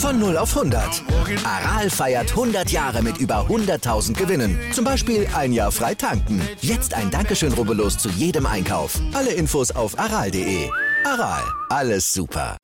[0.00, 1.02] Von 0 auf 100.
[1.44, 4.58] Aral feiert 100 Jahre mit über 100.000 Gewinnen.
[4.72, 6.40] Zum Beispiel ein Jahr frei tanken.
[6.62, 8.98] Jetzt ein Dankeschön, rubbellos zu jedem Einkauf.
[9.12, 10.70] Alle Infos auf aral.de.
[11.04, 12.56] Aral, alles super.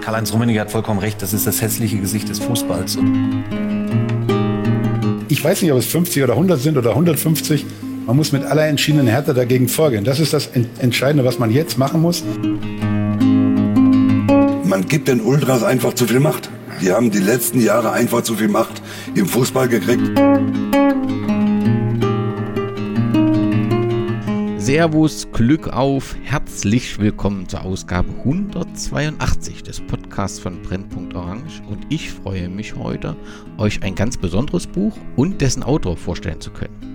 [0.00, 2.96] Karl-Heinz Rummenigge hat vollkommen recht, das ist das hässliche Gesicht des Fußballs.
[5.28, 7.66] Ich weiß nicht, ob es 50 oder 100 sind oder 150.
[8.06, 10.04] Man muss mit aller entschiedenen Härte dagegen vorgehen.
[10.04, 12.22] Das ist das Entscheidende, was man jetzt machen muss.
[14.64, 16.50] Man gibt den Ultras einfach zu viel Macht.
[16.82, 18.82] Die haben die letzten Jahre einfach zu viel Macht
[19.14, 20.02] im Fußball gekriegt.
[24.58, 32.10] Servus, Glück auf, herzlich willkommen zur Ausgabe 182 des Podcasts von Brennpunkt Orange und ich
[32.10, 33.16] freue mich heute,
[33.56, 36.94] euch ein ganz besonderes Buch und dessen Autor vorstellen zu können.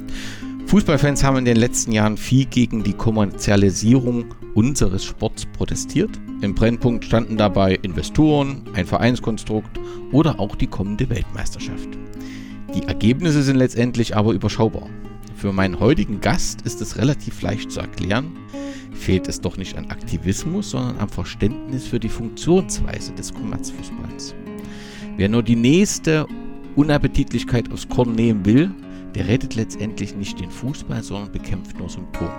[0.69, 6.11] Fußballfans haben in den letzten Jahren viel gegen die Kommerzialisierung unseres Sports protestiert.
[6.41, 9.79] Im Brennpunkt standen dabei Investoren, ein Vereinskonstrukt
[10.11, 11.89] oder auch die kommende Weltmeisterschaft.
[12.75, 14.87] Die Ergebnisse sind letztendlich aber überschaubar.
[15.35, 18.37] Für meinen heutigen Gast ist es relativ leicht zu erklären,
[18.91, 24.35] fehlt es doch nicht an Aktivismus, sondern am Verständnis für die Funktionsweise des Kommerzfußballs.
[25.17, 26.27] Wer nur die nächste
[26.75, 28.69] Unappetitlichkeit aufs Korn nehmen will,
[29.15, 32.31] der rettet letztendlich nicht den Fußball, sondern bekämpft nur Symptome.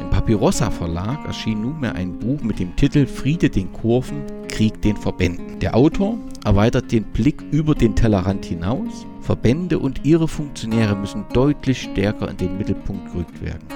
[0.00, 4.96] Im Papyrossa Verlag erschien nunmehr ein Buch mit dem Titel Friede den Kurven, Krieg den
[4.96, 5.58] Verbänden.
[5.60, 9.06] Der Autor erweitert den Blick über den Tellerrand hinaus.
[9.20, 13.66] Verbände und ihre Funktionäre müssen deutlich stärker in den Mittelpunkt gerückt werden.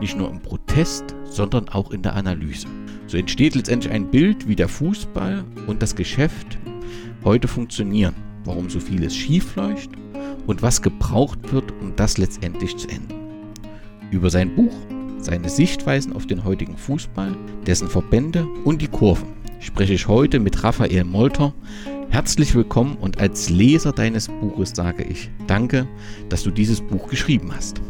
[0.00, 2.68] Nicht nur im Protest, sondern auch in der Analyse.
[3.06, 6.58] So entsteht letztendlich ein Bild, wie der Fußball und das Geschäft
[7.24, 9.56] heute funktionieren, warum so vieles schief
[10.46, 13.14] und was gebraucht wird, um das letztendlich zu enden.
[14.10, 14.74] Über sein Buch,
[15.18, 17.34] seine Sichtweisen auf den heutigen Fußball,
[17.66, 19.28] dessen Verbände und die Kurven
[19.60, 21.54] spreche ich heute mit Raphael Molter.
[22.10, 25.88] Herzlich willkommen und als Leser deines Buches sage ich danke,
[26.28, 27.80] dass du dieses Buch geschrieben hast.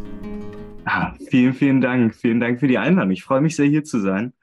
[0.85, 2.15] Ah, vielen, vielen Dank.
[2.15, 3.11] Vielen Dank für die Einladung.
[3.11, 4.34] Ich freue mich sehr, hier zu sein.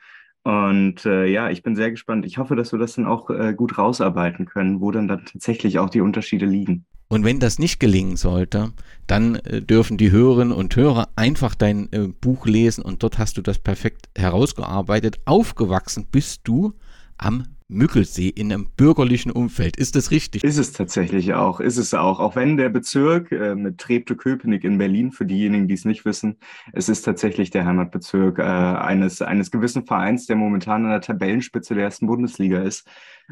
[0.43, 2.25] Und äh, ja, ich bin sehr gespannt.
[2.25, 5.77] Ich hoffe, dass wir das dann auch äh, gut rausarbeiten können, wo dann, dann tatsächlich
[5.77, 6.85] auch die Unterschiede liegen.
[7.09, 8.71] Und wenn das nicht gelingen sollte,
[9.05, 13.37] dann äh, dürfen die Hörerinnen und Hörer einfach dein äh, Buch lesen und dort hast
[13.37, 15.19] du das perfekt herausgearbeitet.
[15.25, 16.73] Aufgewachsen bist du
[17.17, 19.77] am Mückelsee in einem bürgerlichen Umfeld.
[19.77, 20.43] Ist das richtig?
[20.43, 22.19] Ist es tatsächlich auch, ist es auch.
[22.19, 26.37] Auch wenn der Bezirk äh, mit Treptow-Köpenick in Berlin, für diejenigen, die es nicht wissen,
[26.73, 31.75] es ist tatsächlich der Heimatbezirk äh, eines, eines gewissen Vereins, der momentan an der Tabellenspitze
[31.75, 32.87] der ersten Bundesliga ist.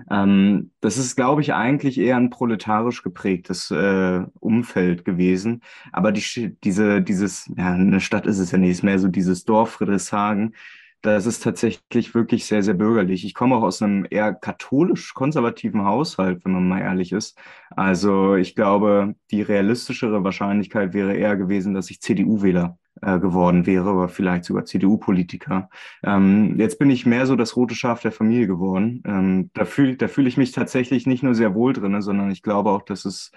[0.09, 5.61] Ähm, das ist, glaube ich, eigentlich eher ein proletarisch geprägtes äh, Umfeld gewesen.
[5.91, 9.45] Aber die, diese, dieses, ja, eine Stadt ist es ja nicht, ist mehr so dieses
[9.45, 10.55] Dorf Friedrichshagen,
[11.01, 13.25] das ist tatsächlich wirklich sehr, sehr bürgerlich.
[13.25, 17.37] Ich komme auch aus einem eher katholisch-konservativen Haushalt, wenn man mal ehrlich ist.
[17.71, 23.93] Also ich glaube, die realistischere Wahrscheinlichkeit wäre eher gewesen, dass ich CDU-Wähler äh, geworden wäre
[23.93, 25.69] oder vielleicht sogar CDU-Politiker.
[26.03, 29.01] Ähm, jetzt bin ich mehr so das rote Schaf der Familie geworden.
[29.05, 32.43] Ähm, da fühle da fühl ich mich tatsächlich nicht nur sehr wohl drin, sondern ich
[32.43, 33.31] glaube auch, dass es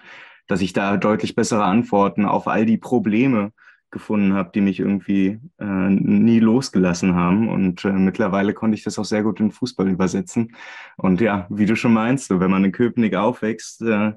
[0.48, 3.52] dass ich da deutlich bessere Antworten auf all die Probleme
[3.92, 7.48] gefunden habe, die mich irgendwie äh, nie losgelassen haben.
[7.48, 10.56] Und äh, mittlerweile konnte ich das auch sehr gut in Fußball übersetzen.
[10.96, 14.12] Und ja, wie du schon meinst, so, wenn man in Köpenick aufwächst, äh,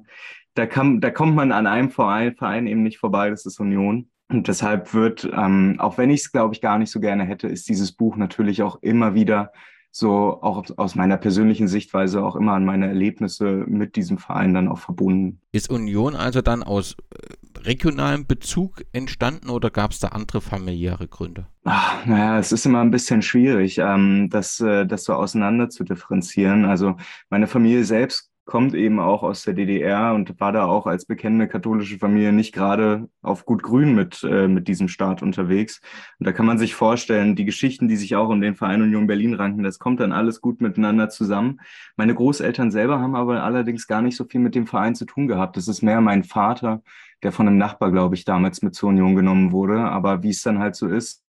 [0.56, 4.10] da, kann, da kommt man an einem Verein, Verein eben nicht vorbei, das ist Union.
[4.30, 7.48] Und deshalb wird, ähm, auch wenn ich es, glaube ich, gar nicht so gerne hätte,
[7.48, 9.52] ist dieses Buch natürlich auch immer wieder
[9.98, 14.68] so auch aus meiner persönlichen Sichtweise auch immer an meine Erlebnisse mit diesem Verein dann
[14.68, 15.40] auch verbunden.
[15.54, 21.08] Ist Union also dann aus äh, regionalem Bezug entstanden oder gab es da andere familiäre
[21.08, 21.48] Gründe?
[21.64, 25.86] Ach, naja, es ist immer ein bisschen schwierig, ähm, das, äh, das so auseinander zu
[25.86, 26.66] differenzieren.
[26.66, 26.98] Also
[27.30, 31.48] meine Familie selbst kommt eben auch aus der DDR und war da auch als bekennende
[31.48, 35.82] katholische Familie nicht gerade auf gut grün mit, äh, mit diesem Staat unterwegs.
[36.20, 39.08] Und da kann man sich vorstellen, die Geschichten, die sich auch um den Verein Union
[39.08, 41.60] Berlin ranken, das kommt dann alles gut miteinander zusammen.
[41.98, 45.28] Meine Großeltern selber haben aber allerdings gar nicht so viel mit dem Verein zu tun
[45.28, 45.58] gehabt.
[45.58, 46.84] Das ist mehr mein Vater,
[47.24, 49.80] der von einem Nachbar, glaube ich, damals mit zur Union genommen wurde.
[49.80, 51.25] Aber wie es dann halt so ist,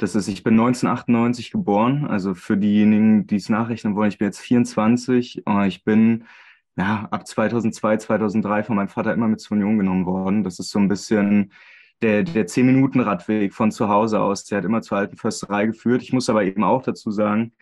[0.00, 2.06] Das ist, ich bin 1998 geboren.
[2.06, 5.42] Also für diejenigen, die es nachrechnen wollen, ich bin jetzt 24.
[5.66, 6.24] Ich bin
[6.76, 10.42] ja ab 2002, 2003 von meinem Vater immer mit zur Union genommen worden.
[10.42, 11.52] Das ist so ein bisschen
[12.00, 14.44] der, der 10-Minuten-Radweg von zu Hause aus.
[14.44, 16.00] Der hat immer zur alten Försterei geführt.
[16.00, 17.52] Ich muss aber eben auch dazu sagen,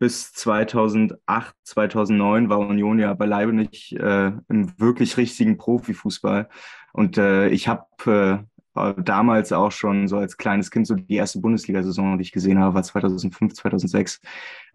[0.00, 6.48] bis 2008, 2009 war Union ja beileibe nicht äh, im wirklich richtigen Profifußball.
[6.92, 8.38] Und äh, ich habe äh,
[8.74, 12.74] damals auch schon so als kleines Kind so die erste Bundesliga-Saison, die ich gesehen habe,
[12.74, 14.20] war 2005, 2006.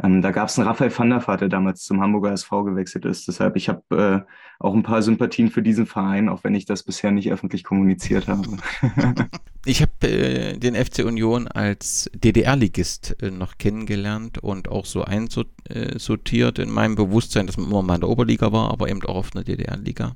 [0.01, 3.04] Ähm, da gab es einen Raphael van der Vaart, der damals zum Hamburger SV gewechselt
[3.04, 3.28] ist.
[3.28, 6.84] Deshalb, ich habe äh, auch ein paar Sympathien für diesen Verein, auch wenn ich das
[6.84, 8.57] bisher nicht öffentlich kommuniziert habe.
[9.66, 16.60] ich habe äh, den FC Union als DDR-Ligist äh, noch kennengelernt und auch so einsortiert
[16.60, 19.36] in meinem Bewusstsein, dass man immer mal in der Oberliga war, aber eben auch auf
[19.36, 20.16] einer DDR-Liga.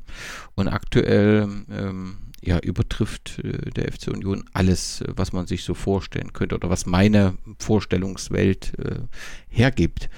[0.56, 5.74] Und aktuell ähm, ja, übertrifft äh, der FC Union alles, äh, was man sich so
[5.74, 9.00] vorstellen könnte oder was meine Vorstellungswelt äh,
[9.48, 10.10] hergibt.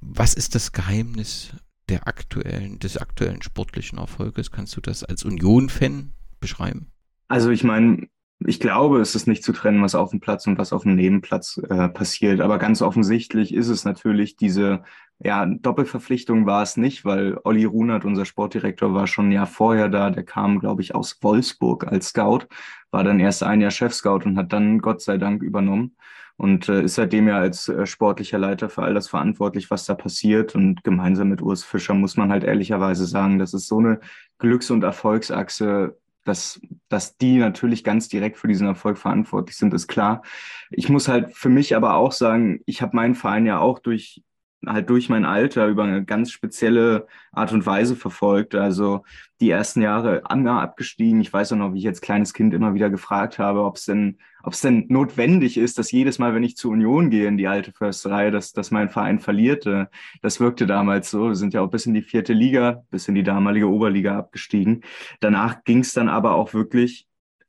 [0.00, 1.52] Was ist das Geheimnis
[1.88, 4.50] der aktuellen, des aktuellen sportlichen Erfolges?
[4.50, 6.90] Kannst du das als Union-Fan beschreiben?
[7.28, 8.08] Also ich meine,
[8.40, 10.94] ich glaube, es ist nicht zu trennen, was auf dem Platz und was auf dem
[10.94, 12.40] Nebenplatz äh, passiert.
[12.40, 14.84] Aber ganz offensichtlich ist es natürlich diese,
[15.20, 19.88] ja, Doppelverpflichtung war es nicht, weil Olli Runert, unser Sportdirektor, war schon ein Jahr vorher
[19.88, 20.10] da.
[20.10, 22.46] Der kam, glaube ich, aus Wolfsburg als Scout,
[22.92, 25.96] war dann erst ein Jahr Chefscout und hat dann Gott sei Dank übernommen
[26.36, 29.94] und äh, ist seitdem ja als äh, sportlicher Leiter für all das verantwortlich, was da
[29.94, 30.54] passiert.
[30.54, 33.98] Und gemeinsam mit Urs Fischer muss man halt ehrlicherweise sagen, das ist so eine
[34.38, 39.88] Glücks- und Erfolgsachse, dass, dass die natürlich ganz direkt für diesen Erfolg verantwortlich sind, ist
[39.88, 40.22] klar.
[40.70, 44.22] Ich muss halt für mich aber auch sagen, ich habe meinen Verein ja auch durch
[44.66, 48.54] halt durch mein Alter über eine ganz spezielle Art und Weise verfolgt.
[48.54, 49.04] Also
[49.40, 51.20] die ersten Jahre Anger abgestiegen.
[51.20, 53.84] Ich weiß auch noch, wie ich als kleines Kind immer wieder gefragt habe, ob es
[53.84, 57.46] denn, ob denn notwendig ist, dass jedes Mal, wenn ich zur Union gehe in die
[57.46, 59.90] alte Försterei, dass, dass mein Verein verlierte.
[60.22, 61.28] Das wirkte damals so.
[61.28, 64.82] Wir sind ja auch bis in die vierte Liga, bis in die damalige Oberliga abgestiegen.
[65.20, 67.06] Danach ging es dann aber auch wirklich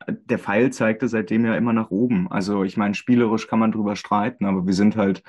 [0.07, 2.31] der Pfeil zeigte seitdem ja immer nach oben.
[2.31, 5.23] Also ich meine, spielerisch kann man drüber streiten, aber wir sind halt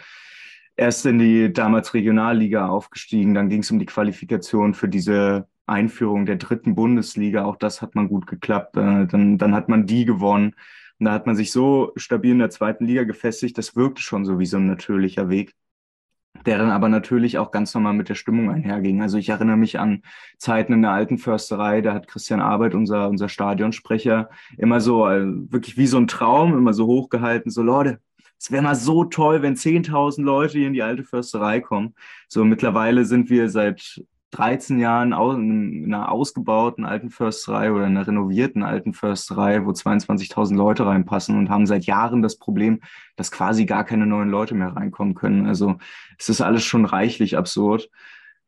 [0.81, 3.35] erst in die damals Regionalliga aufgestiegen.
[3.35, 7.45] Dann ging es um die Qualifikation für diese Einführung der dritten Bundesliga.
[7.45, 8.77] Auch das hat man gut geklappt.
[8.79, 10.55] Äh, dann, dann hat man die gewonnen.
[10.99, 13.59] Und da hat man sich so stabil in der zweiten Liga gefestigt.
[13.59, 15.55] Das wirkte schon so wie so ein natürlicher Weg,
[16.47, 19.03] der dann aber natürlich auch ganz normal mit der Stimmung einherging.
[19.03, 20.03] Also ich erinnere mich an
[20.39, 21.83] Zeiten in der alten Försterei.
[21.83, 26.57] Da hat Christian Arbeit, unser, unser Stadionsprecher, immer so äh, wirklich wie so ein Traum,
[26.57, 27.51] immer so hochgehalten.
[27.51, 28.01] So Leute,
[28.41, 31.95] es wäre mal so toll, wenn 10.000 Leute hier in die alte Försterei kommen.
[32.27, 38.63] So mittlerweile sind wir seit 13 Jahren in einer ausgebauten alten Försterei oder einer renovierten
[38.63, 42.81] alten Försterei, wo 22.000 Leute reinpassen und haben seit Jahren das Problem,
[43.17, 45.47] dass quasi gar keine neuen Leute mehr reinkommen können.
[45.47, 45.77] Also
[46.17, 47.91] es ist alles schon reichlich absurd.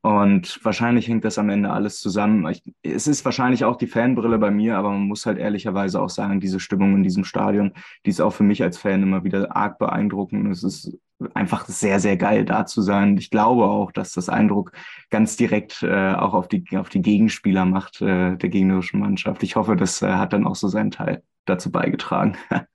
[0.02, 2.44] Und wahrscheinlich hängt das am Ende alles zusammen.
[2.48, 6.10] Ich, es ist wahrscheinlich auch die Fanbrille bei mir, aber man muss halt ehrlicherweise auch
[6.10, 7.72] sagen, diese Stimmung in diesem Stadion,
[8.04, 10.50] die ist auch für mich als Fan immer wieder arg beeindruckend.
[10.50, 10.98] Es ist
[11.34, 13.16] einfach sehr, sehr geil da zu sein.
[13.16, 14.72] Ich glaube auch, dass das Eindruck
[15.10, 19.44] ganz direkt äh, auch auf die, auf die Gegenspieler macht äh, der gegnerischen Mannschaft.
[19.44, 22.36] Ich hoffe, das äh, hat dann auch so seinen Teil dazu beigetragen.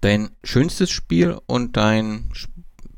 [0.00, 2.30] Dein schönstes Spiel und dein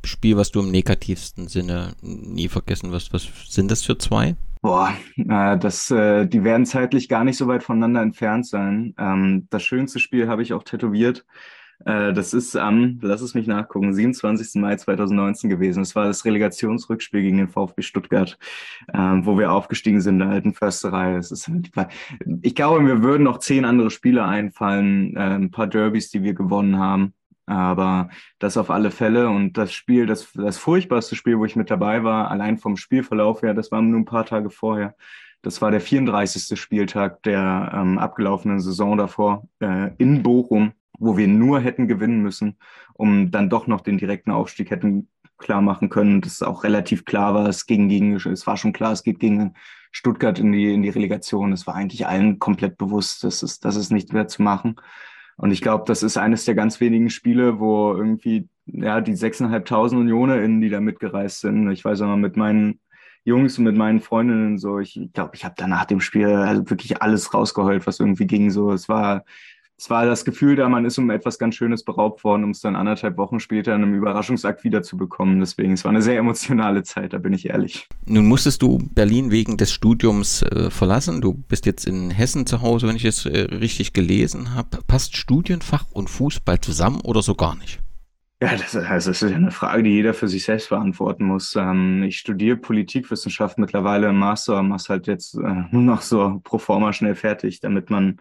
[0.08, 3.12] Spiel, was du im negativsten Sinne nie vergessen wirst.
[3.12, 4.36] Was sind das für zwei?
[4.60, 8.94] Boah, das, äh, die werden zeitlich gar nicht so weit voneinander entfernt sein.
[8.98, 11.24] Ähm, das schönste Spiel habe ich auch tätowiert.
[11.84, 14.60] Äh, das ist am, lass es mich nachgucken, 27.
[14.60, 15.80] Mai 2019 gewesen.
[15.80, 18.38] Das war das Relegationsrückspiel gegen den VfB Stuttgart,
[18.88, 21.16] äh, wo wir aufgestiegen sind in der alten Försterei.
[21.16, 21.50] Ist,
[22.42, 26.34] ich glaube, mir würden noch zehn andere Spiele einfallen, äh, ein paar Derbys, die wir
[26.34, 27.14] gewonnen haben.
[27.48, 31.70] Aber das auf alle Fälle und das Spiel, das, das furchtbarste Spiel, wo ich mit
[31.70, 34.94] dabei war, allein vom Spielverlauf her, das war nur ein paar Tage vorher.
[35.40, 36.60] Das war der 34.
[36.60, 42.58] Spieltag der ähm, abgelaufenen Saison davor äh, in Bochum, wo wir nur hätten gewinnen müssen,
[42.92, 46.20] um dann doch noch den direkten Aufstieg hätten klar machen können.
[46.20, 49.54] Das auch relativ klar war, es ging gegen, es war schon klar, es geht gegen
[49.90, 51.52] Stuttgart in die, in die Relegation.
[51.52, 54.76] Es war eigentlich allen komplett bewusst, dass es, dass es nicht mehr zu machen.
[55.38, 59.96] Und ich glaube, das ist eines der ganz wenigen Spiele, wo irgendwie ja die 6.500
[59.96, 61.70] UnionerInnen, die da mitgereist sind.
[61.70, 62.80] Ich weiß auch noch mit meinen
[63.24, 67.00] Jungs und mit meinen Freundinnen so, ich glaube, ich habe danach dem Spiel also wirklich
[67.02, 68.50] alles rausgeheult, was irgendwie ging.
[68.50, 69.24] So, es war
[69.78, 72.60] es war das Gefühl da, man ist um etwas ganz Schönes beraubt worden, um es
[72.60, 75.38] dann anderthalb Wochen später in einem Überraschungsakt wiederzubekommen.
[75.38, 77.88] Deswegen, es war eine sehr emotionale Zeit, da bin ich ehrlich.
[78.04, 81.20] Nun musstest du Berlin wegen des Studiums äh, verlassen.
[81.20, 84.78] Du bist jetzt in Hessen zu Hause, wenn ich es äh, richtig gelesen habe.
[84.88, 87.78] Passt Studienfach und Fußball zusammen oder so gar nicht?
[88.42, 91.54] Ja, das, also das ist ja eine Frage, die jeder für sich selbst beantworten muss.
[91.54, 95.38] Ähm, ich studiere Politikwissenschaft mittlerweile im Master, mach's halt jetzt äh,
[95.70, 98.20] nur noch so pro forma schnell fertig, damit man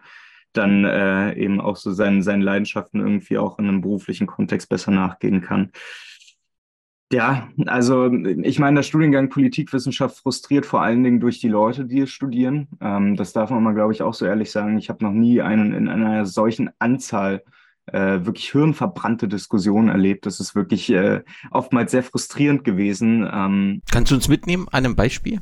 [0.52, 4.90] dann äh, eben auch so seinen, seinen Leidenschaften irgendwie auch in einem beruflichen Kontext besser
[4.90, 5.72] nachgehen kann.
[7.10, 12.00] Ja, also ich meine, der Studiengang Politikwissenschaft frustriert vor allen Dingen durch die Leute, die
[12.00, 12.68] es studieren.
[12.82, 14.76] Ähm, das darf man mal, glaube ich, auch so ehrlich sagen.
[14.76, 17.42] Ich habe noch nie einen in einer solchen Anzahl
[17.92, 20.26] äh, wirklich hirnverbrannte Diskussionen erlebt.
[20.26, 23.28] Das ist wirklich äh, oftmals sehr frustrierend gewesen.
[23.30, 25.40] Ähm, Kannst du uns mitnehmen, einem Beispiel?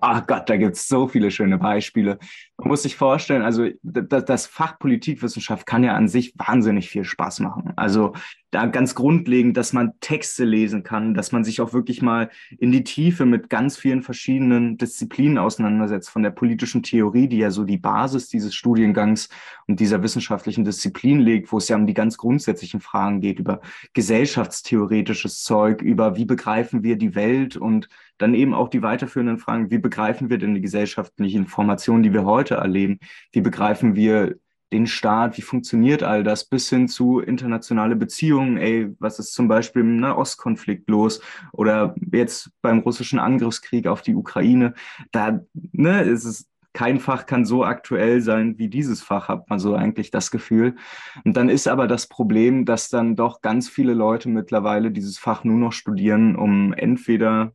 [0.00, 2.18] Ach Gott, da gibt's so viele schöne Beispiele.
[2.58, 7.40] Man muss sich vorstellen, also das Fach Politikwissenschaft kann ja an sich wahnsinnig viel Spaß
[7.40, 7.72] machen.
[7.76, 8.12] Also
[8.52, 12.28] da ganz grundlegend, dass man Texte lesen kann, dass man sich auch wirklich mal
[12.58, 17.50] in die Tiefe mit ganz vielen verschiedenen Disziplinen auseinandersetzt, von der politischen Theorie, die ja
[17.50, 19.30] so die Basis dieses Studiengangs
[19.66, 23.62] und dieser wissenschaftlichen Disziplin legt, wo es ja um die ganz grundsätzlichen Fragen geht, über
[23.94, 29.70] gesellschaftstheoretisches Zeug, über wie begreifen wir die Welt und dann eben auch die weiterführenden Fragen,
[29.70, 32.98] wie begreifen wir denn die gesellschaftlichen Informationen, die wir heute erleben,
[33.32, 34.36] wie begreifen wir
[34.72, 39.48] den Staat, wie funktioniert all das, bis hin zu internationale Beziehungen, ey, was ist zum
[39.48, 41.20] Beispiel im Nahostkonflikt los?
[41.52, 44.74] Oder jetzt beim russischen Angriffskrieg auf die Ukraine,
[45.12, 45.40] da
[45.72, 49.74] ne, ist es kein Fach kann so aktuell sein wie dieses Fach, hat man so
[49.74, 50.76] eigentlich das Gefühl.
[51.24, 55.44] Und dann ist aber das Problem, dass dann doch ganz viele Leute mittlerweile dieses Fach
[55.44, 57.52] nur noch studieren, um entweder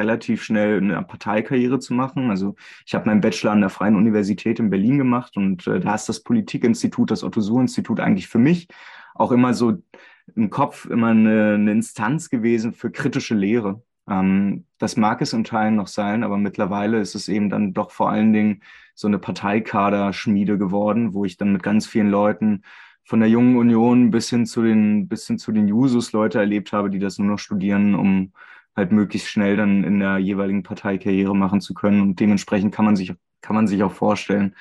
[0.00, 2.30] relativ schnell eine Parteikarriere zu machen.
[2.30, 5.94] Also ich habe meinen Bachelor an der Freien Universität in Berlin gemacht und äh, da
[5.94, 8.66] ist das Politikinstitut, das Otto-Suhr-Institut eigentlich für mich
[9.14, 9.82] auch immer so
[10.34, 13.82] im Kopf immer eine, eine Instanz gewesen für kritische Lehre.
[14.08, 17.90] Ähm, das mag es in Teilen noch sein, aber mittlerweile ist es eben dann doch
[17.90, 18.62] vor allen Dingen
[18.94, 22.62] so eine Parteikaderschmiede geworden, wo ich dann mit ganz vielen Leuten
[23.04, 26.72] von der jungen Union bis hin zu den, bis hin zu den Jusos Leute erlebt
[26.72, 28.32] habe, die das nur noch studieren, um
[28.76, 32.00] halt möglichst schnell dann in der jeweiligen Partei Karriere machen zu können.
[32.00, 34.54] Und dementsprechend kann man sich, kann man sich auch vorstellen,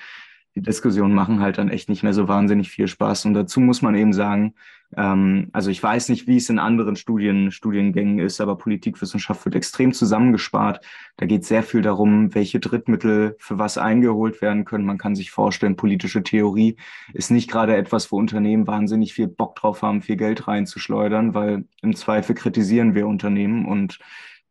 [0.56, 3.26] die Diskussionen machen halt dann echt nicht mehr so wahnsinnig viel Spaß.
[3.26, 4.56] Und dazu muss man eben sagen,
[4.98, 9.56] ähm, also ich weiß nicht, wie es in anderen Studien, Studiengängen ist, aber Politikwissenschaft wird
[9.56, 10.84] extrem zusammengespart.
[11.18, 14.86] Da geht sehr viel darum, welche Drittmittel für was eingeholt werden können.
[14.86, 16.78] Man kann sich vorstellen, politische Theorie
[17.14, 21.66] ist nicht gerade etwas, wo Unternehmen wahnsinnig viel Bock drauf haben, viel Geld reinzuschleudern, weil
[21.82, 24.00] im Zweifel kritisieren wir Unternehmen und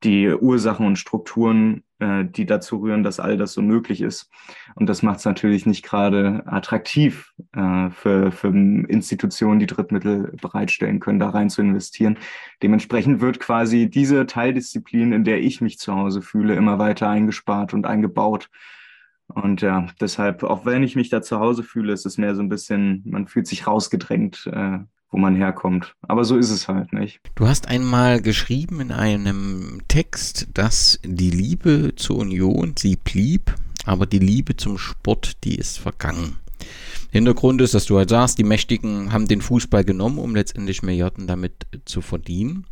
[0.05, 4.31] die Ursachen und Strukturen, äh, die dazu rühren, dass all das so möglich ist.
[4.77, 11.01] Und das macht es natürlich nicht gerade attraktiv äh, für, für Institutionen, die Drittmittel bereitstellen
[11.01, 12.19] können, da rein zu investieren.
[12.63, 17.75] Dementsprechend wird quasi diese Teildisziplin, in der ich mich zu Hause fühle, immer weiter eingespart
[17.75, 18.49] und eingebaut.
[19.27, 22.43] Und ja, deshalb, auch wenn ich mich da zu Hause fühle, ist es mehr so
[22.43, 24.79] ein bisschen, man fühlt sich rausgedrängt äh,
[25.11, 25.95] wo man herkommt.
[26.03, 27.21] Aber so ist es halt nicht.
[27.35, 34.07] Du hast einmal geschrieben in einem Text, dass die Liebe zur Union, sie blieb, aber
[34.07, 36.37] die Liebe zum Sport, die ist vergangen.
[37.11, 41.27] Hintergrund ist, dass du halt sagst, die Mächtigen haben den Fußball genommen, um letztendlich Milliarden
[41.27, 42.67] damit zu verdienen.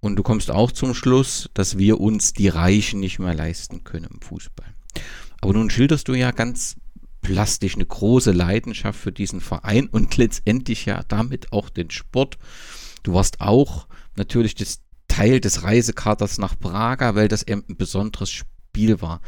[0.00, 4.08] Und du kommst auch zum Schluss, dass wir uns die Reichen nicht mehr leisten können
[4.12, 4.66] im Fußball.
[5.40, 6.76] Aber nun schilderst du ja ganz
[7.20, 12.38] plastisch eine große Leidenschaft für diesen Verein und letztendlich ja damit auch den Sport.
[13.02, 18.30] Du warst auch natürlich das Teil des Reisekaters nach Praga, weil das eben ein besonderes
[18.30, 19.20] Spiel war.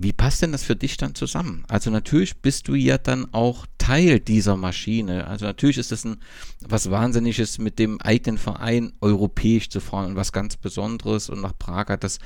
[0.00, 1.64] Wie passt denn das für dich dann zusammen?
[1.66, 5.26] Also natürlich bist du ja dann auch Teil dieser Maschine.
[5.26, 6.18] Also natürlich ist es ein
[6.60, 11.28] was Wahnsinniges, mit dem eigenen Verein europäisch zu fahren und was ganz Besonderes.
[11.30, 12.20] Und nach Prag hat das,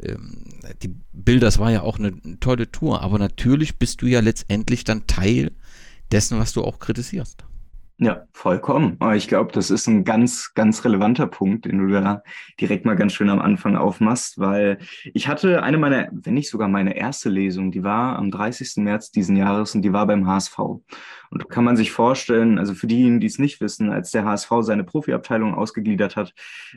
[0.00, 0.44] ähm,
[0.82, 3.02] die Bilder, das war ja auch eine tolle Tour.
[3.02, 5.50] Aber natürlich bist du ja letztendlich dann Teil
[6.12, 7.45] dessen, was du auch kritisierst.
[7.98, 8.96] Ja, vollkommen.
[8.98, 12.22] Aber ich glaube, das ist ein ganz, ganz relevanter Punkt, den du da
[12.60, 14.78] direkt mal ganz schön am Anfang aufmachst, weil
[15.14, 18.84] ich hatte eine meiner, wenn nicht sogar meine erste Lesung, die war am 30.
[18.84, 20.58] März diesen Jahres und die war beim HSV.
[21.30, 24.50] Und kann man sich vorstellen, also für diejenigen, die es nicht wissen, als der HSV
[24.60, 26.34] seine Profiabteilung ausgegliedert hat,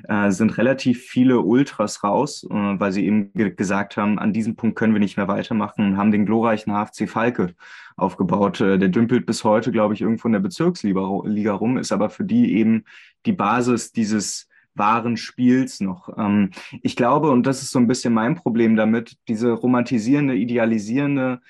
[0.08, 4.56] äh, sind relativ viele Ultras raus, äh, weil sie eben ge gesagt haben, an diesem
[4.56, 7.54] Punkt können wir nicht mehr weitermachen und haben den glorreichen HFC Falke
[7.96, 8.62] aufgebaut.
[8.62, 12.24] Äh, der dümpelt bis heute, glaube ich, irgendwo in der Bezirksliga rum, ist aber für
[12.24, 12.86] die eben
[13.26, 16.10] die Basis dieses wahren Spiels noch.
[16.18, 16.52] Ähm,
[16.82, 21.42] ich glaube, und das ist so ein bisschen mein Problem damit, diese romantisierende, idealisierende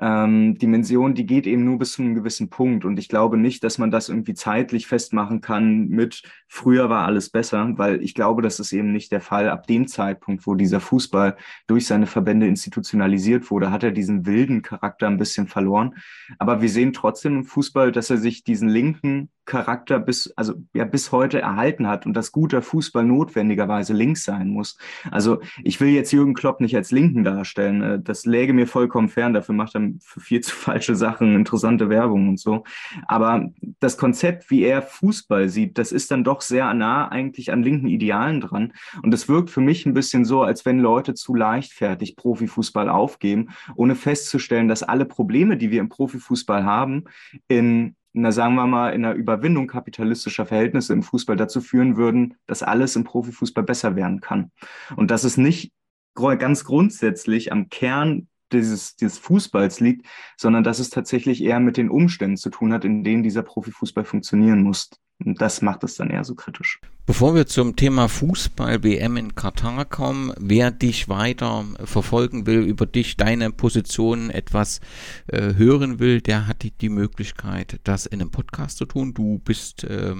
[0.00, 2.84] ähm, Dimension, die geht eben nur bis zu einem gewissen Punkt.
[2.84, 7.30] Und ich glaube nicht, dass man das irgendwie zeitlich festmachen kann mit früher war alles
[7.30, 9.48] besser, weil ich glaube, das ist eben nicht der Fall.
[9.48, 14.62] Ab dem Zeitpunkt, wo dieser Fußball durch seine Verbände institutionalisiert wurde, hat er diesen wilden
[14.62, 15.94] Charakter ein bisschen verloren.
[16.38, 20.84] Aber wir sehen trotzdem im Fußball, dass er sich diesen linken Charakter bis, also ja,
[20.84, 24.78] bis heute erhalten hat und dass guter Fußball notwendigerweise links sein muss.
[25.10, 27.82] Also ich will jetzt Jürgen Klopp nicht als Linken darstellen.
[27.82, 29.34] Äh, das läge mir vollkommen fern.
[29.34, 32.62] Dafür macht er für viel zu falsche Sachen, interessante Werbung und so.
[33.06, 37.62] Aber das Konzept, wie er Fußball sieht, das ist dann doch sehr nah eigentlich an
[37.62, 38.72] linken Idealen dran.
[39.02, 43.48] Und es wirkt für mich ein bisschen so, als wenn Leute zu leichtfertig Profifußball aufgeben,
[43.74, 47.04] ohne festzustellen, dass alle Probleme, die wir im Profifußball haben,
[47.48, 52.34] in na sagen wir mal, in der Überwindung kapitalistischer Verhältnisse im Fußball dazu führen würden,
[52.46, 54.50] dass alles im Profifußball besser werden kann.
[54.96, 55.72] Und dass es nicht
[56.14, 61.88] ganz grundsätzlich am Kern dieses, dieses Fußballs liegt, sondern dass es tatsächlich eher mit den
[61.88, 64.90] Umständen zu tun hat, in denen dieser Profifußball funktionieren muss.
[65.24, 66.80] Das macht es dann eher so kritisch.
[67.04, 72.86] Bevor wir zum Thema Fußball WM in Katar kommen, wer dich weiter verfolgen will, über
[72.86, 74.80] dich, deine Position etwas
[75.26, 79.14] äh, hören will, der hat die, die, Möglichkeit, das in einem Podcast zu tun.
[79.14, 80.14] Du bist äh,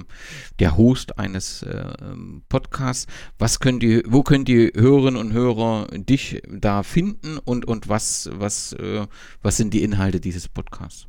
[0.59, 1.85] der Host eines äh,
[2.49, 3.07] Podcasts.
[3.39, 8.29] Was können die, wo können die Hörerinnen und Hörer dich da finden und, und was,
[8.33, 9.07] was, äh,
[9.41, 11.07] was sind die Inhalte dieses Podcasts?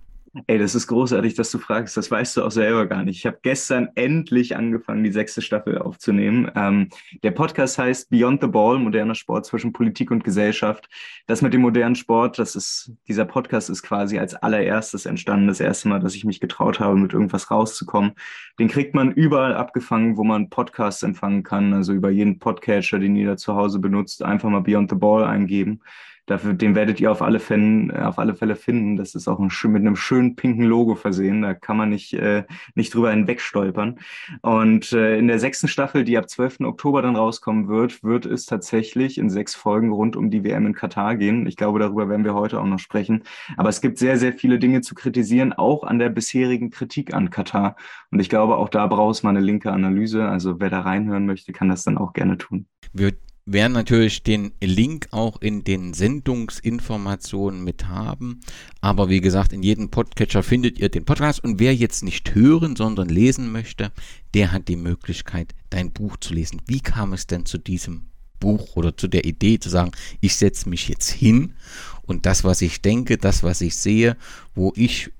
[0.49, 1.97] Ey, das ist großartig, dass du fragst.
[1.97, 3.19] Das weißt du auch selber gar nicht.
[3.19, 6.51] Ich habe gestern endlich angefangen, die sechste Staffel aufzunehmen.
[6.57, 6.89] Ähm,
[7.23, 10.89] der Podcast heißt Beyond the Ball, moderner Sport zwischen Politik und Gesellschaft.
[11.29, 15.47] Das mit dem modernen Sport, das ist, dieser Podcast ist quasi als allererstes entstanden.
[15.47, 18.15] Das erste Mal, dass ich mich getraut habe, mit irgendwas rauszukommen.
[18.59, 21.73] Den kriegt man überall abgefangen, wo man Podcasts empfangen kann.
[21.73, 25.81] Also über jeden Podcatcher, den jeder zu Hause benutzt, einfach mal Beyond the Ball eingeben.
[26.27, 28.97] Dafür, den werdet ihr auf alle, Fälle, auf alle Fälle finden.
[28.97, 31.43] Das ist auch ein, mit einem schönen pinken Logo versehen.
[31.43, 33.99] Da kann man nicht, äh, nicht drüber hinwegstolpern.
[34.41, 36.61] Und äh, in der sechsten Staffel, die ab 12.
[36.61, 40.75] Oktober dann rauskommen wird, wird es tatsächlich in sechs Folgen rund um die WM in
[40.75, 41.47] Katar gehen.
[41.47, 43.25] Ich glaube, darüber werden wir heute auch noch sprechen.
[43.59, 47.29] Aber es gibt sehr, sehr viele Dinge zu kritisieren, auch an der bisherigen Kritik an
[47.29, 47.77] Katar.
[48.11, 50.27] Und ich glaube, auch da braucht es mal eine linke Analyse.
[50.27, 52.67] Also wer da reinhören möchte, kann das dann auch gerne tun.
[52.95, 53.13] Wir
[53.47, 58.41] werden natürlich den Link auch in den Sendungsinformationen mit haben.
[58.81, 61.45] Aber wie gesagt, in jedem Podcatcher findet ihr den Podcast.
[61.45, 63.93] Und wer jetzt nicht hören, sondern lesen möchte,
[64.33, 66.63] der hat die Möglichkeit, dein Buch zu lesen.
[66.67, 68.07] Wie kam es denn zu diesem
[68.41, 71.55] Buch oder zu der Idee zu sagen, ich setze mich jetzt hin
[72.03, 74.17] und das, was ich denke, das, was ich sehe,
[74.55, 75.11] wo ich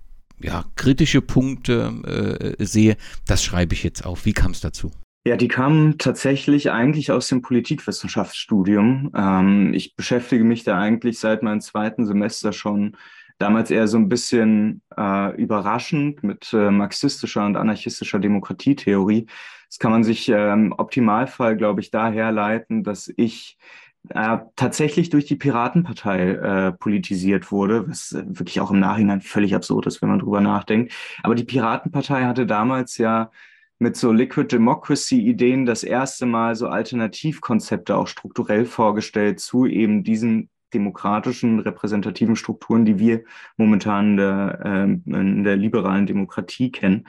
[0.43, 4.27] ja, kritische Punkte äh, sehe, das schreibe ich jetzt auf.
[4.27, 4.91] Wie kam es dazu?
[5.27, 9.11] Ja, die kamen tatsächlich eigentlich aus dem Politikwissenschaftsstudium.
[9.17, 12.97] Ähm, ich beschäftige mich da eigentlich seit meinem zweiten Semester schon
[13.39, 19.27] damals eher so ein bisschen äh, überraschend mit äh, marxistischer und anarchistischer Demokratietheorie.
[19.69, 23.57] Das kann man sich äh, im Optimalfall, glaube ich, daher leiten, dass ich
[24.11, 29.87] äh, tatsächlich durch die Piratenpartei äh, politisiert wurde, was wirklich auch im Nachhinein völlig absurd
[29.87, 30.93] ist, wenn man drüber nachdenkt.
[31.23, 33.31] Aber die Piratenpartei hatte damals ja
[33.85, 40.49] mit so Liquid Democracy-Ideen das erste Mal so Alternativkonzepte auch strukturell vorgestellt zu eben diesen
[40.75, 43.23] demokratischen, repräsentativen Strukturen, die wir
[43.57, 47.07] momentan in der, äh, in der liberalen Demokratie kennen.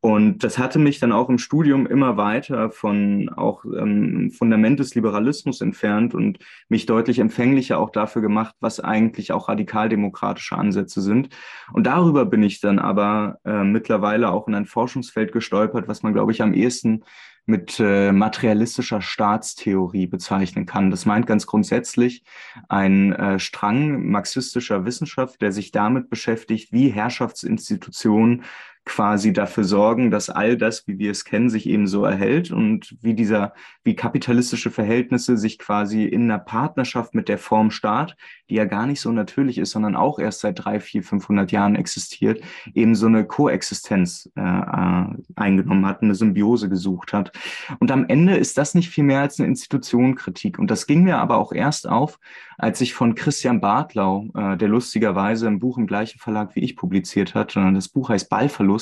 [0.00, 4.94] Und das hatte mich dann auch im Studium immer weiter von auch ähm, Fundament des
[4.94, 11.30] Liberalismus entfernt und mich deutlich empfänglicher auch dafür gemacht, was eigentlich auch radikaldemokratische Ansätze sind.
[11.72, 16.12] Und darüber bin ich dann aber äh, mittlerweile auch in ein Forschungsfeld gestolpert, was man,
[16.12, 17.02] glaube ich, am ehesten
[17.46, 20.90] mit äh, materialistischer Staatstheorie bezeichnen kann.
[20.90, 22.24] Das meint ganz grundsätzlich
[22.68, 28.42] ein äh, Strang marxistischer Wissenschaft, der sich damit beschäftigt, wie Herrschaftsinstitutionen
[28.86, 32.96] quasi dafür sorgen, dass all das, wie wir es kennen, sich eben so erhält und
[33.02, 38.16] wie dieser, wie kapitalistische Verhältnisse sich quasi in einer Partnerschaft mit der Form Staat,
[38.48, 41.74] die ja gar nicht so natürlich ist, sondern auch erst seit drei, vier, 500 Jahren
[41.74, 42.40] existiert,
[42.74, 47.32] eben so eine Koexistenz äh, äh, eingenommen hat, eine Symbiose gesucht hat.
[47.80, 50.60] Und am Ende ist das nicht viel mehr als eine Institutionenkritik.
[50.60, 52.20] Und das ging mir aber auch erst auf,
[52.56, 56.76] als ich von Christian Bartlau, äh, der lustigerweise ein Buch im gleichen Verlag wie ich
[56.76, 58.75] publiziert hat, äh, das Buch heißt Ballverlust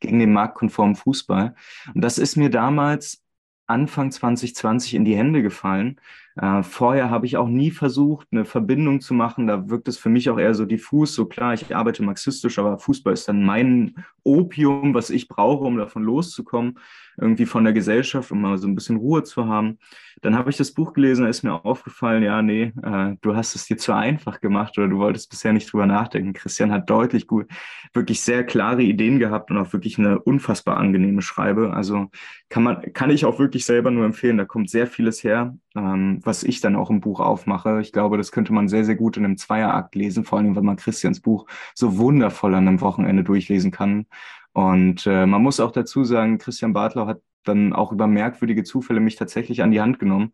[0.00, 1.54] gegen den marktkonformen Fußball.
[1.94, 3.22] Und das ist mir damals
[3.66, 6.00] Anfang 2020 in die Hände gefallen.
[6.36, 9.46] Äh, vorher habe ich auch nie versucht, eine Verbindung zu machen.
[9.46, 11.14] Da wirkt es für mich auch eher so diffus.
[11.14, 15.78] So klar, ich arbeite marxistisch, aber Fußball ist dann mein Opium, was ich brauche, um
[15.78, 16.78] davon loszukommen,
[17.16, 19.78] irgendwie von der Gesellschaft, um mal so ein bisschen Ruhe zu haben.
[20.20, 23.54] Dann habe ich das Buch gelesen, da ist mir aufgefallen, ja, nee, äh, du hast
[23.54, 26.34] es dir zu einfach gemacht oder du wolltest bisher nicht drüber nachdenken.
[26.34, 27.46] Christian hat deutlich gut,
[27.94, 31.72] wirklich sehr klare Ideen gehabt und auch wirklich eine unfassbar angenehme Schreibe.
[31.72, 32.10] Also
[32.50, 34.36] kann man, kann ich auch wirklich selber nur empfehlen.
[34.36, 37.80] Da kommt sehr vieles her ähm, was ich dann auch im Buch aufmache.
[37.80, 40.64] Ich glaube, das könnte man sehr, sehr gut in einem Zweierakt lesen, vor allem, wenn
[40.64, 44.06] man Christians Buch so wundervoll an einem Wochenende durchlesen kann.
[44.52, 49.00] Und äh, man muss auch dazu sagen, Christian Bartlau hat dann auch über merkwürdige Zufälle
[49.00, 50.32] mich tatsächlich an die Hand genommen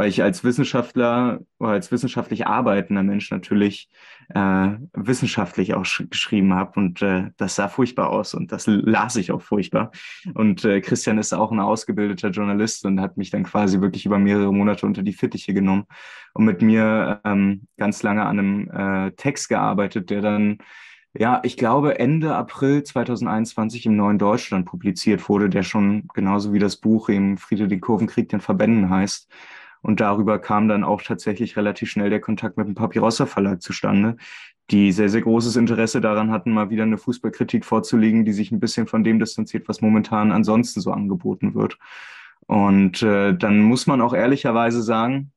[0.00, 3.90] weil ich als Wissenschaftler oder als wissenschaftlich arbeitender Mensch natürlich
[4.34, 9.30] äh, wissenschaftlich auch geschrieben habe und äh, das sah furchtbar aus und das las ich
[9.30, 9.90] auch furchtbar.
[10.32, 14.18] Und äh, Christian ist auch ein ausgebildeter Journalist und hat mich dann quasi wirklich über
[14.18, 15.84] mehrere Monate unter die Fittiche genommen
[16.32, 20.56] und mit mir ähm, ganz lange an einem äh, Text gearbeitet, der dann
[21.12, 26.58] ja, ich glaube, Ende April 2021 im Neuen Deutschland publiziert wurde, der schon genauso wie
[26.58, 29.28] das Buch eben Friede den Kurvenkrieg den Verbänden heißt.
[29.82, 34.16] Und darüber kam dann auch tatsächlich relativ schnell der Kontakt mit dem Papyrossa Verlag zustande,
[34.70, 38.60] die sehr, sehr großes Interesse daran hatten, mal wieder eine Fußballkritik vorzulegen, die sich ein
[38.60, 41.78] bisschen von dem distanziert, was momentan ansonsten so angeboten wird.
[42.46, 45.32] Und äh, dann muss man auch ehrlicherweise sagen,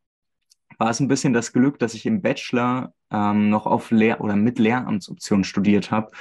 [0.77, 4.35] war es ein bisschen das Glück, dass ich im Bachelor ähm, noch auf Lehr- oder
[4.35, 6.11] mit Lehramtsoption studiert habe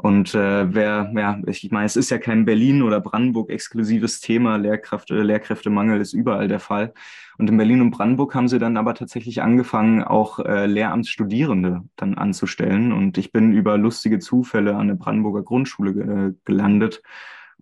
[0.00, 4.54] und äh, wer, ja, ich meine, es ist ja kein Berlin oder Brandenburg exklusives Thema.
[4.54, 6.94] Lehrkraft, äh, Lehrkräftemangel ist überall der Fall.
[7.36, 12.14] Und in Berlin und Brandenburg haben sie dann aber tatsächlich angefangen, auch äh, Lehramtsstudierende dann
[12.14, 12.92] anzustellen.
[12.92, 17.02] Und ich bin über lustige Zufälle an der Brandenburger Grundschule äh, gelandet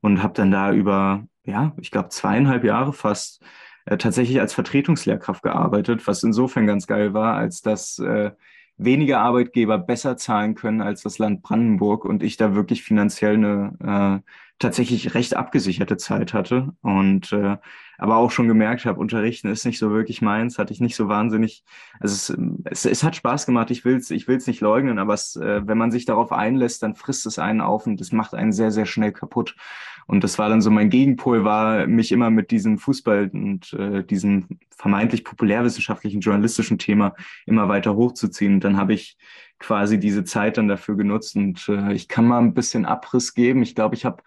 [0.03, 3.43] und habe dann da über, ja, ich glaube zweieinhalb Jahre fast
[3.87, 8.33] äh, tatsächlich als Vertretungslehrkraft gearbeitet, was insofern ganz geil war, als dass äh,
[8.79, 14.23] wenige Arbeitgeber besser zahlen können als das Land Brandenburg und ich da wirklich finanziell eine
[14.25, 17.57] äh, tatsächlich recht abgesicherte Zeit hatte und äh,
[17.99, 21.09] aber auch schon gemerkt habe, unterrichten ist nicht so wirklich meins, hatte ich nicht so
[21.09, 21.65] wahnsinnig,
[22.01, 25.15] also es, es, es hat Spaß gemacht, ich will es ich will's nicht leugnen, aber
[25.15, 28.35] es, äh, wenn man sich darauf einlässt, dann frisst es einen auf und das macht
[28.35, 29.57] einen sehr, sehr schnell kaputt.
[30.07, 34.05] Und das war dann so mein Gegenpol, war mich immer mit diesem Fußball und äh,
[34.05, 37.15] diesem vermeintlich populärwissenschaftlichen journalistischen Thema
[37.45, 38.55] immer weiter hochzuziehen.
[38.55, 39.17] Und dann habe ich
[39.59, 43.63] quasi diese Zeit dann dafür genutzt und äh, ich kann mal ein bisschen Abriss geben.
[43.63, 44.23] Ich glaube, ich habe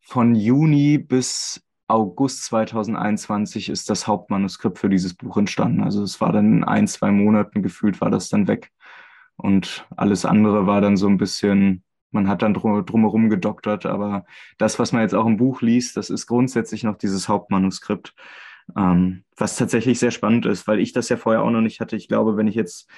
[0.00, 5.82] von Juni bis August 2021 ist das Hauptmanuskript für dieses Buch entstanden.
[5.82, 8.70] Also es war dann in ein, zwei Monaten gefühlt, war das dann weg.
[9.36, 14.24] Und alles andere war dann so ein bisschen man hat dann drum, drumherum gedoktert, aber
[14.56, 18.14] das, was man jetzt auch im Buch liest, das ist grundsätzlich noch dieses Hauptmanuskript,
[18.76, 21.96] ähm, was tatsächlich sehr spannend ist, weil ich das ja vorher auch noch nicht hatte.
[21.96, 22.88] Ich glaube, wenn ich jetzt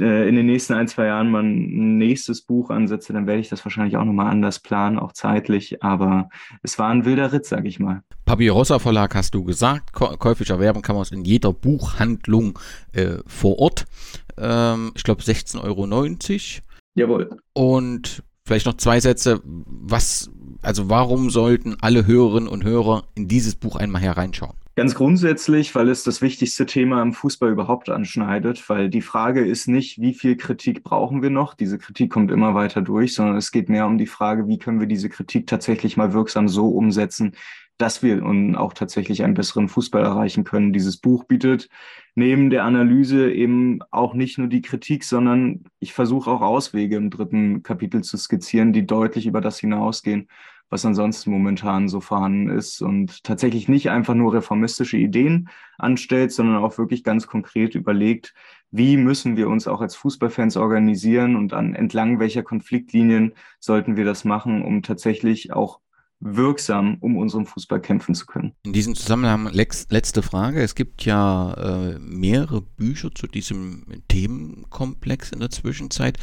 [0.00, 3.48] äh, in den nächsten ein, zwei Jahren mal ein nächstes Buch ansetze, dann werde ich
[3.48, 6.28] das wahrscheinlich auch nochmal anders planen, auch zeitlich, aber
[6.62, 8.02] es war ein wilder Ritt, sage ich mal.
[8.24, 12.58] Papierossa Verlag hast du gesagt, käuflich erwerben kann man es in jeder Buchhandlung
[12.92, 13.86] äh, vor Ort.
[14.36, 15.86] Ähm, ich glaube 16,90 Euro.
[16.94, 17.30] Jawohl.
[17.54, 19.42] Und Vielleicht noch zwei Sätze.
[19.44, 20.30] Was,
[20.62, 24.56] also warum sollten alle Hörerinnen und Hörer in dieses Buch einmal hereinschauen?
[24.74, 29.68] Ganz grundsätzlich, weil es das wichtigste Thema im Fußball überhaupt anschneidet, weil die Frage ist
[29.68, 31.52] nicht, wie viel Kritik brauchen wir noch?
[31.52, 34.80] Diese Kritik kommt immer weiter durch, sondern es geht mehr um die Frage, wie können
[34.80, 37.32] wir diese Kritik tatsächlich mal wirksam so umsetzen,
[37.76, 38.24] dass wir
[38.56, 40.72] auch tatsächlich einen besseren Fußball erreichen können.
[40.72, 41.68] Dieses Buch bietet
[42.18, 47.10] neben der Analyse eben auch nicht nur die Kritik, sondern ich versuche auch Auswege im
[47.10, 50.28] dritten Kapitel zu skizzieren, die deutlich über das hinausgehen,
[50.68, 56.56] was ansonsten momentan so vorhanden ist und tatsächlich nicht einfach nur reformistische Ideen anstellt, sondern
[56.56, 58.34] auch wirklich ganz konkret überlegt,
[58.72, 64.04] wie müssen wir uns auch als Fußballfans organisieren und an entlang welcher Konfliktlinien sollten wir
[64.04, 65.80] das machen, um tatsächlich auch
[66.20, 68.54] wirksam, um unseren Fußball kämpfen zu können.
[68.64, 70.62] In diesem Zusammenhang letzte Frage.
[70.62, 76.18] Es gibt ja äh, mehrere Bücher zu diesem Themenkomplex in der Zwischenzeit.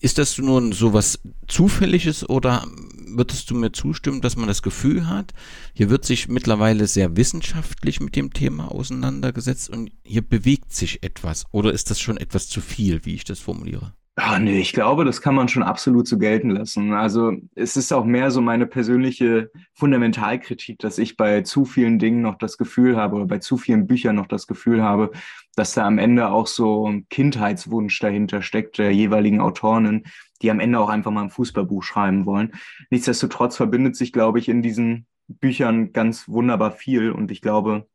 [0.00, 2.64] Ist das nur so was Zufälliges oder
[3.08, 5.32] würdest du mir zustimmen, dass man das Gefühl hat,
[5.74, 11.46] hier wird sich mittlerweile sehr wissenschaftlich mit dem Thema auseinandergesetzt und hier bewegt sich etwas?
[11.50, 13.92] Oder ist das schon etwas zu viel, wie ich das formuliere?
[14.20, 16.92] Ah, nee, ich glaube, das kann man schon absolut so gelten lassen.
[16.92, 22.20] Also es ist auch mehr so meine persönliche Fundamentalkritik, dass ich bei zu vielen Dingen
[22.20, 25.12] noch das Gefühl habe oder bei zu vielen Büchern noch das Gefühl habe,
[25.54, 30.02] dass da am Ende auch so ein Kindheitswunsch dahinter steckt der jeweiligen Autorinnen,
[30.42, 32.54] die am Ende auch einfach mal ein Fußballbuch schreiben wollen.
[32.90, 37.86] Nichtsdestotrotz verbindet sich, glaube ich, in diesen Büchern ganz wunderbar viel und ich glaube,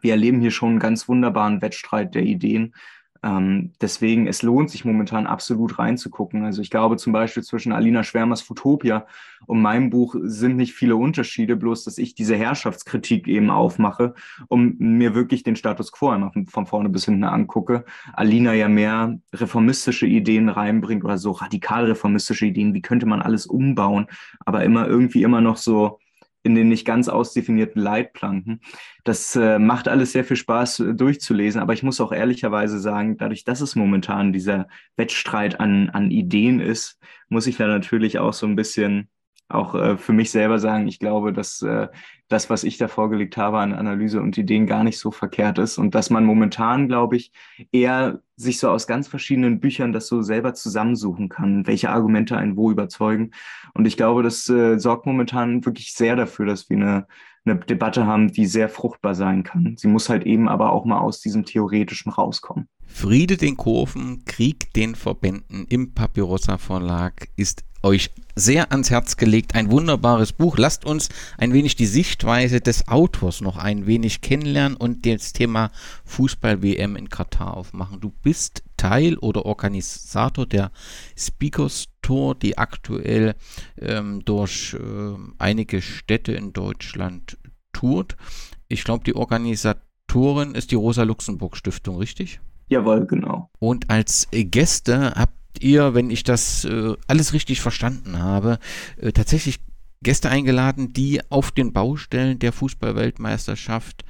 [0.00, 2.74] wir erleben hier schon einen ganz wunderbaren Wettstreit der Ideen
[3.24, 6.44] ähm, deswegen, es lohnt sich momentan absolut reinzugucken.
[6.44, 9.06] Also ich glaube zum Beispiel zwischen Alina Schwärmers Futopia
[9.46, 14.14] und meinem Buch sind nicht viele Unterschiede, bloß dass ich diese Herrschaftskritik eben aufmache,
[14.48, 17.86] um mir wirklich den Status quo einmal von, von vorne bis hinten angucke.
[18.12, 23.46] Alina ja mehr reformistische Ideen reinbringt oder so radikal reformistische Ideen, wie könnte man alles
[23.46, 24.06] umbauen,
[24.40, 25.98] aber immer irgendwie immer noch so
[26.44, 28.60] in den nicht ganz ausdefinierten Leitplanken.
[29.02, 33.16] Das äh, macht alles sehr viel Spaß äh, durchzulesen, aber ich muss auch ehrlicherweise sagen,
[33.16, 38.34] dadurch, dass es momentan dieser Wettstreit an, an Ideen ist, muss ich da natürlich auch
[38.34, 39.08] so ein bisschen
[39.48, 41.88] auch äh, für mich selber sagen, ich glaube, dass äh,
[42.28, 45.78] das, was ich da vorgelegt habe an Analyse und Ideen gar nicht so verkehrt ist
[45.78, 47.32] und dass man momentan, glaube ich,
[47.70, 52.56] eher sich so aus ganz verschiedenen Büchern das so selber zusammensuchen kann, welche Argumente einen
[52.56, 53.32] wo überzeugen.
[53.74, 57.06] Und ich glaube, das äh, sorgt momentan wirklich sehr dafür, dass wir eine,
[57.44, 59.76] eine Debatte haben, die sehr fruchtbar sein kann.
[59.76, 62.68] Sie muss halt eben aber auch mal aus diesem Theoretischen rauskommen.
[62.86, 69.54] Friede den Kurven, Krieg den Verbänden im Papyrossa Verlag ist euch sehr ans Herz gelegt.
[69.54, 70.58] Ein wunderbares Buch.
[70.58, 75.70] Lasst uns ein wenig die Sichtweise des Autors noch ein wenig kennenlernen und das Thema
[76.04, 78.00] Fußball-WM in Katar aufmachen.
[78.00, 80.72] Du bist Teil oder Organisator der
[81.16, 83.34] Speakers Tour, die aktuell
[83.80, 87.38] ähm, durch äh, einige Städte in Deutschland
[87.72, 88.16] tourt.
[88.68, 92.40] Ich glaube, die Organisatorin ist die Rosa-Luxemburg-Stiftung, richtig?
[92.68, 93.50] Jawohl, genau.
[93.58, 98.58] Und als Gäste habt ihr, wenn ich das äh, alles richtig verstanden habe,
[98.96, 99.60] äh, tatsächlich
[100.02, 104.04] Gäste eingeladen, die auf den Baustellen der Fußballweltmeisterschaft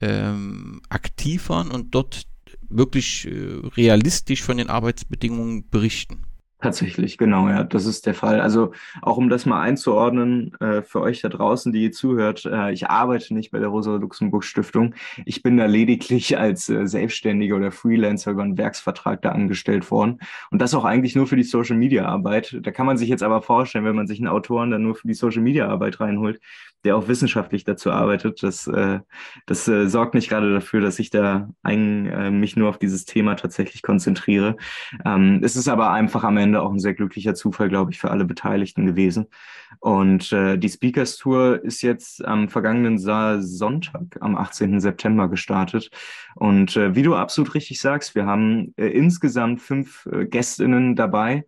[0.00, 2.26] ähm, aktiv waren und dort
[2.68, 6.22] wirklich äh, realistisch von den Arbeitsbedingungen berichten.
[6.62, 8.40] Tatsächlich, genau, ja, das ist der Fall.
[8.40, 8.70] Also
[9.02, 12.88] auch um das mal einzuordnen äh, für euch da draußen, die ihr zuhört, äh, ich
[12.88, 14.94] arbeite nicht bei der Rosa-Luxemburg-Stiftung.
[15.24, 20.20] Ich bin da lediglich als äh, Selbstständiger oder Freelancer über einen Werksvertrag da angestellt worden.
[20.52, 22.60] Und das auch eigentlich nur für die Social-Media-Arbeit.
[22.62, 25.08] Da kann man sich jetzt aber vorstellen, wenn man sich einen Autoren dann nur für
[25.08, 26.40] die Social-Media-Arbeit reinholt,
[26.84, 28.42] der auch wissenschaftlich dazu arbeitet.
[28.42, 29.00] Das, äh,
[29.46, 33.04] das äh, sorgt nicht gerade dafür, dass ich da ein, äh, mich nur auf dieses
[33.04, 34.56] Thema tatsächlich konzentriere.
[35.04, 38.10] Ähm, es ist aber einfach am Ende auch ein sehr glücklicher Zufall, glaube ich, für
[38.10, 39.26] alle Beteiligten gewesen.
[39.80, 44.80] Und äh, die Speakers Tour ist jetzt am vergangenen Sonntag, am 18.
[44.80, 45.90] September gestartet.
[46.34, 51.44] Und äh, wie du absolut richtig sagst, wir haben äh, insgesamt fünf äh, Gästinnen dabei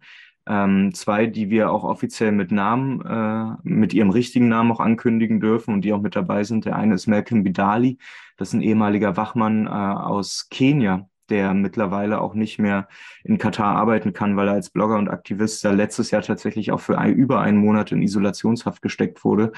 [0.46, 5.40] ähm, zwei, die wir auch offiziell mit Namen, äh, mit ihrem richtigen Namen auch ankündigen
[5.40, 6.64] dürfen und die auch mit dabei sind.
[6.66, 7.98] Der eine ist Malcolm Bidali,
[8.36, 12.88] das ist ein ehemaliger Wachmann äh, aus Kenia, der mittlerweile auch nicht mehr
[13.24, 16.80] in Katar arbeiten kann, weil er als Blogger und Aktivist da letztes Jahr tatsächlich auch
[16.80, 19.52] für ein, über einen Monat in Isolationshaft gesteckt wurde.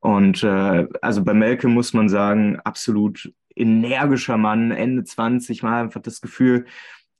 [0.00, 6.02] Und äh, also bei Melke muss man sagen, absolut energischer Mann, Ende 20, mal einfach
[6.02, 6.66] das Gefühl,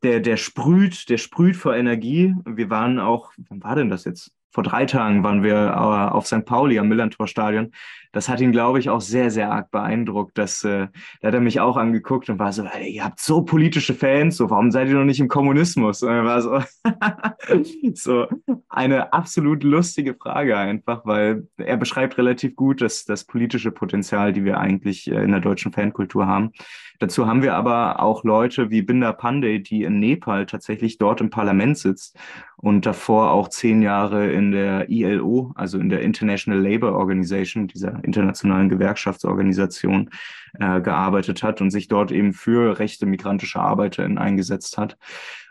[0.03, 2.35] der, der sprüht, der sprüht vor Energie.
[2.45, 4.33] Wir waren auch, wann war denn das jetzt?
[4.51, 6.45] Vor drei Tagen waren wir äh, auf St.
[6.45, 7.73] Pauli am Millantor-Stadion.
[8.13, 10.39] Das hat ihn, glaube ich, auch sehr, sehr arg beeindruckt.
[10.39, 10.89] Dass, äh,
[11.21, 14.39] da hat er mich auch angeguckt und war so, hey, ihr habt so politische Fans,
[14.39, 16.03] so warum seid ihr noch nicht im Kommunismus?
[16.03, 16.61] Und er war so,
[17.95, 18.27] so
[18.71, 24.45] eine absolut lustige Frage einfach, weil er beschreibt relativ gut das, das politische Potenzial, die
[24.45, 26.53] wir eigentlich äh, in der deutschen Fankultur haben.
[26.99, 31.29] Dazu haben wir aber auch Leute wie Binder Pandey, die in Nepal tatsächlich dort im
[31.29, 32.19] Parlament sitzt
[32.57, 38.03] und davor auch zehn Jahre in der ILO, also in der International Labour Organization, dieser
[38.03, 40.11] internationalen Gewerkschaftsorganisation,
[40.59, 44.97] äh, gearbeitet hat und sich dort eben für Rechte migrantischer ArbeiterInnen eingesetzt hat.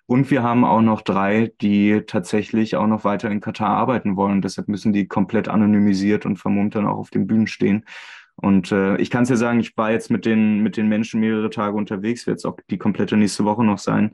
[0.08, 4.42] Und wir haben auch noch drei, die tatsächlich auch noch weiter in Katar arbeiten wollen.
[4.42, 7.86] Deshalb müssen die komplett anonymisiert und vermummt dann auch auf den Bühnen stehen.
[8.36, 11.22] Und äh, ich kann es ja sagen, ich war jetzt mit den, mit den Menschen
[11.22, 14.12] mehrere Tage unterwegs, wird es auch die komplette nächste Woche noch sein.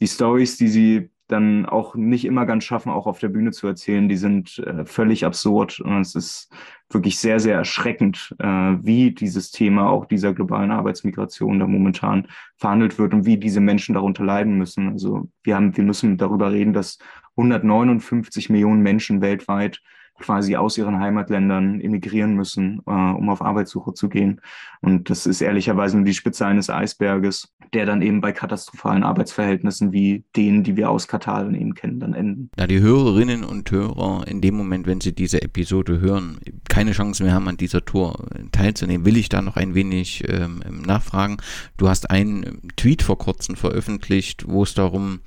[0.00, 3.66] Die Stories, die sie dann auch nicht immer ganz schaffen, auch auf der Bühne zu
[3.66, 5.80] erzählen, die sind äh, völlig absurd.
[5.80, 6.52] Und es ist
[6.90, 12.98] wirklich sehr, sehr erschreckend, äh, wie dieses Thema auch dieser globalen Arbeitsmigration da momentan verhandelt
[12.98, 14.88] wird und wie diese Menschen darunter leiden müssen.
[14.90, 16.98] Also wir haben, wir müssen darüber reden, dass
[17.36, 19.80] 159 Millionen Menschen weltweit
[20.22, 24.40] quasi aus ihren Heimatländern emigrieren müssen, äh, um auf Arbeitssuche zu gehen.
[24.80, 29.92] Und das ist ehrlicherweise nur die Spitze eines Eisberges, der dann eben bei katastrophalen Arbeitsverhältnissen
[29.92, 32.50] wie denen, die wir aus Katar dann eben kennen, dann enden.
[32.56, 37.22] Da die Hörerinnen und Hörer in dem Moment, wenn sie diese Episode hören, keine Chance
[37.22, 41.38] mehr haben, an dieser Tour teilzunehmen, will ich da noch ein wenig ähm, nachfragen.
[41.76, 45.20] Du hast einen Tweet vor kurzem veröffentlicht, wo es darum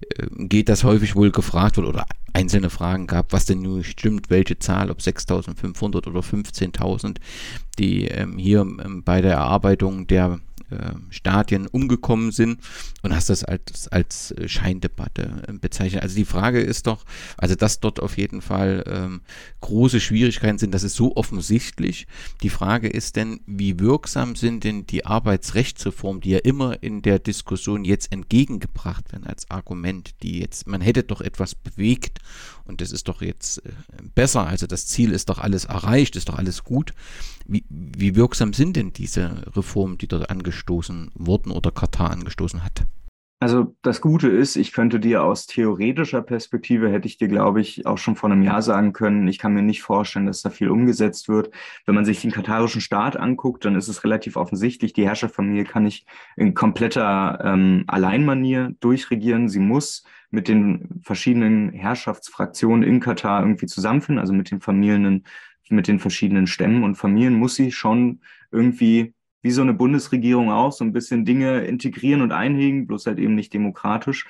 [0.00, 4.30] äh, geht, dass häufig wohl gefragt wird oder einzelne Fragen gab, was denn nun stimmt,
[4.30, 7.16] welche Zahl, ob 6.500 oder 15.000,
[7.78, 10.40] die ähm, hier ähm, bei der Erarbeitung der
[10.72, 12.60] äh, Stadien umgekommen sind
[13.02, 16.02] und hast das als, als Scheindebatte äh, bezeichnet.
[16.02, 17.04] Also die Frage ist doch,
[17.36, 19.20] also dass dort auf jeden Fall ähm,
[19.60, 22.06] große Schwierigkeiten sind, das ist so offensichtlich.
[22.42, 27.18] Die Frage ist denn, wie wirksam sind denn die Arbeitsrechtsreformen, die ja immer in der
[27.18, 32.18] Diskussion jetzt entgegengebracht werden als Argument, die jetzt, man hätte doch etwas bewegt
[32.64, 33.70] und das ist doch jetzt äh,
[34.14, 36.92] besser, also das Ziel ist doch alles erreicht, ist doch alles gut.
[37.46, 42.86] Wie, wie wirksam sind denn diese Reformen, die dort angestoßen wurden oder Katar angestoßen hat?
[43.42, 47.86] Also das Gute ist, ich könnte dir aus theoretischer Perspektive, hätte ich dir, glaube ich,
[47.86, 50.70] auch schon vor einem Jahr sagen können, ich kann mir nicht vorstellen, dass da viel
[50.70, 51.50] umgesetzt wird.
[51.84, 55.82] Wenn man sich den katarischen Staat anguckt, dann ist es relativ offensichtlich, die Herrscherfamilie kann
[55.82, 59.48] nicht in kompletter ähm, Alleinmanier durchregieren.
[59.48, 65.24] Sie muss mit den verschiedenen Herrschaftsfraktionen in Katar irgendwie zusammenfinden, also mit den Familien,
[65.68, 66.82] mit den verschiedenen Stämmen.
[66.82, 71.64] Und Familien muss sie schon irgendwie wie so eine Bundesregierung auch, so ein bisschen Dinge
[71.64, 74.26] integrieren und einhegen, bloß halt eben nicht demokratisch.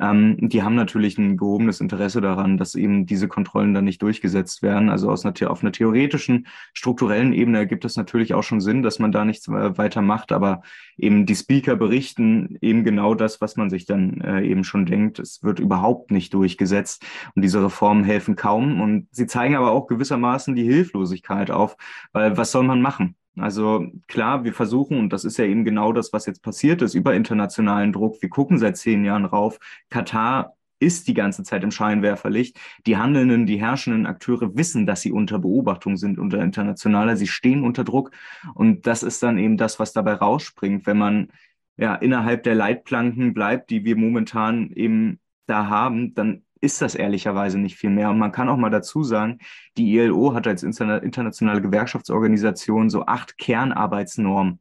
[0.00, 4.62] Ähm, die haben natürlich ein gehobenes Interesse daran, dass eben diese Kontrollen dann nicht durchgesetzt
[4.62, 4.88] werden.
[4.88, 8.98] Also aus einer, auf einer theoretischen, strukturellen Ebene ergibt es natürlich auch schon Sinn, dass
[8.98, 10.62] man da nichts weiter macht, aber
[10.96, 15.18] eben die Speaker berichten eben genau das, was man sich dann äh, eben schon denkt.
[15.18, 19.86] Es wird überhaupt nicht durchgesetzt und diese Reformen helfen kaum und sie zeigen aber auch
[19.86, 21.76] gewissermaßen die Hilflosigkeit auf,
[22.12, 23.16] weil was soll man machen?
[23.36, 26.94] Also klar, wir versuchen, und das ist ja eben genau das, was jetzt passiert ist,
[26.94, 28.22] über internationalen Druck.
[28.22, 29.58] Wir gucken seit zehn Jahren rauf.
[29.90, 32.58] Katar ist die ganze Zeit im Scheinwerferlicht.
[32.86, 37.16] Die handelnden, die herrschenden Akteure wissen, dass sie unter Beobachtung sind, unter internationaler.
[37.16, 38.10] Sie stehen unter Druck.
[38.54, 41.28] Und das ist dann eben das, was dabei rausspringt, wenn man
[41.76, 47.58] ja innerhalb der Leitplanken bleibt, die wir momentan eben da haben, dann ist das ehrlicherweise
[47.58, 48.10] nicht viel mehr.
[48.10, 49.38] Und man kann auch mal dazu sagen,
[49.76, 54.60] die ILO hat als internationale Gewerkschaftsorganisation so acht Kernarbeitsnormen,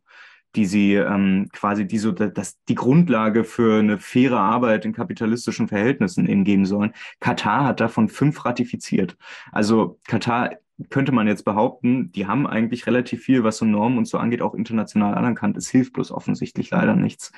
[0.56, 5.68] die sie ähm, quasi die so das, die Grundlage für eine faire Arbeit in kapitalistischen
[5.68, 6.94] Verhältnissen eben geben sollen.
[7.20, 9.18] Katar hat davon fünf ratifiziert.
[9.52, 10.52] Also Katar
[10.90, 14.42] könnte man jetzt behaupten, die haben eigentlich relativ viel, was so Normen und so angeht,
[14.42, 15.58] auch international anerkannt.
[15.58, 17.32] Es hilft bloß offensichtlich leider nichts.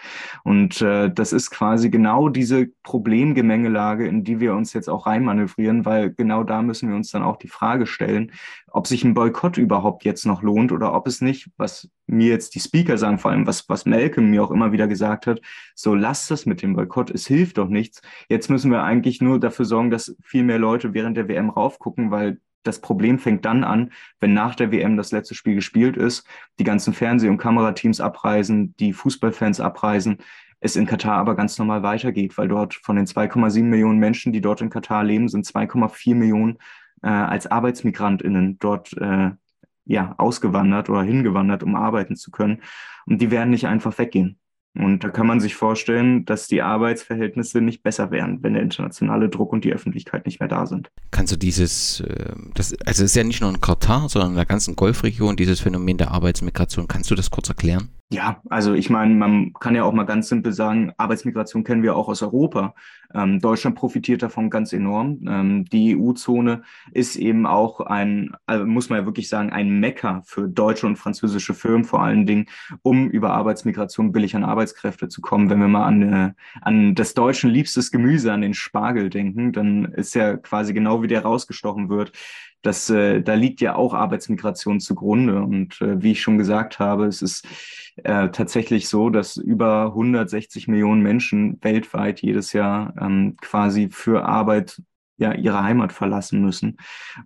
[0.44, 5.86] Und äh, das ist quasi genau diese Problemgemengelage, in die wir uns jetzt auch reinmanövrieren,
[5.86, 8.32] weil genau da müssen wir uns dann auch die Frage stellen,
[8.76, 12.56] ob sich ein Boykott überhaupt jetzt noch lohnt oder ob es nicht, was mir jetzt
[12.56, 15.40] die Speaker sagen, vor allem was, was Malcolm mir auch immer wieder gesagt hat,
[15.76, 18.02] so lasst das mit dem Boykott, es hilft doch nichts.
[18.28, 22.12] Jetzt müssen wir eigentlich nur dafür sorgen, dass viel mehr Leute während der WM raufgucken,
[22.12, 26.28] weil das Problem fängt dann an, wenn nach der WM das letzte Spiel gespielt ist,
[26.60, 30.18] die ganzen Fernseh- und Kamerateams abreisen, die Fußballfans abreisen,
[30.60, 34.42] es in Katar aber ganz normal weitergeht, weil dort von den 2,7 Millionen Menschen, die
[34.42, 36.58] dort in Katar leben, sind 2,4 Millionen
[37.04, 39.32] äh, als ArbeitsmigrantInnen dort äh,
[39.86, 42.62] ja, ausgewandert oder hingewandert, um arbeiten zu können.
[43.06, 44.40] Und die werden nicht einfach weggehen.
[44.78, 49.30] Und da kann man sich vorstellen, dass die Arbeitsverhältnisse nicht besser werden, wenn der internationale
[49.30, 50.92] Druck und die Öffentlichkeit nicht mehr da sind.
[51.12, 54.36] Kannst du dieses, äh, das, also es ist ja nicht nur in Katar, sondern in
[54.36, 57.90] der ganzen Golfregion, dieses Phänomen der Arbeitsmigration, kannst du das kurz erklären?
[58.12, 61.96] Ja, also ich meine, man kann ja auch mal ganz simpel sagen, Arbeitsmigration kennen wir
[61.96, 62.76] auch aus Europa.
[63.14, 65.20] Ähm, Deutschland profitiert davon ganz enorm.
[65.28, 70.22] Ähm, die EU-Zone ist eben auch ein, also muss man ja wirklich sagen, ein Mecker
[70.26, 72.48] für deutsche und französische Firmen vor allen Dingen,
[72.82, 75.50] um über Arbeitsmigration billig an Arbeitskräfte zu kommen.
[75.50, 79.86] Wenn wir mal an, äh, an das deutschen liebstes Gemüse, an den Spargel denken, dann
[79.86, 82.12] ist ja quasi genau wie der rausgestochen wird,
[82.66, 85.42] das, äh, da liegt ja auch Arbeitsmigration zugrunde.
[85.42, 87.48] Und äh, wie ich schon gesagt habe, es ist
[87.98, 94.82] äh, tatsächlich so, dass über 160 Millionen Menschen weltweit jedes Jahr ähm, quasi für Arbeit
[95.18, 96.78] ja ihre Heimat verlassen müssen.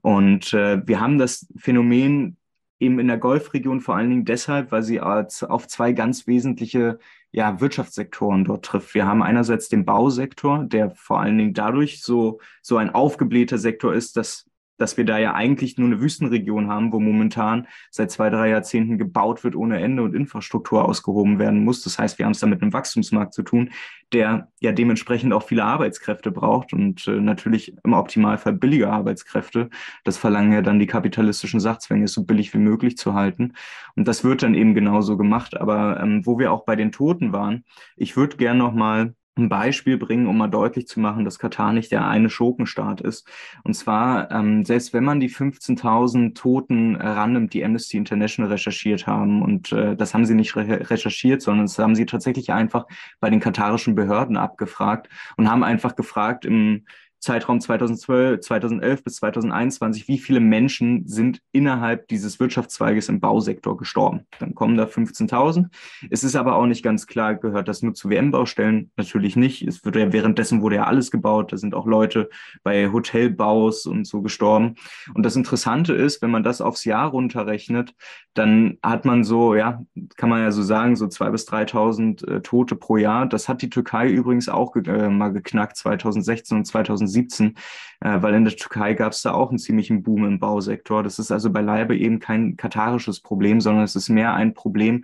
[0.02, 2.38] Und äh, wir haben das Phänomen
[2.80, 6.99] eben in der Golfregion vor allen Dingen deshalb, weil sie als, auf zwei ganz wesentliche
[7.32, 8.93] ja, Wirtschaftssektoren dort trifft.
[8.93, 13.93] Wir haben einerseits den Bausektor, der vor allen Dingen dadurch so, so ein aufgeblähter Sektor
[13.93, 14.48] ist, dass
[14.79, 18.97] dass wir da ja eigentlich nur eine Wüstenregion haben, wo momentan seit zwei, drei Jahrzehnten
[18.97, 21.83] gebaut wird ohne Ende und Infrastruktur ausgehoben werden muss.
[21.83, 23.69] Das heißt, wir haben es da mit einem Wachstumsmarkt zu tun,
[24.13, 29.69] der ja dementsprechend auch viele Arbeitskräfte braucht und äh, natürlich im Optimalfall billige Arbeitskräfte.
[30.03, 33.53] Das verlangen ja dann die kapitalistischen Sachzwänge, es so billig wie möglich zu halten.
[33.95, 35.57] Und das wird dann eben genauso gemacht.
[35.57, 37.65] Aber ähm, wo wir auch bei den Toten waren,
[37.97, 41.73] ich würde gern noch mal ein Beispiel bringen, um mal deutlich zu machen, dass Katar
[41.73, 43.28] nicht der eine Schurkenstaat ist.
[43.63, 49.41] Und zwar, ähm, selbst wenn man die 15.000 Toten rannimmt, die Amnesty International recherchiert haben,
[49.41, 52.86] und äh, das haben sie nicht re recherchiert, sondern das haben sie tatsächlich einfach
[53.19, 56.86] bei den katarischen Behörden abgefragt und haben einfach gefragt, im,
[57.19, 64.26] Zeitraum 2012, 2011 bis 2021, wie viele Menschen sind innerhalb dieses Wirtschaftszweiges im Bausektor gestorben.
[64.39, 65.67] Dann kommen da 15.000.
[66.09, 68.91] Es ist aber auch nicht ganz klar, gehört das nur zu WM-Baustellen?
[68.95, 69.67] Natürlich nicht.
[69.67, 71.51] Es wird ja währenddessen wurde ja alles gebaut.
[71.51, 72.30] Da sind auch Leute
[72.63, 74.76] bei Hotelbaus und so gestorben.
[75.13, 77.93] Und das Interessante ist, wenn man das aufs Jahr runterrechnet,
[78.34, 79.84] dann hat man so, ja,
[80.15, 83.26] kann man ja so sagen, so 2.000 bis 3.000 äh, Tote pro Jahr.
[83.26, 88.45] Das hat die Türkei übrigens auch äh, mal geknackt, 2016 und 2017, äh, weil in
[88.45, 91.03] der Türkei gab es da auch einen ziemlichen Boom im Bausektor.
[91.03, 95.03] Das ist also beileibe eben kein katarisches Problem, sondern es ist mehr ein Problem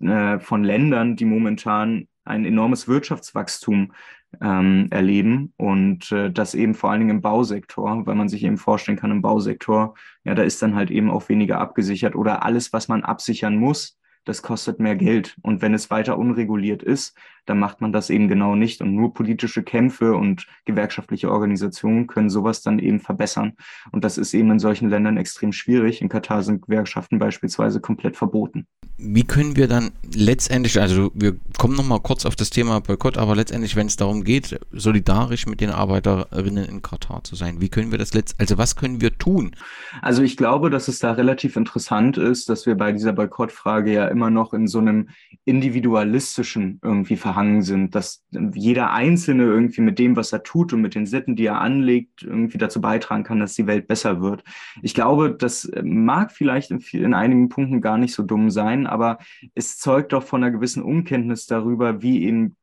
[0.00, 3.92] äh, von Ländern, die momentan ein enormes Wirtschaftswachstum
[4.40, 8.56] ähm, erleben und äh, das eben vor allen Dingen im Bausektor, weil man sich eben
[8.56, 9.94] vorstellen kann, im Bausektor,
[10.24, 13.98] ja, da ist dann halt eben auch weniger abgesichert oder alles, was man absichern muss,
[14.24, 15.36] das kostet mehr Geld.
[15.42, 17.16] Und wenn es weiter unreguliert ist,
[17.46, 18.80] dann macht man das eben genau nicht.
[18.80, 23.54] Und nur politische Kämpfe und gewerkschaftliche Organisationen können sowas dann eben verbessern.
[23.92, 26.02] Und das ist eben in solchen Ländern extrem schwierig.
[26.02, 28.66] In Katar sind Gewerkschaften beispielsweise komplett verboten.
[28.96, 33.34] Wie können wir dann letztendlich, also wir kommen nochmal kurz auf das Thema Boykott, aber
[33.34, 37.90] letztendlich, wenn es darum geht, solidarisch mit den Arbeiterinnen in Katar zu sein, wie können
[37.90, 39.56] wir das letzt, also was können wir tun?
[40.00, 44.06] Also ich glaube, dass es da relativ interessant ist, dass wir bei dieser Boykottfrage ja
[44.06, 45.08] immer noch in so einem
[45.44, 48.24] individualistischen irgendwie verhangen sind, dass
[48.54, 52.22] jeder Einzelne irgendwie mit dem, was er tut und mit den Sitten, die er anlegt,
[52.22, 54.44] irgendwie dazu beitragen kann, dass die Welt besser wird.
[54.82, 59.18] Ich glaube, das mag vielleicht in, in einigen Punkten gar nicht so dumm sein, aber
[59.54, 62.56] es zeugt doch von einer gewissen Unkenntnis darüber, wie eben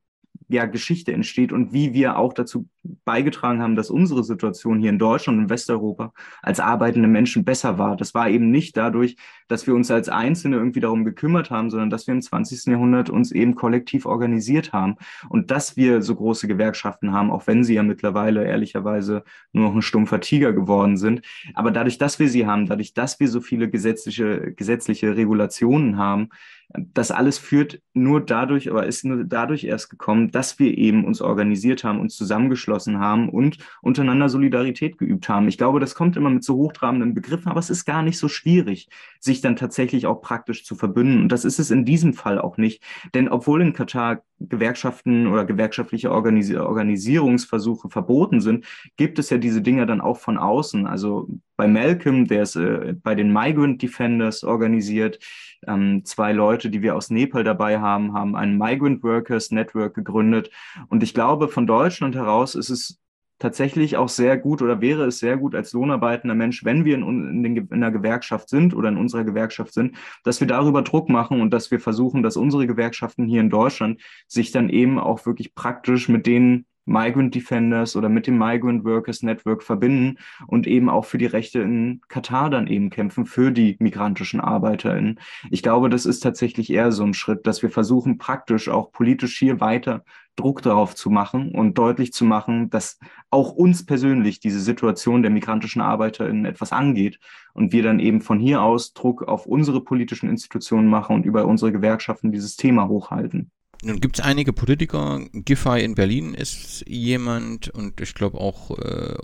[0.52, 2.68] ja, Geschichte entsteht und wie wir auch dazu
[3.06, 7.96] beigetragen haben, dass unsere Situation hier in Deutschland und Westeuropa als arbeitende Menschen besser war.
[7.96, 9.16] Das war eben nicht dadurch,
[9.48, 12.72] dass wir uns als Einzelne irgendwie darum gekümmert haben, sondern dass wir im 20.
[12.72, 14.96] Jahrhundert uns eben kollektiv organisiert haben
[15.30, 19.76] und dass wir so große Gewerkschaften haben, auch wenn sie ja mittlerweile ehrlicherweise nur noch
[19.76, 21.22] ein stumpfer Tiger geworden sind.
[21.54, 26.30] Aber dadurch, dass wir sie haben, dadurch, dass wir so viele gesetzliche, gesetzliche Regulationen haben,
[26.74, 31.22] das alles führt nur dadurch, aber ist nur dadurch erst gekommen, dass wir eben uns
[31.22, 35.48] organisiert haben, uns zusammengeschlossen haben und untereinander Solidarität geübt haben.
[35.48, 38.28] Ich glaube, das kommt immer mit so hochtrabenden Begriffen, aber es ist gar nicht so
[38.28, 41.24] schwierig, sich dann tatsächlich auch praktisch zu verbünden.
[41.24, 42.84] Und das ist es in diesem Fall auch nicht.
[43.14, 48.66] Denn obwohl in Katar Gewerkschaften oder gewerkschaftliche Organis Organisierungsversuche verboten sind,
[48.98, 50.88] gibt es ja diese Dinge dann auch von außen.
[50.88, 55.20] Also bei Malcolm, der ist äh, bei den Migrant Defenders organisiert.
[55.68, 60.50] Ähm, zwei Leute, die wir aus Nepal dabei haben, haben ein Migrant Workers Network gegründet.
[60.90, 63.00] Und ich glaube, von Deutschland heraus ist es
[63.42, 67.04] tatsächlich auch sehr gut oder wäre es sehr gut als lohnarbeitender Mensch, wenn wir in,
[67.04, 71.10] in, den, in einer Gewerkschaft sind oder in unserer Gewerkschaft sind, dass wir darüber Druck
[71.10, 75.26] machen und dass wir versuchen, dass unsere Gewerkschaften hier in Deutschland sich dann eben auch
[75.26, 80.18] wirklich praktisch mit denen Migrant Defenders oder mit dem Migrant Workers Network verbinden
[80.48, 85.20] und eben auch für die Rechte in Katar dann eben kämpfen, für die migrantischen ArbeiterInnen.
[85.50, 89.38] Ich glaube, das ist tatsächlich eher so ein Schritt, dass wir versuchen, praktisch auch politisch
[89.38, 90.04] hier weiter
[90.36, 95.32] Druck darauf zu machen und deutlich zu machen, dass auch uns persönlich diese Situation der
[95.32, 97.20] migrantischen ArbeiterInnen etwas angeht
[97.54, 101.46] und wir dann eben von hier aus Druck auf unsere politischen Institutionen machen und über
[101.46, 103.52] unsere Gewerkschaften dieses Thema hochhalten.
[103.84, 109.16] Nun gibt es einige Politiker, Giffey in Berlin ist jemand und ich glaube auch äh,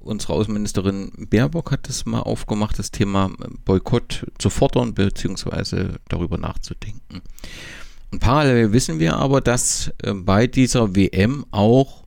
[0.00, 3.30] unsere Außenministerin Baerbock hat das mal aufgemacht, das Thema
[3.64, 5.98] Boykott zu fordern bzw.
[6.08, 7.22] darüber nachzudenken.
[8.10, 12.01] Und parallel wissen wir aber, dass äh, bei dieser WM auch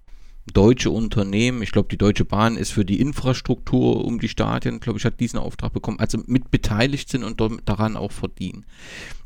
[0.53, 4.99] deutsche Unternehmen, ich glaube, die Deutsche Bahn ist für die Infrastruktur um die Stadien, glaube
[4.99, 8.65] ich, hat diesen Auftrag bekommen, also mit beteiligt sind und daran auch verdienen.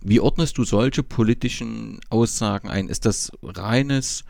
[0.02, 2.88] Wie ordnest du solche politischen Aussagen ein?
[2.88, 4.24] Ist das reines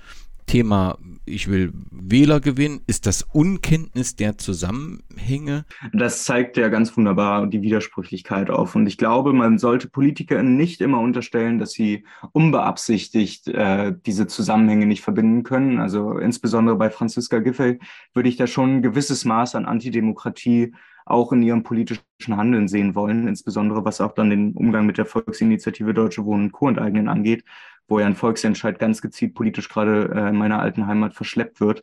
[0.49, 5.63] Thema, ich will Wähler gewinnen, ist das Unkenntnis der Zusammenhänge?
[5.93, 8.73] Das zeigt ja ganz wunderbar die Widersprüchlichkeit auf.
[8.73, 14.87] Und ich glaube, man sollte Politikern nicht immer unterstellen, dass sie unbeabsichtigt äh, diese Zusammenhänge
[14.87, 15.79] nicht verbinden können.
[15.79, 17.77] Also insbesondere bei Franziska Giffey
[18.15, 20.73] würde ich da schon ein gewisses Maß an Antidemokratie
[21.09, 25.05] auch in ihrem politischen Handeln sehen wollen, insbesondere was auch dann den Umgang mit der
[25.05, 26.67] Volksinitiative Deutsche Wohnen und Co.
[26.67, 27.43] angeht,
[27.87, 31.81] wo ja ein Volksentscheid ganz gezielt politisch gerade äh, in meiner alten Heimat verschleppt wird.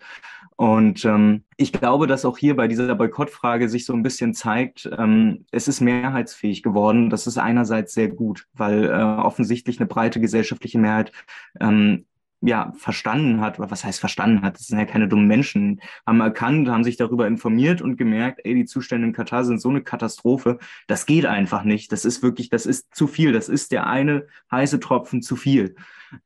[0.57, 4.89] Und ähm, ich glaube, dass auch hier bei dieser Boykottfrage sich so ein bisschen zeigt,
[4.97, 7.11] ähm, es ist mehrheitsfähig geworden.
[7.11, 11.12] Das ist einerseits sehr gut, weil äh, offensichtlich eine breite gesellschaftliche Mehrheit
[11.61, 12.07] ähm,
[12.41, 16.20] ja verstanden hat, oder was heißt verstanden hat, das sind ja keine dummen Menschen, haben
[16.20, 19.82] erkannt, haben sich darüber informiert und gemerkt, ey, die Zustände in Katar sind so eine
[19.82, 23.87] Katastrophe, das geht einfach nicht, das ist wirklich, das ist zu viel, das ist der
[23.87, 25.76] eine heiße Tropfen zu viel.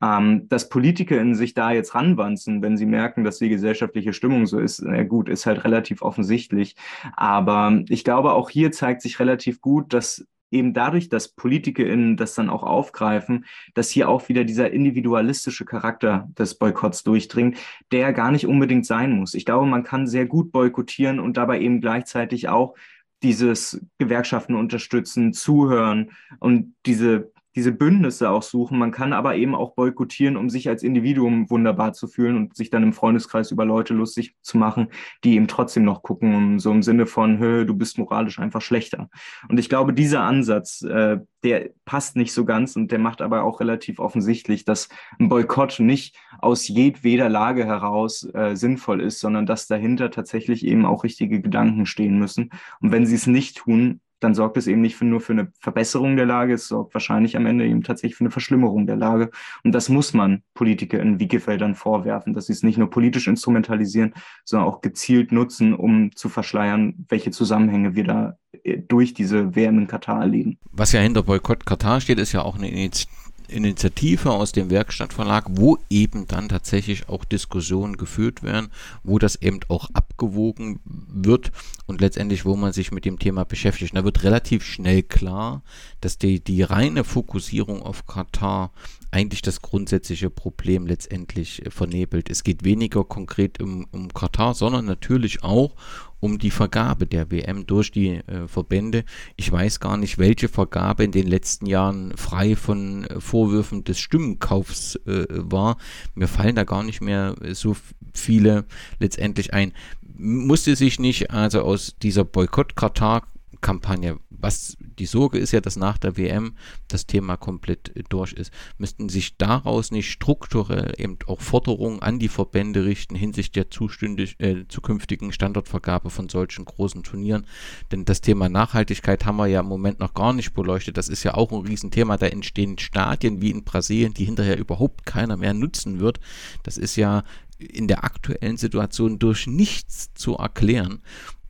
[0.01, 4.45] Ähm, dass Politiker in sich da jetzt ranwanzen, wenn sie merken, dass die gesellschaftliche Stimmung
[4.45, 6.75] so ist, na gut, ist halt relativ offensichtlich.
[7.15, 12.35] Aber ich glaube, auch hier zeigt sich relativ gut, dass eben dadurch, dass PolitikerInnen das
[12.35, 17.57] dann auch aufgreifen, dass hier auch wieder dieser individualistische Charakter des Boykotts durchdringt,
[17.91, 19.33] der gar nicht unbedingt sein muss.
[19.33, 22.75] Ich glaube, man kann sehr gut boykottieren und dabei eben gleichzeitig auch
[23.23, 28.79] dieses Gewerkschaften unterstützen, zuhören und diese diese Bündnisse auch suchen.
[28.79, 32.69] Man kann aber eben auch boykottieren, um sich als Individuum wunderbar zu fühlen und sich
[32.69, 34.87] dann im Freundeskreis über Leute lustig zu machen,
[35.23, 39.09] die eben trotzdem noch gucken, so im Sinne von, Hö, du bist moralisch einfach schlechter.
[39.49, 43.43] Und ich glaube, dieser Ansatz, äh, der passt nicht so ganz und der macht aber
[43.43, 44.89] auch relativ offensichtlich, dass
[45.19, 50.85] ein Boykott nicht aus jedweder Lage heraus äh, sinnvoll ist, sondern dass dahinter tatsächlich eben
[50.85, 52.51] auch richtige Gedanken stehen müssen.
[52.79, 55.51] Und wenn sie es nicht tun, dann sorgt es eben nicht für, nur für eine
[55.59, 59.31] Verbesserung der Lage, es sorgt wahrscheinlich am Ende eben tatsächlich für eine Verschlimmerung der Lage.
[59.63, 63.27] Und das muss man PolitikerInnen wie Giffey dann vorwerfen, dass sie es nicht nur politisch
[63.27, 64.13] instrumentalisieren,
[64.45, 69.79] sondern auch gezielt nutzen, um zu verschleiern, welche Zusammenhänge wir da äh, durch diese WM
[69.79, 70.57] in Katar erleben.
[70.71, 73.09] Was ja hinter Boykott Katar steht, ist ja auch eine Initiative
[73.51, 78.69] Initiative aus dem Werkstattverlag, wo eben dann tatsächlich auch Diskussionen geführt werden,
[79.03, 81.51] wo das eben auch abgewogen wird
[81.85, 83.95] und letztendlich, wo man sich mit dem Thema beschäftigt.
[83.95, 85.63] da wird relativ schnell klar,
[85.99, 88.71] dass die, die reine Fokussierung auf Katar
[89.11, 92.29] eigentlich das grundsätzliche Problem letztendlich äh, vernebelt.
[92.29, 95.75] Es geht weniger konkret um, um Katar, sondern natürlich auch
[96.21, 99.03] um die Vergabe der WM durch die äh, Verbände.
[99.35, 103.99] Ich weiß gar nicht, welche Vergabe in den letzten Jahren frei von äh, Vorwürfen des
[103.99, 105.77] Stimmenkaufs äh, war.
[106.15, 107.75] Mir fallen da gar nicht mehr so
[108.13, 108.65] viele
[108.99, 109.73] letztendlich ein.
[110.17, 113.23] Musste sich nicht also aus dieser Boykott-Katar
[113.59, 114.17] Kampagne.
[114.29, 116.55] Was die Sorge ist ja, dass nach der WM
[116.87, 118.51] das Thema komplett durch ist.
[118.77, 124.67] Müssten sich daraus nicht strukturell eben auch Forderungen an die Verbände richten hinsichtlich der äh,
[124.67, 127.45] zukünftigen Standortvergabe von solchen großen Turnieren?
[127.91, 130.97] Denn das Thema Nachhaltigkeit haben wir ja im Moment noch gar nicht beleuchtet.
[130.97, 132.17] Das ist ja auch ein Riesenthema.
[132.17, 136.19] Da entstehen Stadien wie in Brasilien, die hinterher überhaupt keiner mehr nutzen wird.
[136.63, 137.23] Das ist ja
[137.61, 141.01] in der aktuellen Situation durch nichts zu erklären.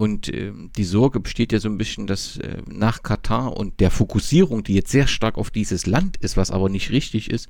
[0.01, 3.91] Und äh, die Sorge besteht ja so ein bisschen, dass äh, nach Katar und der
[3.91, 7.49] Fokussierung, die jetzt sehr stark auf dieses Land ist, was aber nicht richtig ist,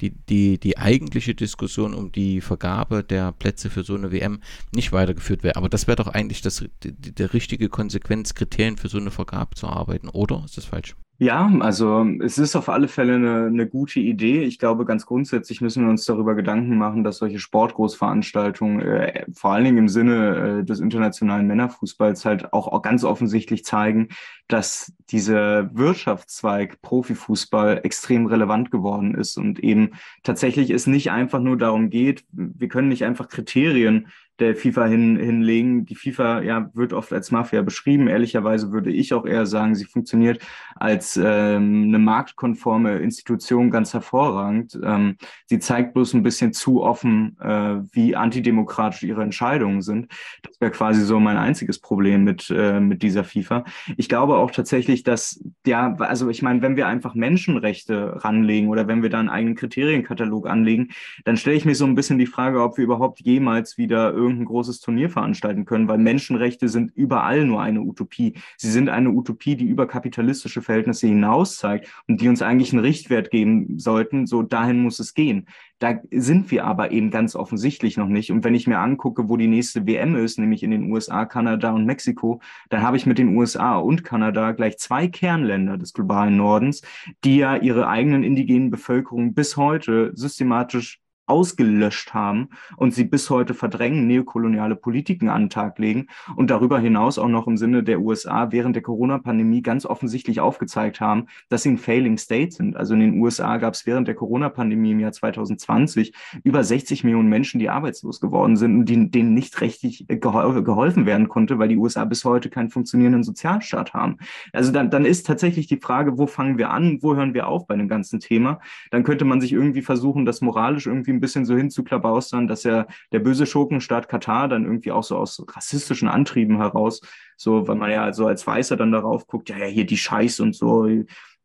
[0.00, 4.40] die, die, die eigentliche Diskussion um die Vergabe der Plätze für so eine WM
[4.74, 5.54] nicht weitergeführt wäre.
[5.54, 9.68] Aber das wäre doch eigentlich das, die, der richtige Konsequenzkriterien für so eine Vergabe zu
[9.68, 10.42] arbeiten, oder?
[10.44, 10.96] Ist das falsch?
[11.18, 14.42] Ja, also es ist auf alle Fälle eine, eine gute Idee.
[14.42, 19.52] Ich glaube, ganz grundsätzlich müssen wir uns darüber Gedanken machen, dass solche Sportgroßveranstaltungen, äh, vor
[19.52, 24.08] allen Dingen im Sinne äh, des internationalen Männerfußballs, halt auch, auch ganz offensichtlich zeigen,
[24.48, 29.92] dass dieser Wirtschaftszweig Profifußball extrem relevant geworden ist und eben
[30.24, 34.08] tatsächlich es nicht einfach nur darum geht, wir können nicht einfach Kriterien
[34.38, 35.84] der FIFA hin, hinlegen.
[35.84, 38.08] Die FIFA ja, wird oft als Mafia beschrieben.
[38.08, 40.42] Ehrlicherweise würde ich auch eher sagen, sie funktioniert
[40.74, 44.78] als ähm, eine marktkonforme Institution ganz hervorragend.
[44.82, 45.16] Ähm,
[45.46, 50.08] sie zeigt bloß ein bisschen zu offen, äh, wie antidemokratisch ihre Entscheidungen sind.
[50.42, 53.64] Das wäre quasi so mein einziges Problem mit, äh, mit dieser FIFA.
[53.96, 58.88] Ich glaube auch tatsächlich, dass, ja, also ich meine, wenn wir einfach Menschenrechte ranlegen oder
[58.88, 60.88] wenn wir da einen eigenen Kriterienkatalog anlegen,
[61.24, 64.46] dann stelle ich mir so ein bisschen die Frage, ob wir überhaupt jemals wieder irgendein
[64.46, 68.34] großes Turnier veranstalten können, weil Menschenrechte sind überall nur eine Utopie.
[68.56, 72.82] Sie sind eine Utopie, die über kapitalistische Verhältnisse hinaus zeigt und die uns eigentlich einen
[72.82, 74.26] Richtwert geben sollten.
[74.26, 75.46] So dahin muss es gehen.
[75.82, 78.30] Da sind wir aber eben ganz offensichtlich noch nicht.
[78.30, 81.72] Und wenn ich mir angucke, wo die nächste WM ist, nämlich in den USA, Kanada
[81.72, 86.36] und Mexiko, dann habe ich mit den USA und Kanada gleich zwei Kernländer des globalen
[86.36, 86.82] Nordens,
[87.24, 93.54] die ja ihre eigenen indigenen Bevölkerung bis heute systematisch ausgelöscht haben und sie bis heute
[93.54, 98.00] verdrängen, neokoloniale Politiken an den Tag legen und darüber hinaus auch noch im Sinne der
[98.00, 102.76] USA während der Corona-Pandemie ganz offensichtlich aufgezeigt haben, dass sie ein Failing State sind.
[102.76, 106.12] Also in den USA gab es während der Corona-Pandemie im Jahr 2020
[106.42, 111.28] über 60 Millionen Menschen, die arbeitslos geworden sind und denen nicht richtig gehol geholfen werden
[111.28, 114.18] konnte, weil die USA bis heute keinen funktionierenden Sozialstaat haben.
[114.52, 117.66] Also dann, dann ist tatsächlich die Frage, wo fangen wir an, wo hören wir auf
[117.66, 118.60] bei dem ganzen Thema?
[118.90, 122.86] Dann könnte man sich irgendwie versuchen, das moralisch irgendwie ein bisschen so hinzuklabaustern, dass ja
[123.12, 127.00] der böse Schurkenstaat Katar dann irgendwie auch so aus rassistischen Antrieben heraus,
[127.36, 130.40] so, weil man ja so als Weißer dann darauf guckt, ja, ja, hier die Scheiß
[130.40, 130.86] und so,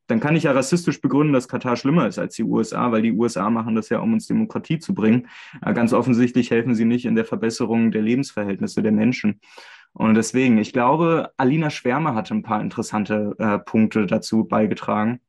[0.08, 3.12] dann kann ich ja rassistisch begründen, dass Katar schlimmer ist als die USA, weil die
[3.12, 5.28] USA machen das ja, um uns Demokratie zu bringen.
[5.62, 9.42] Äh, ganz offensichtlich helfen sie nicht in der Verbesserung der Lebensverhältnisse der Menschen.
[9.94, 15.20] Und deswegen, ich glaube, Alina Schwärme hatte ein paar interessante äh, Punkte dazu beigetragen.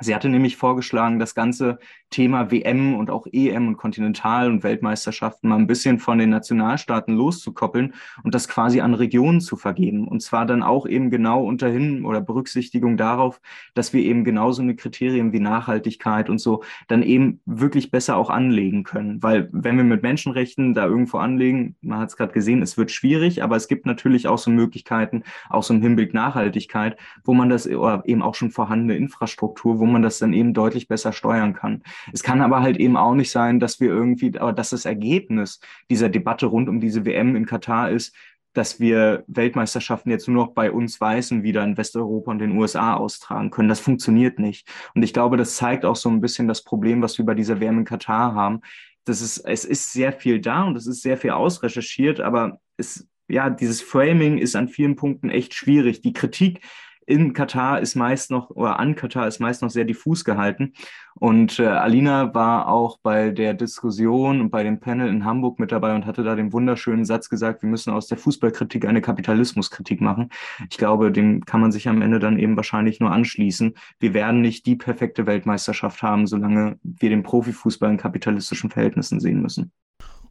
[0.00, 1.78] Sie hatte nämlich vorgeschlagen, das ganze
[2.10, 7.14] Thema WM und auch EM und Kontinental- und Weltmeisterschaften mal ein bisschen von den Nationalstaaten
[7.14, 10.06] loszukoppeln und das quasi an Regionen zu vergeben.
[10.06, 13.40] Und zwar dann auch eben genau unterhin oder Berücksichtigung darauf,
[13.74, 18.30] dass wir eben genauso eine Kriterien wie Nachhaltigkeit und so dann eben wirklich besser auch
[18.30, 19.20] anlegen können.
[19.22, 22.92] Weil wenn wir mit Menschenrechten da irgendwo anlegen, man hat es gerade gesehen, es wird
[22.92, 27.48] schwierig, aber es gibt natürlich auch so Möglichkeiten, auch so im Hinblick Nachhaltigkeit, wo man
[27.48, 31.54] das oder eben auch schon vorhandene Infrastruktur, wo man das dann eben deutlich besser steuern
[31.54, 31.82] kann.
[32.12, 35.60] Es kann aber halt eben auch nicht sein, dass wir irgendwie, dass das Ergebnis
[35.90, 38.14] dieser Debatte rund um diese WM in Katar ist,
[38.54, 42.94] dass wir Weltmeisterschaften jetzt nur noch bei uns Weißen wieder in Westeuropa und den USA
[42.94, 43.68] austragen können.
[43.68, 44.68] Das funktioniert nicht.
[44.94, 47.60] Und ich glaube, das zeigt auch so ein bisschen das Problem, was wir bei dieser
[47.60, 48.60] WM in Katar haben.
[49.04, 53.06] Das ist, es ist sehr viel da und es ist sehr viel ausrecherchiert, aber es,
[53.28, 56.00] ja, dieses Framing ist an vielen Punkten echt schwierig.
[56.00, 56.60] Die Kritik
[57.08, 60.74] in Katar ist meist noch, oder an Katar ist meist noch sehr diffus gehalten.
[61.14, 65.72] Und äh, Alina war auch bei der Diskussion und bei dem Panel in Hamburg mit
[65.72, 70.02] dabei und hatte da den wunderschönen Satz gesagt, wir müssen aus der Fußballkritik eine Kapitalismuskritik
[70.02, 70.28] machen.
[70.70, 73.74] Ich glaube, dem kann man sich am Ende dann eben wahrscheinlich nur anschließen.
[73.98, 79.40] Wir werden nicht die perfekte Weltmeisterschaft haben, solange wir den Profifußball in kapitalistischen Verhältnissen sehen
[79.40, 79.72] müssen.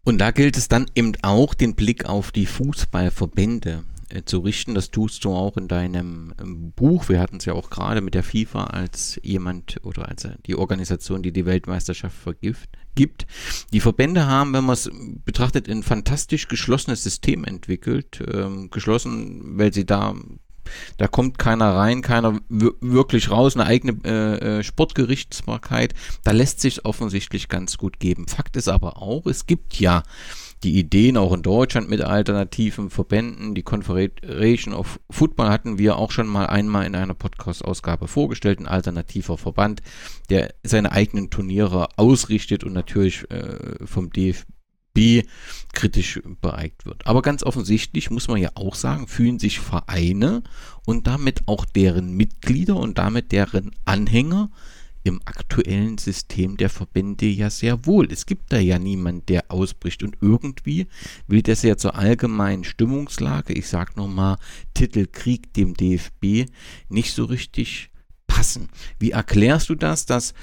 [0.03, 3.83] Und da gilt es dann eben auch, den Blick auf die Fußballverbände
[4.25, 4.73] zu richten.
[4.75, 7.09] Das tust du auch in deinem ähm, Buch.
[7.09, 11.23] Wir hatten es ja auch gerade mit der FIFA als jemand oder als die Organisation,
[11.23, 13.27] die die Weltmeisterschaft vergift, gibt.
[13.73, 14.89] Die Verbände haben, wenn man es
[15.25, 18.23] betrachtet, ein fantastisch geschlossenes System entwickelt.
[18.33, 20.15] Ähm, geschlossen, weil sie da
[20.97, 25.93] da kommt keiner rein, keiner wirklich raus, eine eigene äh, äh, Sportgerichtsbarkeit.
[26.23, 28.27] Da lässt sich offensichtlich ganz gut geben.
[28.27, 30.03] Fakt ist aber auch, es gibt ja
[30.63, 33.53] die Ideen auch in Deutschland mit alternativen Verbänden.
[33.53, 38.59] Die Confederation of Football hatten wir auch schon mal einmal in einer Podcast-Ausgabe vorgestellt.
[38.59, 39.81] Ein alternativer Verband,
[40.29, 45.27] der seine eigenen Turniere ausrichtet und natürlich äh, vom DFB
[45.73, 47.05] kritisch beeigt wird.
[47.05, 50.41] Aber ganz offensichtlich muss man ja auch sagen, fühlen sich Vereine
[50.85, 54.49] und damit auch deren Mitglieder und damit deren Anhänger
[55.07, 58.11] im aktuellen System der Verbände ja sehr wohl.
[58.11, 60.03] Es gibt da ja niemand, der ausbricht.
[60.03, 60.87] Und irgendwie
[61.27, 64.37] will das ja zur allgemeinen Stimmungslage, ich sag nochmal,
[64.73, 66.49] Titel Krieg dem DFB,
[66.89, 67.89] nicht so richtig
[68.27, 68.69] passen.
[68.99, 70.33] Wie erklärst du das, dass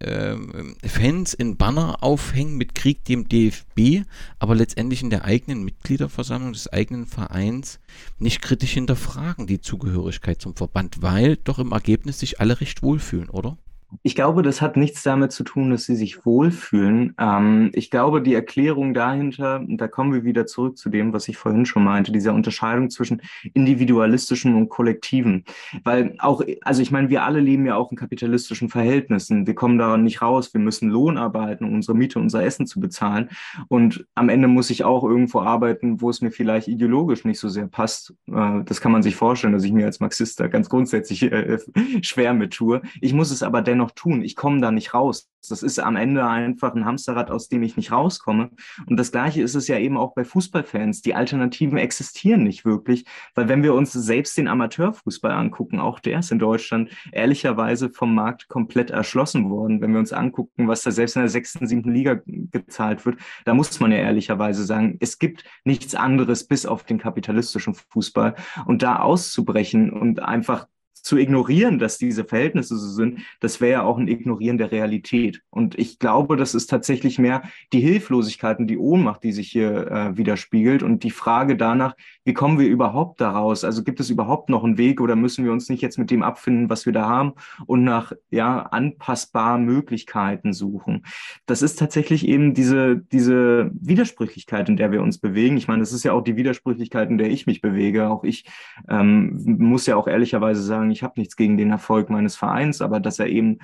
[0.00, 4.06] ähm, Fans in Banner aufhängen mit Krieg dem DFB,
[4.38, 7.78] aber letztendlich in der eigenen Mitgliederversammlung des eigenen Vereins
[8.18, 13.30] nicht kritisch hinterfragen die Zugehörigkeit zum Verband, weil doch im Ergebnis sich alle recht wohlfühlen,
[13.30, 13.56] oder?
[14.02, 17.14] Ich glaube, das hat nichts damit zu tun, dass sie sich wohlfühlen.
[17.18, 21.28] Ähm, ich glaube, die Erklärung dahinter, und da kommen wir wieder zurück zu dem, was
[21.28, 23.22] ich vorhin schon meinte, dieser Unterscheidung zwischen
[23.52, 25.44] individualistischen und kollektiven.
[25.84, 29.46] Weil auch, also ich meine, wir alle leben ja auch in kapitalistischen Verhältnissen.
[29.46, 30.52] Wir kommen da nicht raus.
[30.52, 33.30] Wir müssen Lohn arbeiten, um unsere Miete, unser Essen zu bezahlen.
[33.68, 37.48] Und am Ende muss ich auch irgendwo arbeiten, wo es mir vielleicht ideologisch nicht so
[37.48, 38.14] sehr passt.
[38.26, 41.58] Äh, das kann man sich vorstellen, dass ich mir als Marxist da ganz grundsätzlich äh,
[42.02, 42.82] schwer mit tue.
[43.00, 44.22] Ich muss es aber dennoch noch tun?
[44.22, 45.28] Ich komme da nicht raus.
[45.50, 48.50] Das ist am Ende einfach ein Hamsterrad, aus dem ich nicht rauskomme.
[48.86, 51.02] Und das Gleiche ist es ja eben auch bei Fußballfans.
[51.02, 53.04] Die Alternativen existieren nicht wirklich,
[53.34, 58.14] weil wenn wir uns selbst den Amateurfußball angucken, auch der ist in Deutschland ehrlicherweise vom
[58.14, 59.80] Markt komplett erschlossen worden.
[59.80, 63.54] Wenn wir uns angucken, was da selbst in der sechsten, siebten Liga gezahlt wird, da
[63.54, 68.34] muss man ja ehrlicherweise sagen, es gibt nichts anderes bis auf den kapitalistischen Fußball.
[68.66, 70.66] Und da auszubrechen und einfach
[71.04, 75.42] zu ignorieren, dass diese Verhältnisse so sind, das wäre ja auch ein Ignorieren der Realität.
[75.50, 77.42] Und ich glaube, das ist tatsächlich mehr
[77.74, 81.94] die Hilflosigkeit und die Ohnmacht, die sich hier äh, widerspiegelt und die Frage danach,
[82.24, 83.64] wie kommen wir überhaupt daraus?
[83.64, 86.22] Also gibt es überhaupt noch einen Weg oder müssen wir uns nicht jetzt mit dem
[86.22, 87.34] abfinden, was wir da haben
[87.66, 91.04] und nach ja anpassbaren Möglichkeiten suchen?
[91.46, 95.56] Das ist tatsächlich eben diese diese Widersprüchlichkeit, in der wir uns bewegen.
[95.56, 98.08] Ich meine, das ist ja auch die Widersprüchlichkeit, in der ich mich bewege.
[98.08, 98.44] Auch ich
[98.88, 103.00] ähm, muss ja auch ehrlicherweise sagen, ich habe nichts gegen den Erfolg meines Vereins, aber
[103.00, 103.58] dass er eben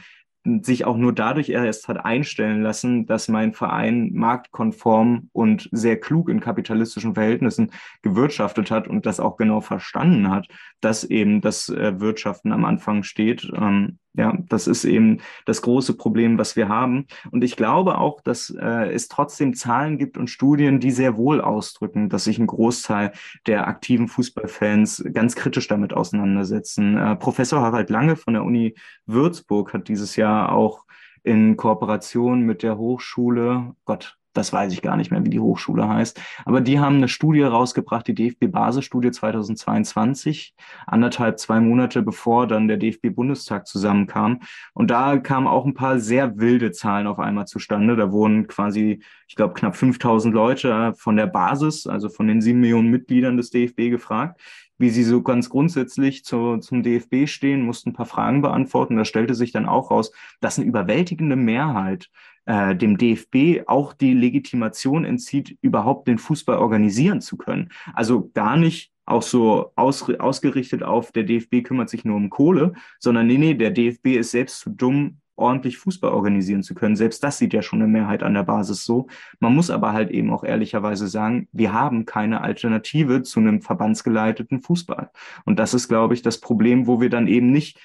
[0.44, 6.30] sich auch nur dadurch erst hat einstellen lassen, dass mein Verein marktkonform und sehr klug
[6.30, 7.72] in kapitalistischen Verhältnissen
[8.02, 10.48] gewirtschaftet hat und das auch genau verstanden hat,
[10.80, 13.50] dass eben das äh, Wirtschaften am Anfang steht.
[13.54, 17.06] Ähm, Ja, das ist eben das große Problem, was wir haben.
[17.30, 21.40] Und ich glaube auch, dass äh, es trotzdem Zahlen gibt und Studien, die sehr wohl
[21.40, 23.12] ausdrücken, dass sich ein Großteil
[23.46, 26.96] der aktiven Fußballfans ganz kritisch damit auseinandersetzen.
[26.96, 28.74] Äh, Professor Harald Lange von der Uni
[29.06, 30.84] Würzburg hat dieses Jahr auch
[31.22, 35.86] in Kooperation mit der Hochschule, Gott, das weiß ich gar nicht mehr, wie die Hochschule
[35.86, 36.20] heißt.
[36.46, 40.54] Aber die haben eine Studie rausgebracht, die DFB-Basisstudie 2022,
[40.86, 44.40] anderthalb, zwei Monate bevor dann der DFB-Bundestag zusammenkam.
[44.72, 47.96] Und da kamen auch ein paar sehr wilde Zahlen auf einmal zustande.
[47.96, 52.60] Da wurden quasi, ich glaube, knapp 5000 Leute von der Basis, also von den sieben
[52.60, 54.40] Millionen Mitgliedern des DFB gefragt,
[54.78, 58.96] wie sie so ganz grundsätzlich zu, zum DFB stehen, mussten ein paar Fragen beantworten.
[58.96, 60.10] Da stellte sich dann auch raus,
[60.40, 62.08] dass eine überwältigende Mehrheit
[62.46, 67.70] äh, dem DFB auch die Legitimation entzieht, überhaupt den Fußball organisieren zu können.
[67.94, 72.74] Also gar nicht auch so aus, ausgerichtet auf, der DFB kümmert sich nur um Kohle,
[72.98, 76.94] sondern nee, nee, der DFB ist selbst zu dumm, ordentlich Fußball organisieren zu können.
[76.94, 79.08] Selbst das sieht ja schon eine Mehrheit an der Basis so.
[79.40, 84.60] Man muss aber halt eben auch ehrlicherweise sagen, wir haben keine Alternative zu einem verbandsgeleiteten
[84.60, 85.10] Fußball.
[85.44, 87.80] Und das ist, glaube ich, das Problem, wo wir dann eben nicht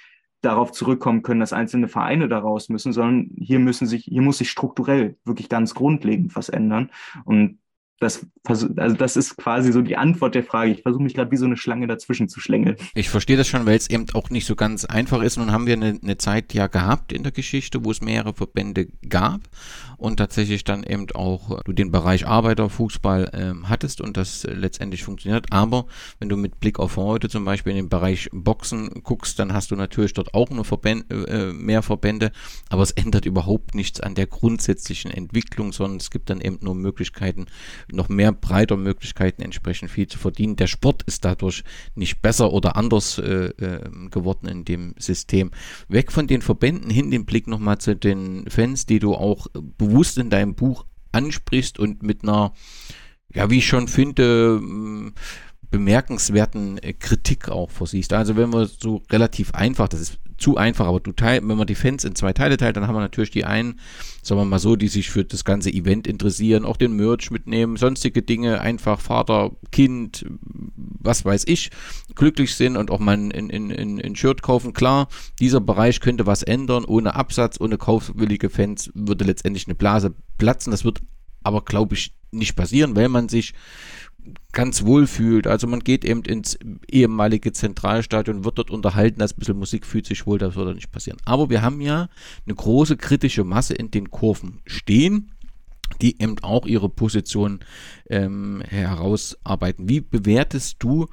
[0.45, 4.49] darauf zurückkommen können, dass einzelne Vereine daraus müssen, sondern hier müssen sich, hier muss sich
[4.49, 6.91] strukturell wirklich ganz grundlegend was ändern.
[7.25, 7.59] Und
[7.99, 10.71] das, also das ist quasi so die Antwort der Frage.
[10.71, 12.75] Ich versuche mich gerade wie so eine Schlange dazwischen zu schlängeln.
[12.93, 15.37] Ich verstehe das schon, weil es eben auch nicht so ganz einfach ist.
[15.37, 18.87] Nun haben wir eine, eine Zeit ja gehabt in der Geschichte, wo es mehrere Verbände
[19.07, 19.41] gab
[19.97, 25.03] und tatsächlich dann eben auch du den Bereich Arbeiterfußball ähm, hattest und das äh, letztendlich
[25.03, 25.47] funktioniert.
[25.51, 25.85] Aber
[26.19, 29.71] wenn du mit Blick auf heute zum Beispiel in den Bereich Boxen guckst, dann hast
[29.71, 32.31] du natürlich dort auch nur Verbände, äh, mehr Verbände,
[32.69, 36.75] aber es ändert überhaupt nichts an der grundsätzlichen Entwicklung, sondern es gibt dann eben nur
[36.75, 37.45] Möglichkeiten
[37.91, 40.55] noch mehr breiter Möglichkeiten entsprechend viel zu verdienen.
[40.55, 41.63] Der Sport ist dadurch
[41.95, 45.51] nicht besser oder anders äh, äh, geworden in dem System.
[45.87, 50.17] Weg von den Verbänden hin den Blick nochmal zu den Fans, die du auch bewusst
[50.17, 52.53] in deinem Buch ansprichst und mit einer,
[53.33, 54.61] ja, wie ich schon finde,
[55.71, 58.13] bemerkenswerten äh, Kritik auch versiehst.
[58.13, 61.67] Also wenn wir so relativ einfach, das ist zu einfach, aber du teil, wenn man
[61.67, 63.79] die Fans in zwei Teile teilt, dann haben wir natürlich die einen,
[64.21, 67.77] sagen wir mal so, die sich für das ganze Event interessieren, auch den Merch mitnehmen,
[67.77, 70.25] sonstige Dinge, einfach Vater, Kind,
[70.75, 71.71] was weiß ich,
[72.15, 74.73] glücklich sind und auch mal ein, ein, ein, ein Shirt kaufen.
[74.73, 75.07] Klar,
[75.39, 80.71] dieser Bereich könnte was ändern, ohne Absatz, ohne kaufwillige Fans würde letztendlich eine Blase platzen.
[80.71, 80.99] Das wird
[81.43, 83.53] aber, glaube ich, nicht passieren, weil man sich
[84.51, 85.47] ganz wohl fühlt.
[85.47, 86.57] Also man geht eben ins
[86.89, 91.19] ehemalige Zentralstadion, wird dort unterhalten, ein bisschen Musik fühlt sich wohl, das würde nicht passieren.
[91.25, 92.09] Aber wir haben ja
[92.45, 95.31] eine große kritische Masse in den Kurven stehen
[96.01, 97.59] die eben auch ihre Position
[98.09, 99.87] ähm, herausarbeiten.
[99.87, 101.07] Wie bewertest du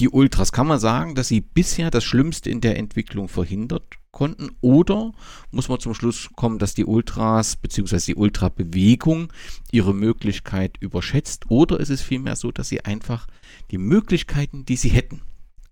[0.00, 0.52] die Ultras?
[0.52, 4.50] Kann man sagen, dass sie bisher das Schlimmste in der Entwicklung verhindert konnten?
[4.60, 5.12] Oder
[5.50, 7.98] muss man zum Schluss kommen, dass die Ultras bzw.
[8.06, 9.32] die Ultrabewegung
[9.72, 11.46] ihre Möglichkeit überschätzt?
[11.48, 13.26] Oder ist es vielmehr so, dass sie einfach
[13.70, 15.22] die Möglichkeiten, die sie hätten,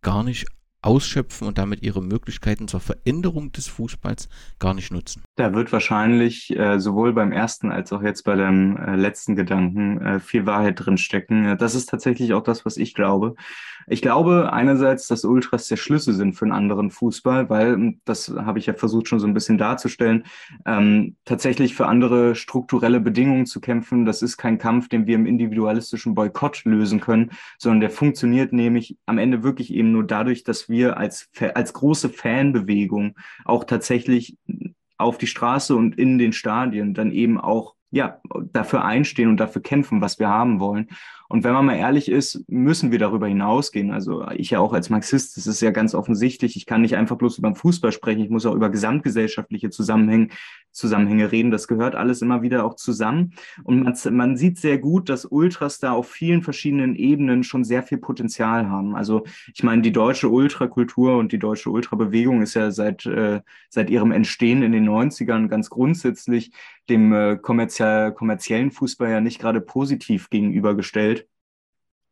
[0.03, 0.47] gar nicht
[0.82, 4.28] ausschöpfen und damit ihre Möglichkeiten zur Veränderung des Fußballs
[4.59, 5.22] gar nicht nutzen.
[5.36, 10.01] Da wird wahrscheinlich äh, sowohl beim ersten als auch jetzt bei dem äh, letzten Gedanken
[10.01, 11.57] äh, viel Wahrheit drin stecken.
[11.59, 13.34] Das ist tatsächlich auch das, was ich glaube.
[13.87, 18.59] Ich glaube einerseits, dass Ultras der Schlüssel sind für einen anderen Fußball, weil, das habe
[18.59, 20.24] ich ja versucht schon so ein bisschen darzustellen,
[20.66, 25.26] ähm, tatsächlich für andere strukturelle Bedingungen zu kämpfen, das ist kein Kampf, den wir im
[25.26, 30.68] individualistischen Boykott lösen können, sondern der funktioniert nämlich am Ende wirklich eben nur dadurch, dass
[30.68, 34.37] wir als, als große Fanbewegung auch tatsächlich
[34.99, 38.20] auf die Straße und in den Stadien dann eben auch ja,
[38.53, 40.89] dafür einstehen und dafür kämpfen, was wir haben wollen.
[41.31, 43.93] Und wenn man mal ehrlich ist, müssen wir darüber hinausgehen.
[43.93, 46.57] Also ich ja auch als Marxist, das ist ja ganz offensichtlich.
[46.57, 48.24] Ich kann nicht einfach bloß über den Fußball sprechen.
[48.24, 50.31] Ich muss auch über gesamtgesellschaftliche Zusammenhänge,
[50.72, 51.53] Zusammenhänge reden.
[51.53, 53.35] Das gehört alles immer wieder auch zusammen.
[53.62, 57.85] Und man, man sieht sehr gut, dass Ultras da auf vielen verschiedenen Ebenen schon sehr
[57.85, 58.97] viel Potenzial haben.
[58.97, 59.22] Also
[59.55, 64.11] ich meine, die deutsche Ultrakultur und die deutsche Ultrabewegung ist ja seit, äh, seit ihrem
[64.11, 66.51] Entstehen in den 90ern ganz grundsätzlich
[66.89, 71.20] dem äh, kommerziell, kommerziellen Fußball ja nicht gerade positiv gegenübergestellt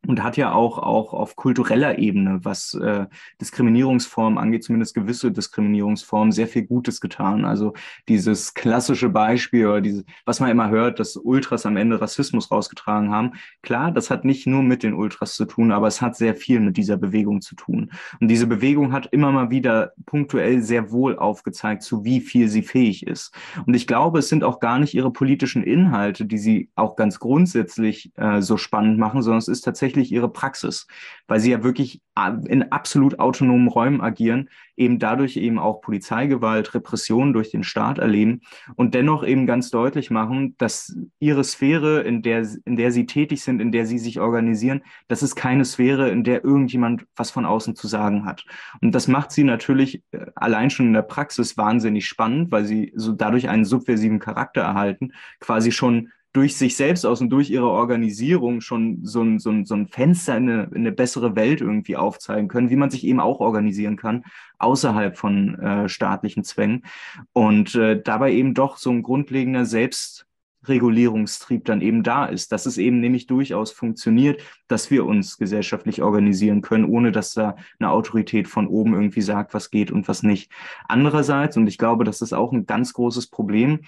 [0.09, 3.05] und hat ja auch, auch auf kultureller Ebene, was äh,
[3.43, 7.45] Diskriminierungsformen angeht, zumindest gewisse Diskriminierungsformen, sehr viel Gutes getan.
[7.45, 7.75] Also
[8.09, 13.11] dieses klassische Beispiel oder dieses, was man immer hört, dass Ultras am Ende Rassismus rausgetragen
[13.11, 13.33] haben.
[13.61, 16.61] Klar, das hat nicht nur mit den Ultras zu tun, aber es hat sehr viel
[16.61, 17.91] mit dieser Bewegung zu tun.
[18.19, 22.63] Und diese Bewegung hat immer mal wieder punktuell sehr wohl aufgezeigt, zu wie viel sie
[22.63, 23.35] fähig ist.
[23.67, 27.19] Und ich glaube, es sind auch gar nicht ihre politischen Inhalte, die sie auch ganz
[27.19, 30.87] grundsätzlich äh, so spannend machen, sondern es ist tatsächlich tatsächlich ihre Praxis,
[31.27, 32.01] weil sie ja wirklich
[32.49, 38.41] in absolut autonomen Räumen agieren, eben dadurch eben auch Polizeigewalt, Repression durch den Staat erleben
[38.75, 43.43] und dennoch eben ganz deutlich machen, dass ihre Sphäre, in der, in der sie tätig
[43.43, 47.45] sind, in der sie sich organisieren, das ist keine Sphäre, in der irgendjemand was von
[47.45, 48.45] außen zu sagen hat.
[48.81, 52.93] Und das macht sie natürlich äh, allein schon in der Praxis wahnsinnig spannend, weil sie
[52.97, 57.71] so dadurch einen subversiven Charakter erhalten, quasi schon durch sich selbst aus und durch ihre
[57.71, 61.61] Organisierung schon so ein, so ein, so ein Fenster in eine, in eine bessere Welt
[61.61, 64.25] irgendwie aufzeigen können, wie man sich eben auch organisieren kann,
[64.59, 66.85] außerhalb von äh, staatlichen Zwängen.
[67.33, 72.77] Und äh, dabei eben doch so ein grundlegender Selbstregulierungstrieb dann eben da ist, dass es
[72.77, 78.49] eben nämlich durchaus funktioniert, dass wir uns gesellschaftlich organisieren können, ohne dass da eine Autorität
[78.49, 80.53] von oben irgendwie sagt, was geht und was nicht.
[80.89, 83.81] Andererseits, und ich glaube, das ist auch ein ganz großes Problem,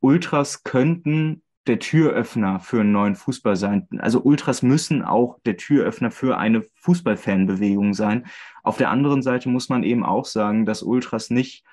[0.00, 3.86] Ultras könnten der Türöffner für einen neuen Fußball sein.
[3.98, 8.26] Also Ultras müssen auch der Türöffner für eine Fußballfanbewegung sein.
[8.62, 11.64] Auf der anderen Seite muss man eben auch sagen, dass Ultras nicht,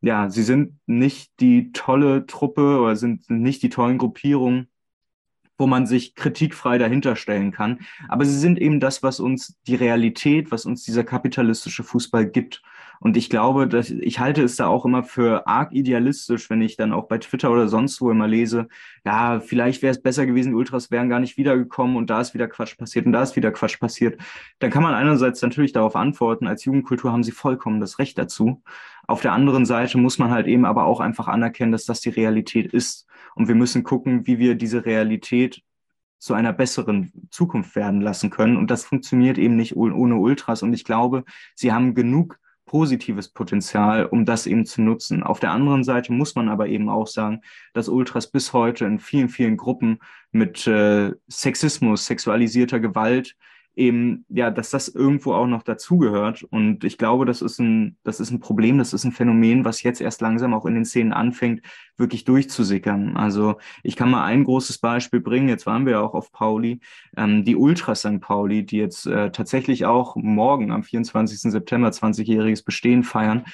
[0.00, 4.68] ja, sie sind nicht die tolle Truppe oder sind nicht die tollen Gruppierungen,
[5.56, 7.80] wo man sich kritikfrei dahinter stellen kann.
[8.08, 12.62] Aber sie sind eben das, was uns die Realität, was uns dieser kapitalistische Fußball gibt.
[13.00, 16.76] Und ich glaube, dass ich halte es da auch immer für arg idealistisch, wenn ich
[16.76, 18.68] dann auch bei Twitter oder sonst wo immer lese,
[19.04, 22.34] ja, vielleicht wäre es besser gewesen, die Ultras wären gar nicht wiedergekommen und da ist
[22.34, 24.20] wieder Quatsch passiert und da ist wieder Quatsch passiert.
[24.58, 28.62] Dann kann man einerseits natürlich darauf antworten, als Jugendkultur haben sie vollkommen das Recht dazu.
[29.06, 32.10] Auf der anderen Seite muss man halt eben aber auch einfach anerkennen, dass das die
[32.10, 33.06] Realität ist.
[33.34, 35.62] Und wir müssen gucken, wie wir diese Realität
[36.18, 38.56] zu einer besseren Zukunft werden lassen können.
[38.56, 40.62] Und das funktioniert eben nicht ohne Ultras.
[40.62, 41.24] Und ich glaube,
[41.54, 45.22] sie haben genug positives Potenzial, um das eben zu nutzen.
[45.22, 47.40] Auf der anderen Seite muss man aber eben auch sagen,
[47.72, 50.00] dass Ultras bis heute in vielen, vielen Gruppen
[50.32, 53.36] mit äh, Sexismus, sexualisierter Gewalt
[53.76, 56.42] eben, ja, dass das irgendwo auch noch dazugehört.
[56.42, 59.82] Und ich glaube, das ist ein, das ist ein Problem, das ist ein Phänomen, was
[59.82, 61.60] jetzt erst langsam auch in den Szenen anfängt,
[61.98, 63.16] wirklich durchzusickern.
[63.16, 65.48] Also ich kann mal ein großes Beispiel bringen.
[65.48, 66.80] Jetzt waren wir ja auch auf Pauli.
[67.16, 68.20] Ähm, die Ultra St.
[68.20, 71.38] Pauli, die jetzt äh, tatsächlich auch morgen am 24.
[71.52, 73.44] September 20-jähriges Bestehen feiern,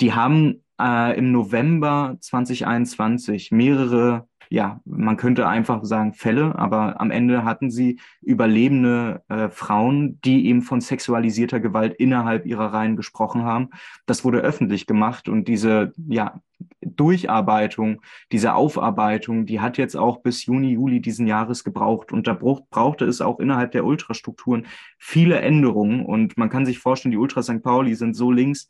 [0.00, 7.10] die haben äh, im November 2021 mehrere ja, man könnte einfach sagen Fälle, aber am
[7.10, 13.44] Ende hatten sie überlebende äh, Frauen, die eben von sexualisierter Gewalt innerhalb ihrer Reihen gesprochen
[13.44, 13.70] haben.
[14.04, 16.42] Das wurde öffentlich gemacht und diese, ja,
[16.82, 22.12] Durcharbeitung, diese Aufarbeitung, die hat jetzt auch bis Juni, Juli diesen Jahres gebraucht.
[22.12, 24.66] Und da brauchte es auch innerhalb der Ultrastrukturen
[24.98, 26.04] viele Änderungen.
[26.04, 27.62] Und man kann sich vorstellen, die Ultra St.
[27.62, 28.68] Pauli sind so links,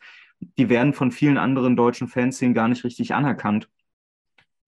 [0.59, 3.69] die werden von vielen anderen deutschen Fanszenen gar nicht richtig anerkannt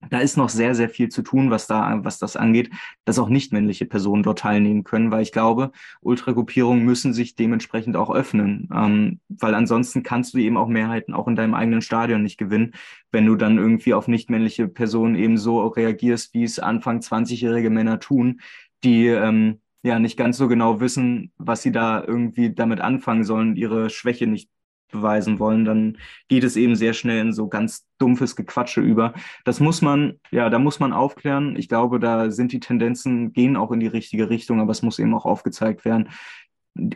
[0.09, 2.69] da ist noch sehr, sehr viel zu tun, was da, was das angeht,
[3.05, 5.71] dass auch nicht männliche Personen dort teilnehmen können, weil ich glaube,
[6.01, 11.27] Ultragruppierungen müssen sich dementsprechend auch öffnen, ähm, weil ansonsten kannst du eben auch Mehrheiten auch
[11.27, 12.73] in deinem eigenen Stadion nicht gewinnen,
[13.11, 17.69] wenn du dann irgendwie auf nicht männliche Personen eben so reagierst, wie es Anfang 20-jährige
[17.69, 18.41] Männer tun,
[18.83, 23.55] die ähm, ja nicht ganz so genau wissen, was sie da irgendwie damit anfangen sollen,
[23.55, 24.49] ihre Schwäche nicht
[24.91, 29.13] beweisen wollen, dann geht es eben sehr schnell in so ganz dumpfes Gequatsche über.
[29.43, 31.55] Das muss man, ja, da muss man aufklären.
[31.57, 34.99] Ich glaube, da sind die Tendenzen, gehen auch in die richtige Richtung, aber es muss
[34.99, 36.09] eben auch aufgezeigt werden.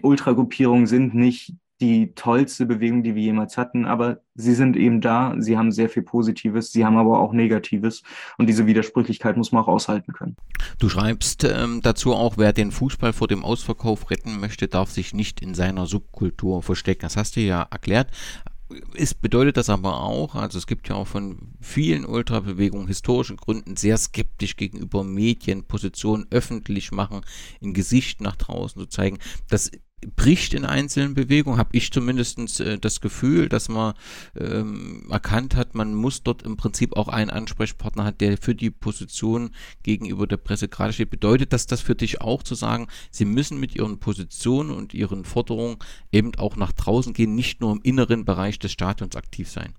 [0.02, 5.36] Ultragruppierungen sind nicht die tollste Bewegung, die wir jemals hatten, aber sie sind eben da,
[5.40, 8.04] sie haben sehr viel Positives, sie haben aber auch Negatives
[8.38, 10.36] und diese Widersprüchlichkeit muss man auch aushalten können.
[10.78, 15.14] Du schreibst ähm, dazu auch, wer den Fußball vor dem Ausverkauf retten möchte, darf sich
[15.14, 17.02] nicht in seiner Subkultur verstecken.
[17.04, 18.12] Das hast du ja erklärt.
[18.94, 23.76] Ist, bedeutet das aber auch, also es gibt ja auch von vielen Ultrabewegungen historischen Gründen
[23.78, 27.22] sehr skeptisch gegenüber Medien, Positionen öffentlich machen,
[27.62, 29.18] in Gesicht nach draußen zu zeigen.
[29.50, 29.72] Das
[30.16, 33.94] bricht in einzelnen Bewegungen, habe ich zumindest äh, das Gefühl, dass man
[34.38, 38.72] ähm, erkannt hat, man muss dort im Prinzip auch einen Ansprechpartner hat, der für die
[38.72, 39.52] Position
[39.84, 41.10] gegenüber der Presse gerade steht.
[41.10, 45.26] Bedeutet das das für dich auch zu sagen, sie müssen mit ihren Positionen und ihren
[45.26, 45.78] Forderungen
[46.12, 49.74] eben auch nach draußen gehen, nicht nur im inneren Bereich des Stadions aktiv sein?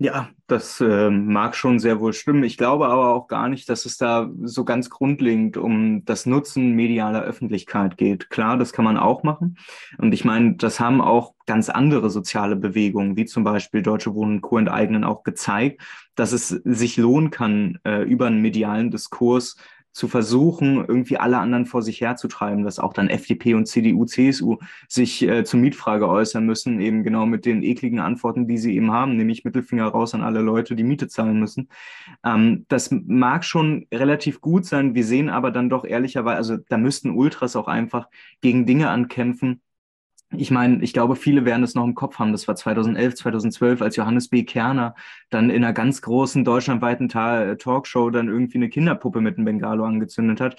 [0.00, 2.44] Ja, das äh, mag schon sehr wohl stimmen.
[2.44, 6.76] Ich glaube aber auch gar nicht, dass es da so ganz grundlegend um das Nutzen
[6.76, 8.30] medialer Öffentlichkeit geht.
[8.30, 9.58] Klar, das kann man auch machen.
[9.98, 14.40] Und ich meine, das haben auch ganz andere soziale Bewegungen, wie zum Beispiel Deutsche Wohnen
[14.40, 14.58] Co.
[14.58, 15.82] enteignen, auch gezeigt,
[16.14, 19.56] dass es sich lohnen kann, äh, über einen medialen Diskurs
[19.92, 24.58] zu versuchen, irgendwie alle anderen vor sich herzutreiben, dass auch dann FDP und CDU, CSU
[24.88, 28.92] sich äh, zur Mietfrage äußern müssen, eben genau mit den ekligen Antworten, die sie eben
[28.92, 31.68] haben, nämlich Mittelfinger raus an alle Leute, die Miete zahlen müssen.
[32.24, 34.94] Ähm, das mag schon relativ gut sein.
[34.94, 38.08] Wir sehen aber dann doch ehrlicherweise, also da müssten Ultras auch einfach
[38.40, 39.62] gegen Dinge ankämpfen,
[40.36, 42.32] ich meine, ich glaube, viele werden es noch im Kopf haben.
[42.32, 44.44] Das war 2011, 2012, als Johannes B.
[44.44, 44.94] Kerner
[45.30, 49.84] dann in einer ganz großen deutschlandweiten Ta Talkshow dann irgendwie eine Kinderpuppe mit einem Bengalo
[49.84, 50.56] angezündet hat.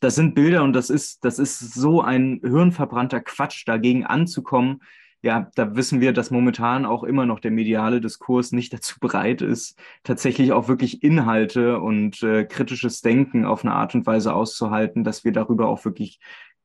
[0.00, 4.80] Das sind Bilder und das ist, das ist so ein hirnverbrannter Quatsch, dagegen anzukommen.
[5.20, 9.40] Ja, da wissen wir, dass momentan auch immer noch der mediale Diskurs nicht dazu bereit
[9.42, 15.04] ist, tatsächlich auch wirklich Inhalte und äh, kritisches Denken auf eine Art und Weise auszuhalten,
[15.04, 16.18] dass wir darüber auch wirklich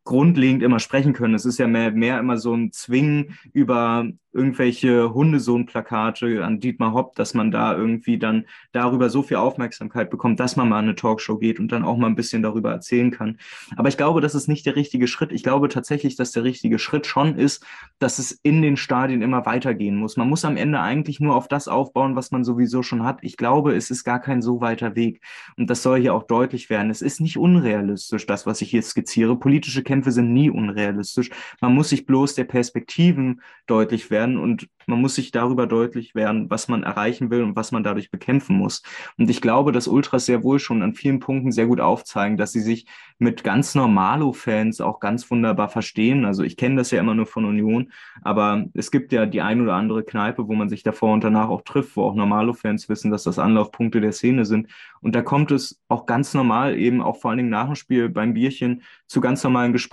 [0.07, 1.35] grundlegend immer sprechen können.
[1.35, 7.15] Es ist ja mehr, mehr immer so ein Zwingen über irgendwelche Hundesohn-Plakate an Dietmar Hopp,
[7.15, 11.37] dass man da irgendwie dann darüber so viel Aufmerksamkeit bekommt, dass man mal eine Talkshow
[11.37, 13.39] geht und dann auch mal ein bisschen darüber erzählen kann.
[13.77, 15.31] Aber ich glaube, das ist nicht der richtige Schritt.
[15.31, 17.65] Ich glaube tatsächlich, dass der richtige Schritt schon ist,
[17.97, 20.17] dass es in den Stadien immer weitergehen muss.
[20.17, 23.17] Man muss am Ende eigentlich nur auf das aufbauen, was man sowieso schon hat.
[23.23, 25.21] Ich glaube, es ist gar kein so weiter Weg.
[25.57, 26.91] Und das soll hier auch deutlich werden.
[26.91, 29.35] Es ist nicht unrealistisch, das, was ich hier skizziere.
[29.35, 31.29] Politische Kämpfe sind nie unrealistisch.
[31.61, 36.15] Man muss sich bloß der Perspektiven deutlich werden werden und man muss sich darüber deutlich
[36.15, 38.83] werden, was man erreichen will und was man dadurch bekämpfen muss.
[39.17, 42.53] Und ich glaube, dass Ultras sehr wohl schon an vielen Punkten sehr gut aufzeigen, dass
[42.53, 42.87] sie sich
[43.19, 46.25] mit ganz Normalo-Fans auch ganz wunderbar verstehen.
[46.25, 47.91] Also ich kenne das ja immer nur von Union,
[48.21, 51.49] aber es gibt ja die ein oder andere Kneipe, wo man sich davor und danach
[51.49, 54.67] auch trifft, wo auch Normalo-Fans wissen, dass das Anlaufpunkte der Szene sind.
[55.01, 58.09] Und da kommt es auch ganz normal eben auch vor allen Dingen nach dem Spiel
[58.09, 59.86] beim Bierchen zu ganz normalen Gesprächen.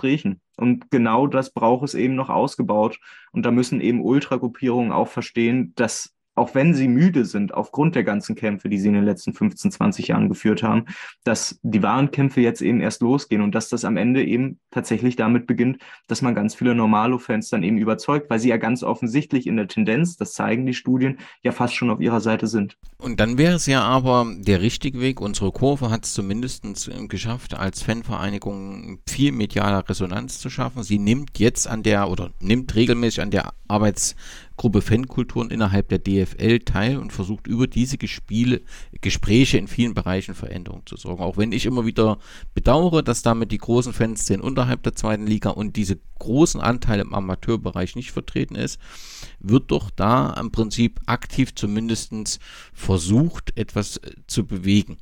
[0.57, 2.99] Und genau das braucht es eben noch ausgebaut.
[3.31, 8.03] Und da müssen eben Ultragruppierungen auch verstehen, dass auch wenn sie müde sind aufgrund der
[8.03, 10.85] ganzen Kämpfe, die sie in den letzten 15, 20 Jahren geführt haben,
[11.23, 15.15] dass die wahren Kämpfe jetzt eben erst losgehen und dass das am Ende eben tatsächlich
[15.15, 19.47] damit beginnt, dass man ganz viele Normalo-Fans dann eben überzeugt, weil sie ja ganz offensichtlich
[19.47, 22.77] in der Tendenz, das zeigen die Studien, ja fast schon auf ihrer Seite sind.
[22.97, 25.21] Und dann wäre es ja aber der richtige Weg.
[25.21, 26.65] Unsere Kurve hat es zumindest
[27.07, 30.83] geschafft, als Fanvereinigung viel medialer Resonanz zu schaffen.
[30.83, 34.15] Sie nimmt jetzt an der oder nimmt regelmäßig an der Arbeits
[34.57, 38.61] Gruppe Fankulturen innerhalb der DFL teil und versucht über diese Gespiele,
[39.01, 41.23] Gespräche in vielen Bereichen Veränderungen zu sorgen.
[41.23, 42.19] Auch wenn ich immer wieder
[42.53, 47.13] bedauere, dass damit die großen Fanszenen unterhalb der zweiten Liga und diese großen Anteile im
[47.13, 48.79] Amateurbereich nicht vertreten ist,
[49.39, 52.05] wird doch da im Prinzip aktiv zumindest
[52.73, 54.97] versucht, etwas äh, zu bewegen.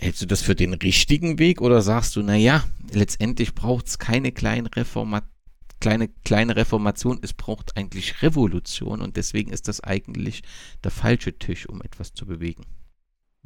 [0.00, 4.32] Hältst du das für den richtigen Weg oder sagst du, naja, letztendlich braucht es keine
[4.32, 5.33] kleinen Reformationen?
[5.80, 10.42] Kleine, kleine Reformation, es braucht eigentlich Revolution und deswegen ist das eigentlich
[10.82, 12.64] der falsche Tisch, um etwas zu bewegen.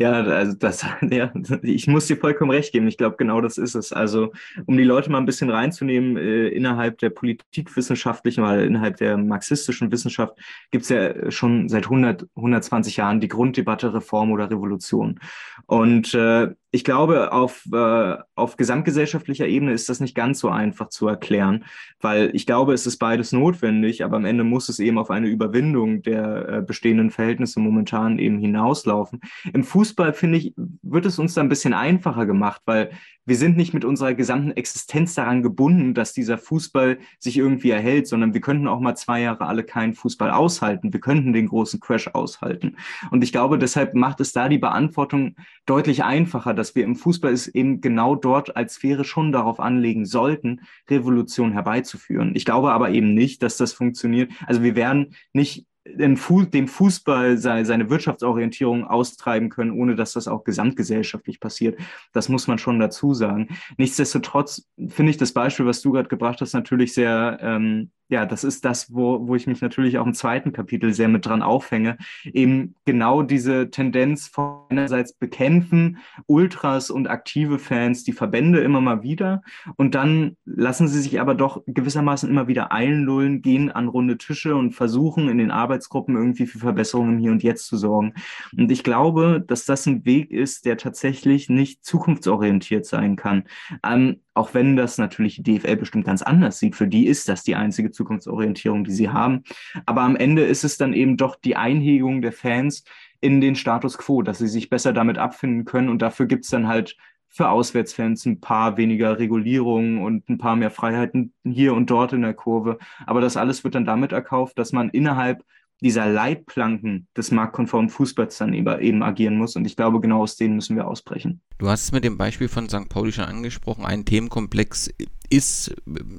[0.01, 2.87] Ja, also das, ja, ich muss dir vollkommen recht geben.
[2.87, 3.93] Ich glaube, genau das ist es.
[3.93, 4.33] Also,
[4.67, 9.91] um die Leute mal ein bisschen reinzunehmen, äh, innerhalb der politikwissenschaftlichen oder innerhalb der marxistischen
[9.91, 10.39] Wissenschaft
[10.71, 15.19] gibt es ja schon seit 100, 120 Jahren die Grunddebatte Reform oder Revolution.
[15.67, 20.91] Und äh, ich glaube, auf, äh, auf gesamtgesellschaftlicher Ebene ist das nicht ganz so einfach
[20.91, 21.65] zu erklären,
[22.01, 25.29] weil ich glaube, es ist beides notwendig, aber am Ende muss es eben auf eine
[25.29, 29.21] Überwindung der äh, bestehenden Verhältnisse momentan eben hinauslaufen.
[29.53, 32.91] Im Fußball, finde ich, wird es uns da ein bisschen einfacher gemacht, weil
[33.29, 38.09] wir sind nicht mit unserer gesamten Existenz daran gebunden, dass dieser Fußball sich irgendwie erhält,
[38.09, 40.95] sondern wir könnten auch mal zwei Jahre alle keinen Fußball aushalten.
[40.95, 42.77] Wir könnten den großen Crash aushalten.
[43.11, 47.33] Und ich glaube, deshalb macht es da die Beantwortung deutlich einfacher, dass wir im Fußball
[47.33, 52.33] es eben genau dort als Sphäre schon darauf anlegen sollten, Revolution herbeizuführen.
[52.35, 54.33] Ich glaube aber eben nicht, dass das funktioniert.
[54.47, 61.41] Also wir werden nicht dem Fußball seine Wirtschaftsorientierung austreiben können, ohne dass das auch gesamtgesellschaftlich
[61.41, 61.79] passiert.
[62.13, 63.49] Das muss man schon dazu sagen.
[63.77, 68.43] Nichtsdestotrotz finde ich das Beispiel, was du gerade gebracht hast, natürlich sehr ähm, ja, das
[68.43, 71.99] ist das, wo, wo ich mich natürlich auch im zweiten Kapitel sehr mit dran aufhänge.
[72.25, 79.03] Eben genau diese Tendenz von einerseits bekämpfen Ultras und aktive Fans die Verbände immer mal
[79.03, 79.43] wieder
[79.77, 84.57] und dann lassen sie sich aber doch gewissermaßen immer wieder einlullen, gehen an runde Tische
[84.57, 88.15] und versuchen in den Arbeitsgruppen irgendwie für Verbesserungen hier und jetzt zu sorgen.
[88.57, 93.45] Und ich glaube, dass das ein Weg ist, der tatsächlich nicht zukunftsorientiert sein kann.
[93.85, 96.77] Ähm, auch wenn das natürlich die DFL bestimmt ganz anders sieht.
[96.77, 99.45] Für die ist das die einzige Zukunftsorientierung, die sie haben.
[99.87, 102.85] Aber am Ende ist es dann eben doch die Einhegung der Fans
[103.21, 105.89] in den Status quo, dass sie sich besser damit abfinden können.
[105.89, 106.97] Und dafür gibt es dann halt
[107.29, 112.23] für Auswärtsfans ein paar weniger Regulierungen und ein paar mehr Freiheiten hier und dort in
[112.23, 112.79] der Kurve.
[113.07, 115.45] Aber das alles wird dann damit erkauft, dass man innerhalb
[115.81, 119.57] dieser Leitplanken des marktkonformen Fußballs dann eben agieren muss.
[119.57, 121.41] Und ich glaube, genau aus denen müssen wir ausbrechen.
[121.59, 122.89] Du hast es mit dem Beispiel von St.
[122.89, 123.85] Pauli schon angesprochen.
[123.85, 124.91] Ein Themenkomplex
[125.31, 125.75] ist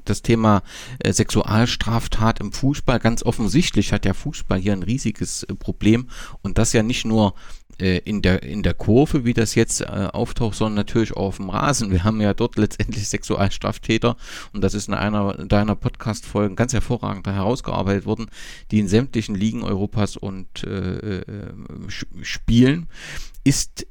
[0.05, 0.61] das Thema
[0.99, 2.99] äh, Sexualstraftat im Fußball.
[2.99, 6.09] Ganz offensichtlich hat der Fußball hier ein riesiges äh, Problem.
[6.41, 7.33] Und das ja nicht nur äh,
[7.79, 11.49] in der, in der Kurve, wie das jetzt äh, auftaucht, sondern natürlich auch auf dem
[11.49, 11.91] Rasen.
[11.91, 14.15] Wir haben ja dort letztendlich Sexualstraftäter
[14.53, 18.27] und das ist in einer deiner Podcast-Folgen ganz hervorragend herausgearbeitet worden,
[18.71, 21.53] die in sämtlichen Ligen Europas und äh, äh
[22.21, 22.87] spielen.
[23.43, 23.87] Ist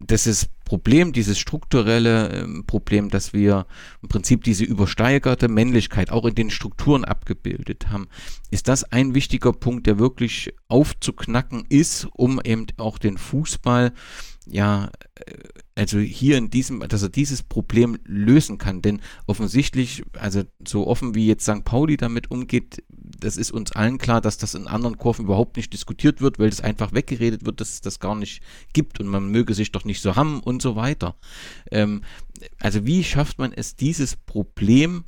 [0.00, 3.66] das ist Problem, dieses strukturelle äh, Problem, dass wir
[4.02, 8.08] im Prinzip diese übersteigerte Männlichkeit auch in den Strukturen abgebildet haben,
[8.50, 13.92] ist das ein wichtiger Punkt, der wirklich aufzuknacken ist, um eben auch den Fußball
[14.46, 15.34] ja, äh,
[15.74, 18.82] also hier in diesem, dass er dieses Problem lösen kann.
[18.82, 21.64] Denn offensichtlich, also so offen wie jetzt St.
[21.64, 25.72] Pauli damit umgeht, das ist uns allen klar, dass das in anderen Kurven überhaupt nicht
[25.72, 29.30] diskutiert wird, weil das einfach weggeredet wird, dass es das gar nicht gibt und man
[29.30, 31.16] möge sich doch nicht so haben und so weiter.
[31.70, 32.02] Ähm,
[32.58, 35.04] also wie schafft man es, dieses Problem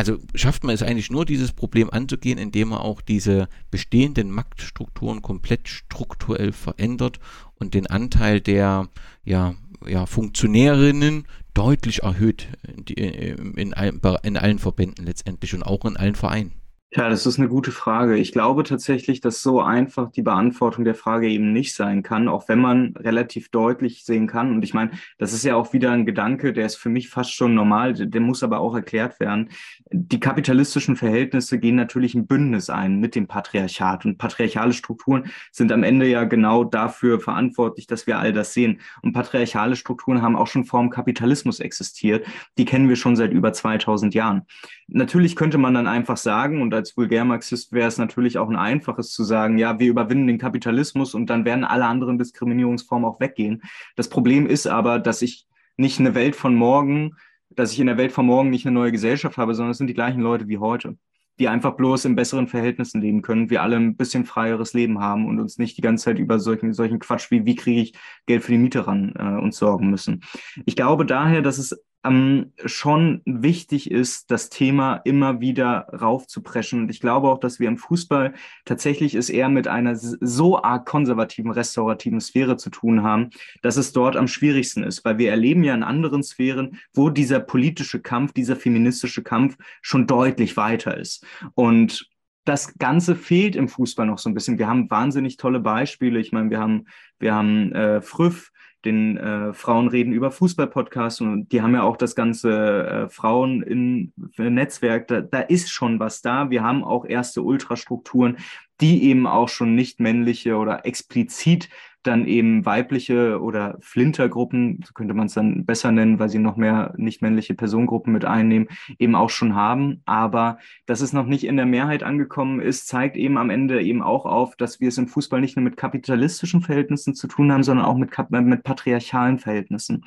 [0.00, 5.20] also schafft man es eigentlich nur, dieses Problem anzugehen, indem man auch diese bestehenden Marktstrukturen
[5.20, 7.20] komplett strukturell verändert
[7.56, 8.88] und den Anteil der
[9.24, 9.54] ja,
[9.86, 16.14] ja, Funktionärinnen deutlich erhöht in, in, in, in allen Verbänden letztendlich und auch in allen
[16.14, 16.52] Vereinen.
[16.92, 18.16] Ja, das ist eine gute Frage.
[18.16, 22.48] Ich glaube tatsächlich, dass so einfach die Beantwortung der Frage eben nicht sein kann, auch
[22.48, 24.50] wenn man relativ deutlich sehen kann.
[24.50, 27.32] Und ich meine, das ist ja auch wieder ein Gedanke, der ist für mich fast
[27.32, 29.50] schon normal, der muss aber auch erklärt werden.
[29.92, 34.04] Die kapitalistischen Verhältnisse gehen natürlich ein Bündnis ein mit dem Patriarchat.
[34.04, 38.80] Und patriarchale Strukturen sind am Ende ja genau dafür verantwortlich, dass wir all das sehen.
[39.02, 42.26] Und patriarchale Strukturen haben auch schon vor dem Kapitalismus existiert.
[42.58, 44.42] Die kennen wir schon seit über 2000 Jahren.
[44.88, 49.12] Natürlich könnte man dann einfach sagen, und als Vulgärmarxist wäre es natürlich auch ein einfaches
[49.12, 53.62] zu sagen, ja, wir überwinden den Kapitalismus und dann werden alle anderen Diskriminierungsformen auch weggehen.
[53.96, 57.16] Das Problem ist aber, dass ich nicht eine Welt von morgen,
[57.50, 59.88] dass ich in der Welt von morgen nicht eine neue Gesellschaft habe, sondern es sind
[59.88, 60.96] die gleichen Leute wie heute,
[61.38, 65.26] die einfach bloß in besseren Verhältnissen leben können, wir alle ein bisschen freieres Leben haben
[65.26, 67.94] und uns nicht die ganze Zeit über solchen, solchen Quatsch wie, wie kriege ich
[68.26, 70.22] Geld für die Miete ran, äh, uns sorgen müssen.
[70.64, 76.82] Ich glaube daher, dass es ähm, schon wichtig ist, das Thema immer wieder raufzupreschen.
[76.82, 78.34] Und ich glaube auch, dass wir im Fußball
[78.64, 83.30] tatsächlich es eher mit einer so arg konservativen, restaurativen Sphäre zu tun haben,
[83.62, 87.40] dass es dort am schwierigsten ist, weil wir erleben ja in anderen Sphären, wo dieser
[87.40, 91.26] politische Kampf, dieser feministische Kampf schon deutlich weiter ist.
[91.54, 92.08] Und
[92.44, 94.58] das Ganze fehlt im Fußball noch so ein bisschen.
[94.58, 96.18] Wir haben wahnsinnig tolle Beispiele.
[96.18, 96.86] Ich meine, wir haben,
[97.18, 98.50] wir haben äh, Früff,
[98.84, 103.62] den äh, Frauen reden über Fußball-Podcast und die haben ja auch das ganze äh, Frauen
[103.62, 105.08] in Netzwerk.
[105.08, 106.50] Da, da ist schon was da.
[106.50, 108.38] Wir haben auch erste Ultrastrukturen,
[108.80, 111.68] die eben auch schon nicht männliche oder explizit
[112.02, 116.56] dann eben weibliche oder Flintergruppen, so könnte man es dann besser nennen, weil sie noch
[116.56, 120.02] mehr nicht männliche Personengruppen mit einnehmen, eben auch schon haben.
[120.06, 124.02] Aber dass es noch nicht in der Mehrheit angekommen ist, zeigt eben am Ende eben
[124.02, 127.62] auch auf, dass wir es im Fußball nicht nur mit kapitalistischen Verhältnissen zu tun haben,
[127.62, 130.04] sondern auch mit, mit patriarchalen Verhältnissen.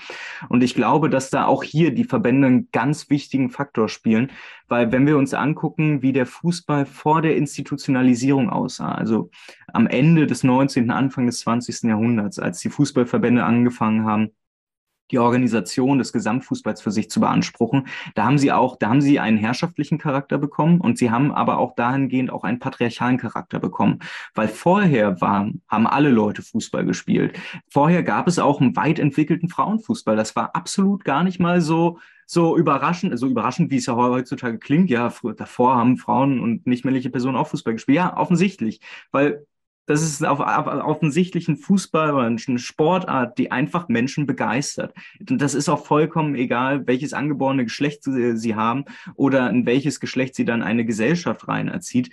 [0.50, 4.32] Und ich glaube, dass da auch hier die Verbände einen ganz wichtigen Faktor spielen,
[4.74, 9.30] weil wenn wir uns angucken, wie der Fußball vor der Institutionalisierung aussah, also
[9.72, 11.84] am Ende des 19., Anfang des 20.
[11.84, 14.32] Jahrhunderts, als die Fußballverbände angefangen haben,
[15.14, 17.88] die Organisation des Gesamtfußballs für sich zu beanspruchen.
[18.16, 21.60] Da haben sie auch, da haben sie einen herrschaftlichen Charakter bekommen und sie haben aber
[21.60, 24.00] auch dahingehend auch einen patriarchalen Charakter bekommen.
[24.34, 27.40] Weil vorher war, haben alle Leute Fußball gespielt.
[27.70, 30.16] Vorher gab es auch einen weit entwickelten Frauenfußball.
[30.16, 34.58] Das war absolut gar nicht mal so, so überraschend, so überraschend, wie es ja heutzutage
[34.58, 34.90] klingt.
[34.90, 37.98] Ja, davor haben Frauen und nicht männliche Personen auch Fußball gespielt.
[37.98, 38.82] Ja, offensichtlich.
[39.12, 39.46] Weil
[39.86, 44.94] das ist auf, auf, offensichtlich ein Fußball oder eine Sportart, die einfach Menschen begeistert.
[45.30, 50.00] Und das ist auch vollkommen egal, welches angeborene Geschlecht sie, sie haben oder in welches
[50.00, 52.12] Geschlecht sie dann eine Gesellschaft rein erzieht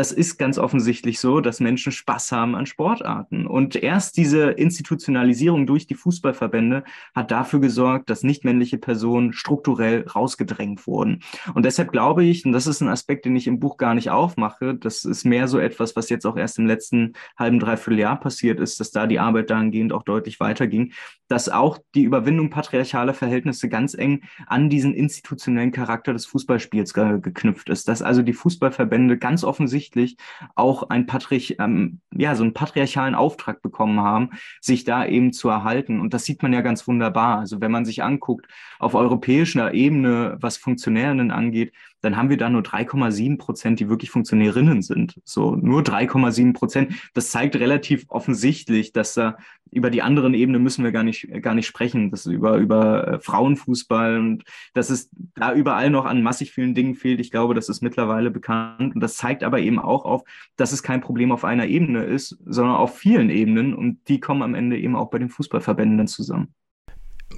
[0.00, 3.46] das ist ganz offensichtlich so, dass Menschen Spaß haben an Sportarten.
[3.46, 6.84] Und erst diese Institutionalisierung durch die Fußballverbände
[7.14, 11.22] hat dafür gesorgt, dass nichtmännliche Personen strukturell rausgedrängt wurden.
[11.52, 14.08] Und deshalb glaube ich, und das ist ein Aspekt, den ich im Buch gar nicht
[14.08, 18.18] aufmache, das ist mehr so etwas, was jetzt auch erst im letzten halben, dreiviertel Jahr
[18.18, 20.94] passiert ist, dass da die Arbeit dahingehend auch deutlich weiterging,
[21.28, 27.20] dass auch die Überwindung patriarchaler Verhältnisse ganz eng an diesen institutionellen Charakter des Fußballspiels ge
[27.20, 27.86] geknüpft ist.
[27.86, 30.16] Dass also die Fußballverbände ganz offensichtlich offensichtlich
[30.54, 34.30] auch ein Patrich, ähm, ja, so einen patriarchalen Auftrag bekommen haben,
[34.60, 36.00] sich da eben zu erhalten.
[36.00, 37.38] Und das sieht man ja ganz wunderbar.
[37.38, 38.46] Also wenn man sich anguckt,
[38.78, 44.10] auf europäischer Ebene, was Funktionärinnen angeht, dann haben wir da nur 3,7 Prozent, die wirklich
[44.10, 45.20] Funktionärinnen sind.
[45.24, 46.94] So nur 3,7 Prozent.
[47.14, 49.36] Das zeigt relativ offensichtlich, dass da
[49.70, 52.10] über die anderen Ebenen müssen wir gar nicht, gar nicht sprechen.
[52.10, 54.44] Das über, über äh, Frauenfußball und
[54.74, 57.20] dass es da überall noch an massig vielen Dingen fehlt.
[57.20, 58.94] Ich glaube, das ist mittlerweile bekannt.
[58.94, 60.22] Und das zeigt aber eben auch auf,
[60.56, 63.74] dass es kein Problem auf einer Ebene ist, sondern auf vielen Ebenen.
[63.74, 66.54] Und die kommen am Ende eben auch bei den Fußballverbänden dann zusammen.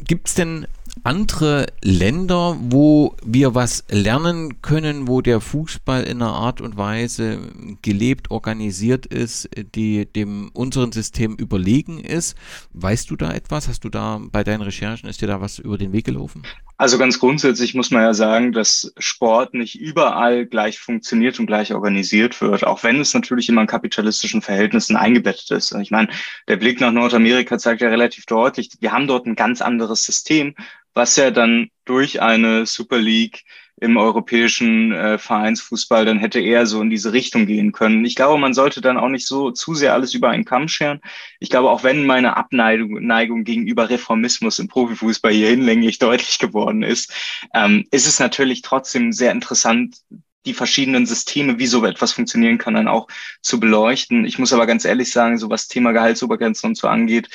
[0.04, 0.66] Gibt es denn
[1.04, 7.38] andere Länder, wo wir was lernen können, wo der Fußball in einer Art und Weise
[7.82, 12.36] gelebt, organisiert ist, die dem unseren System überlegen ist?
[12.72, 13.68] Weißt du da etwas?
[13.68, 16.42] Hast du da bei deinen Recherchen, ist dir da was über den Weg gelaufen?
[16.82, 21.72] Also ganz grundsätzlich muss man ja sagen, dass Sport nicht überall gleich funktioniert und gleich
[21.72, 25.72] organisiert wird, auch wenn es natürlich immer in kapitalistischen Verhältnissen eingebettet ist.
[25.76, 26.08] Ich meine,
[26.48, 30.56] der Blick nach Nordamerika zeigt ja relativ deutlich, wir haben dort ein ganz anderes System,
[30.92, 33.44] was ja dann durch eine Super League
[33.82, 38.04] im europäischen äh, Vereinsfußball dann hätte eher so in diese Richtung gehen können.
[38.04, 41.00] Ich glaube, man sollte dann auch nicht so zu sehr alles über einen Kamm scheren.
[41.40, 46.84] Ich glaube, auch wenn meine Abneigung Neigung gegenüber Reformismus im Profifußball hier hinlänglich deutlich geworden
[46.84, 47.12] ist,
[47.54, 49.96] ähm, ist es natürlich trotzdem sehr interessant,
[50.46, 53.08] die verschiedenen Systeme, wie so etwas funktionieren kann, dann auch
[53.40, 54.24] zu beleuchten.
[54.24, 57.28] Ich muss aber ganz ehrlich sagen, so was Thema Gehaltsobergrenzen und so angeht,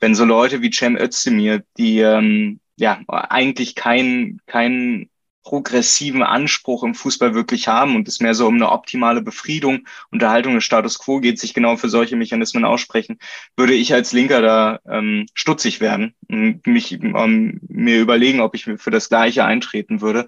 [0.00, 5.08] wenn so Leute wie Cem Özdemir, die ähm, ja eigentlich kein, kein
[5.44, 10.54] progressiven Anspruch im Fußball wirklich haben und es mehr so um eine optimale Befriedung, Unterhaltung
[10.54, 13.18] des Status quo geht, sich genau für solche Mechanismen aussprechen,
[13.56, 18.64] würde ich als Linker da ähm, stutzig werden und mich ähm, mir überlegen, ob ich
[18.64, 20.26] für das Gleiche eintreten würde.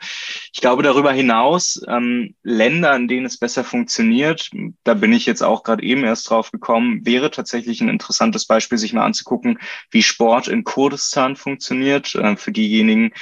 [0.53, 4.51] Ich glaube darüber hinaus, ähm, Länder, in denen es besser funktioniert,
[4.85, 8.79] da bin ich jetzt auch gerade eben erst drauf gekommen, wäre tatsächlich ein interessantes Beispiel,
[8.79, 9.59] sich mal anzugucken,
[9.91, 12.15] wie Sport in Kurdistan funktioniert.
[12.15, 13.13] Äh, für diejenigen,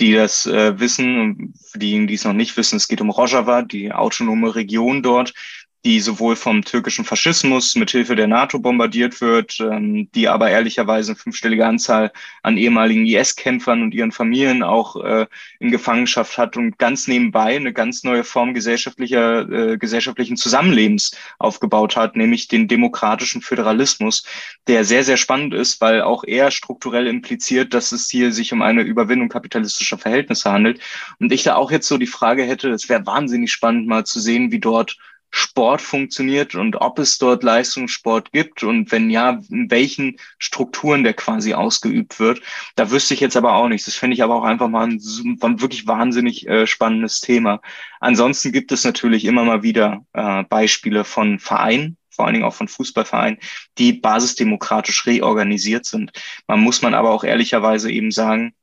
[0.00, 3.10] die das äh, wissen und für diejenigen, die es noch nicht wissen, es geht um
[3.10, 5.34] Rojava, die autonome Region dort,
[5.84, 11.18] die sowohl vom türkischen Faschismus mithilfe der NATO bombardiert wird, ähm, die aber ehrlicherweise eine
[11.18, 15.26] fünfstellige Anzahl an ehemaligen IS-Kämpfern und ihren Familien auch äh,
[15.60, 21.96] in Gefangenschaft hat und ganz nebenbei eine ganz neue Form gesellschaftlicher, äh, gesellschaftlichen Zusammenlebens aufgebaut
[21.96, 24.24] hat, nämlich den demokratischen Föderalismus,
[24.66, 28.62] der sehr, sehr spannend ist, weil auch er strukturell impliziert, dass es hier sich um
[28.62, 30.80] eine Überwindung kapitalistischer Verhältnisse handelt.
[31.20, 34.18] Und ich da auch jetzt so die Frage hätte, es wäre wahnsinnig spannend mal zu
[34.18, 34.98] sehen, wie dort
[35.30, 41.14] Sport funktioniert und ob es dort Leistungssport gibt und wenn ja, in welchen Strukturen der
[41.14, 42.40] quasi ausgeübt wird.
[42.76, 43.84] Da wüsste ich jetzt aber auch nichts.
[43.84, 45.00] Das finde ich aber auch einfach mal ein,
[45.40, 47.60] ein wirklich wahnsinnig äh, spannendes Thema.
[48.00, 52.54] Ansonsten gibt es natürlich immer mal wieder äh, Beispiele von Vereinen, vor allen Dingen auch
[52.54, 53.38] von Fußballvereinen,
[53.76, 56.12] die basisdemokratisch reorganisiert sind.
[56.46, 58.54] Man muss man aber auch ehrlicherweise eben sagen,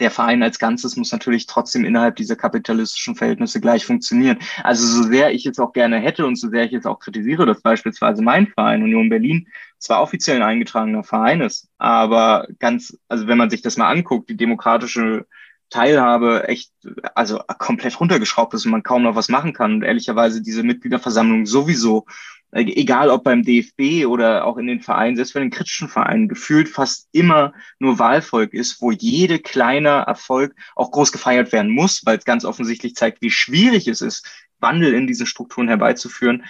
[0.00, 4.38] der Verein als Ganzes muss natürlich trotzdem innerhalb dieser kapitalistischen Verhältnisse gleich funktionieren.
[4.64, 7.46] Also so sehr ich es auch gerne hätte und so sehr ich jetzt auch kritisiere,
[7.46, 9.46] dass beispielsweise mein Verein Union Berlin
[9.78, 14.28] zwar offiziell ein eingetragener Verein ist, aber ganz, also wenn man sich das mal anguckt,
[14.28, 15.26] die demokratische
[15.70, 16.72] Teilhabe echt,
[17.14, 21.46] also komplett runtergeschraubt ist und man kaum noch was machen kann und ehrlicherweise diese Mitgliederversammlung
[21.46, 22.06] sowieso
[22.52, 26.68] egal ob beim DFB oder auch in den Vereinen, selbst bei den kritischen Vereinen, gefühlt
[26.68, 32.18] fast immer nur Wahlvolk ist, wo jede kleine Erfolg auch groß gefeiert werden muss, weil
[32.18, 34.26] es ganz offensichtlich zeigt, wie schwierig es ist,
[34.58, 36.44] Wandel in diesen Strukturen herbeizuführen.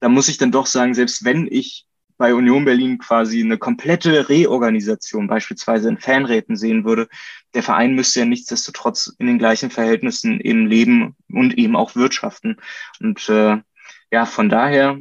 [0.00, 1.86] Da muss ich dann doch sagen, selbst wenn ich
[2.18, 7.08] bei Union Berlin quasi eine komplette Reorganisation beispielsweise in Fanräten sehen würde,
[7.54, 12.56] der Verein müsste ja nichtsdestotrotz in den gleichen Verhältnissen eben leben und eben auch wirtschaften.
[13.00, 13.58] Und äh,
[14.10, 15.00] ja, von daher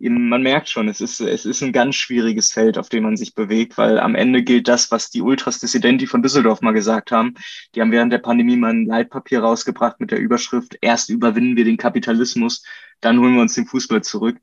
[0.00, 3.34] man merkt schon, es ist, es ist ein ganz schwieriges Feld, auf dem man sich
[3.34, 7.34] bewegt, weil am Ende gilt das, was die Ultras Dissidenti von Düsseldorf mal gesagt haben.
[7.74, 11.64] Die haben während der Pandemie mal ein Leitpapier rausgebracht mit der Überschrift, erst überwinden wir
[11.64, 12.62] den Kapitalismus,
[13.00, 14.38] dann holen wir uns den Fußball zurück.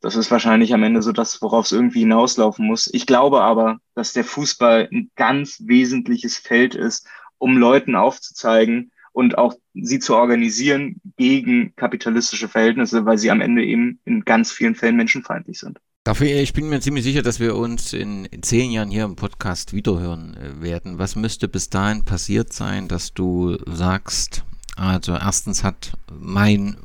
[0.00, 2.88] Das ist wahrscheinlich am Ende so das, worauf es irgendwie hinauslaufen muss.
[2.92, 7.08] Ich glaube aber, dass der Fußball ein ganz wesentliches Feld ist,
[7.38, 13.64] um Leuten aufzuzeigen, und auch sie zu organisieren gegen kapitalistische Verhältnisse, weil sie am Ende
[13.64, 15.78] eben in ganz vielen Fällen menschenfeindlich sind.
[16.04, 19.74] Dafür, ich bin mir ziemlich sicher, dass wir uns in zehn Jahren hier im Podcast
[19.74, 20.98] wiederhören äh, werden.
[20.98, 24.44] Was müsste bis dahin passiert sein, dass du sagst,
[24.76, 26.76] also erstens hat mein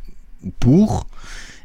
[0.59, 1.05] Buch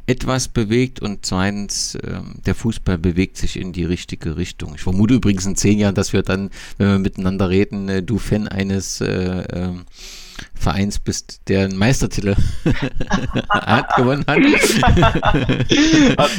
[0.09, 4.73] etwas bewegt und zweitens, äh, der Fußball bewegt sich in die richtige Richtung.
[4.75, 8.17] Ich vermute übrigens in zehn Jahren, dass wir dann, wenn wir miteinander reden, äh, du
[8.17, 9.85] Fan eines äh, ähm,
[10.53, 12.35] Vereins bist, der einen Meistertitel
[13.49, 14.37] hat, gewonnen hat.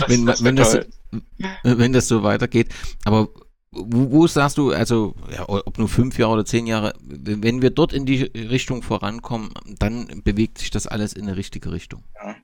[0.09, 0.79] wenn, wenn, das,
[1.63, 2.69] wenn das so weitergeht.
[3.05, 3.29] Aber
[3.73, 7.71] wo, wo sagst du, also ja, ob nur fünf Jahre oder zehn Jahre, wenn wir
[7.71, 12.03] dort in die Richtung vorankommen, dann bewegt sich das alles in eine richtige Richtung?
[12.23, 12.37] Ja.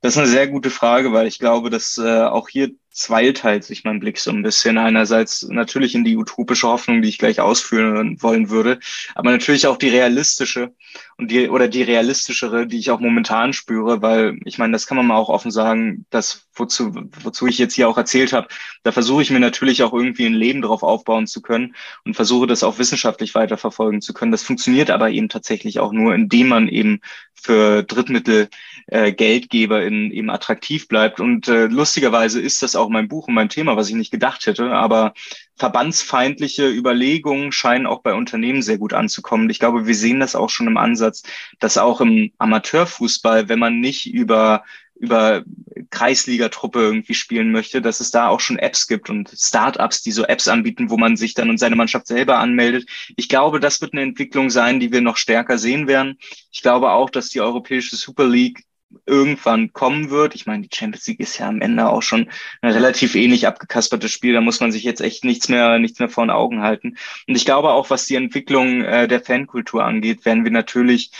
[0.00, 3.84] Das ist eine sehr gute Frage, weil ich glaube, dass äh, auch hier zweiteilt sich
[3.84, 4.76] mein Blick so ein bisschen.
[4.76, 8.80] Einerseits natürlich in die utopische Hoffnung, die ich gleich ausführen wollen würde,
[9.14, 10.74] aber natürlich auch die realistische
[11.16, 14.96] und die oder die realistischere, die ich auch momentan spüre, weil ich meine, das kann
[14.96, 18.48] man mal auch offen sagen, dass wozu wozu ich jetzt hier auch erzählt habe,
[18.82, 22.48] da versuche ich mir natürlich auch irgendwie ein Leben drauf aufbauen zu können und versuche
[22.48, 24.32] das auch wissenschaftlich weiterverfolgen zu können.
[24.32, 27.00] Das funktioniert aber eben tatsächlich auch nur, indem man eben
[27.34, 28.48] für Drittmittel
[28.88, 33.34] äh, Geldgeber in, eben attraktiv bleibt und äh, lustigerweise ist das auch mein Buch und
[33.34, 34.72] mein Thema, was ich nicht gedacht hätte.
[34.72, 35.12] Aber
[35.56, 39.50] verbandsfeindliche Überlegungen scheinen auch bei Unternehmen sehr gut anzukommen.
[39.50, 41.22] Ich glaube, wir sehen das auch schon im Ansatz,
[41.58, 44.64] dass auch im Amateurfußball, wenn man nicht über
[45.00, 45.44] über
[45.90, 50.24] Kreisligatruppe irgendwie spielen möchte, dass es da auch schon Apps gibt und Startups, die so
[50.24, 52.88] Apps anbieten, wo man sich dann und seine Mannschaft selber anmeldet.
[53.16, 56.18] Ich glaube, das wird eine Entwicklung sein, die wir noch stärker sehen werden.
[56.50, 58.64] Ich glaube auch, dass die europäische Super League
[59.06, 60.34] irgendwann kommen wird.
[60.34, 62.30] Ich meine, die Champions League ist ja am Ende auch schon
[62.62, 64.32] ein relativ ähnlich abgekaspertes Spiel.
[64.32, 66.96] Da muss man sich jetzt echt nichts mehr, nichts mehr vor den Augen halten.
[67.26, 71.10] Und ich glaube auch, was die Entwicklung äh, der Fankultur angeht, werden wir natürlich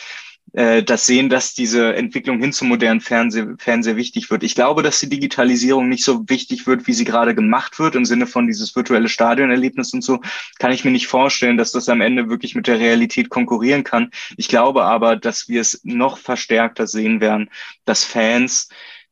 [0.52, 4.42] das sehen, dass diese Entwicklung hin zum modernen Fernseher, Fernseher wichtig wird.
[4.42, 8.06] Ich glaube, dass die Digitalisierung nicht so wichtig wird, wie sie gerade gemacht wird, im
[8.06, 10.20] Sinne von dieses virtuelle Stadionerlebnis und so,
[10.58, 14.10] kann ich mir nicht vorstellen, dass das am Ende wirklich mit der Realität konkurrieren kann.
[14.36, 17.50] Ich glaube aber, dass wir es noch verstärkter sehen werden,
[17.84, 18.68] dass Fans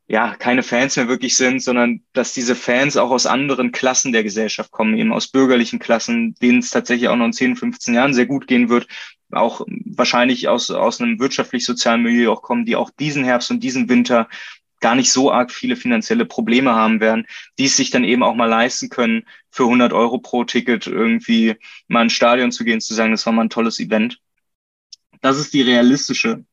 [0.09, 4.23] ja, keine Fans mehr wirklich sind, sondern dass diese Fans auch aus anderen Klassen der
[4.23, 8.13] Gesellschaft kommen, eben aus bürgerlichen Klassen, denen es tatsächlich auch noch in 10, 15 Jahren
[8.13, 8.87] sehr gut gehen wird,
[9.31, 13.89] auch wahrscheinlich aus, aus einem wirtschaftlich-sozialen Milieu auch kommen, die auch diesen Herbst und diesen
[13.89, 14.27] Winter
[14.79, 17.25] gar nicht so arg viele finanzielle Probleme haben werden,
[17.57, 21.55] die es sich dann eben auch mal leisten können, für 100 Euro pro Ticket irgendwie
[21.87, 24.21] mal ins Stadion zu gehen, zu sagen, das war mal ein tolles Event.
[25.21, 26.45] Das ist die realistische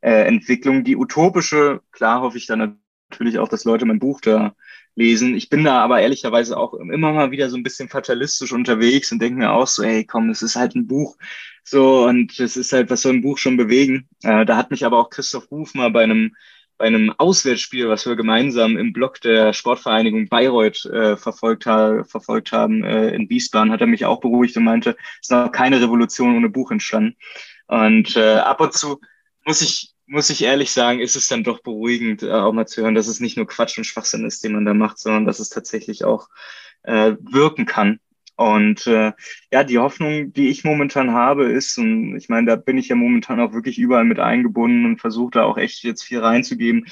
[0.00, 0.84] äh, Entwicklung.
[0.84, 2.78] Die utopische, klar hoffe ich dann
[3.10, 4.54] natürlich auch, dass Leute mein Buch da
[4.96, 5.34] lesen.
[5.34, 9.20] Ich bin da aber ehrlicherweise auch immer mal wieder so ein bisschen fatalistisch unterwegs und
[9.20, 11.16] denke mir auch so, hey, komm, es ist halt ein Buch.
[11.64, 14.08] So, und es ist halt, was soll ein Buch schon bewegen?
[14.22, 16.34] Äh, da hat mich aber auch Christoph Ruf mal bei einem
[16.76, 22.52] bei einem Auswärtsspiel, was wir gemeinsam im Blog der Sportvereinigung Bayreuth äh, verfolgt, ha verfolgt
[22.52, 25.80] haben äh, in Wiesbaden, hat er mich auch beruhigt und meinte, es ist noch keine
[25.80, 27.16] Revolution ohne Buch entstanden.
[27.68, 29.00] Und äh, ab und zu
[29.44, 32.82] muss ich muss ich ehrlich sagen, ist es dann doch beruhigend, äh, auch mal zu
[32.82, 35.38] hören, dass es nicht nur Quatsch und Schwachsinn ist, den man da macht, sondern dass
[35.38, 36.28] es tatsächlich auch
[36.82, 38.00] äh, wirken kann.
[38.36, 39.12] Und äh,
[39.52, 42.96] ja, die Hoffnung, die ich momentan habe, ist, und ich meine, da bin ich ja
[42.96, 46.86] momentan auch wirklich überall mit eingebunden und versuche da auch echt jetzt viel reinzugeben,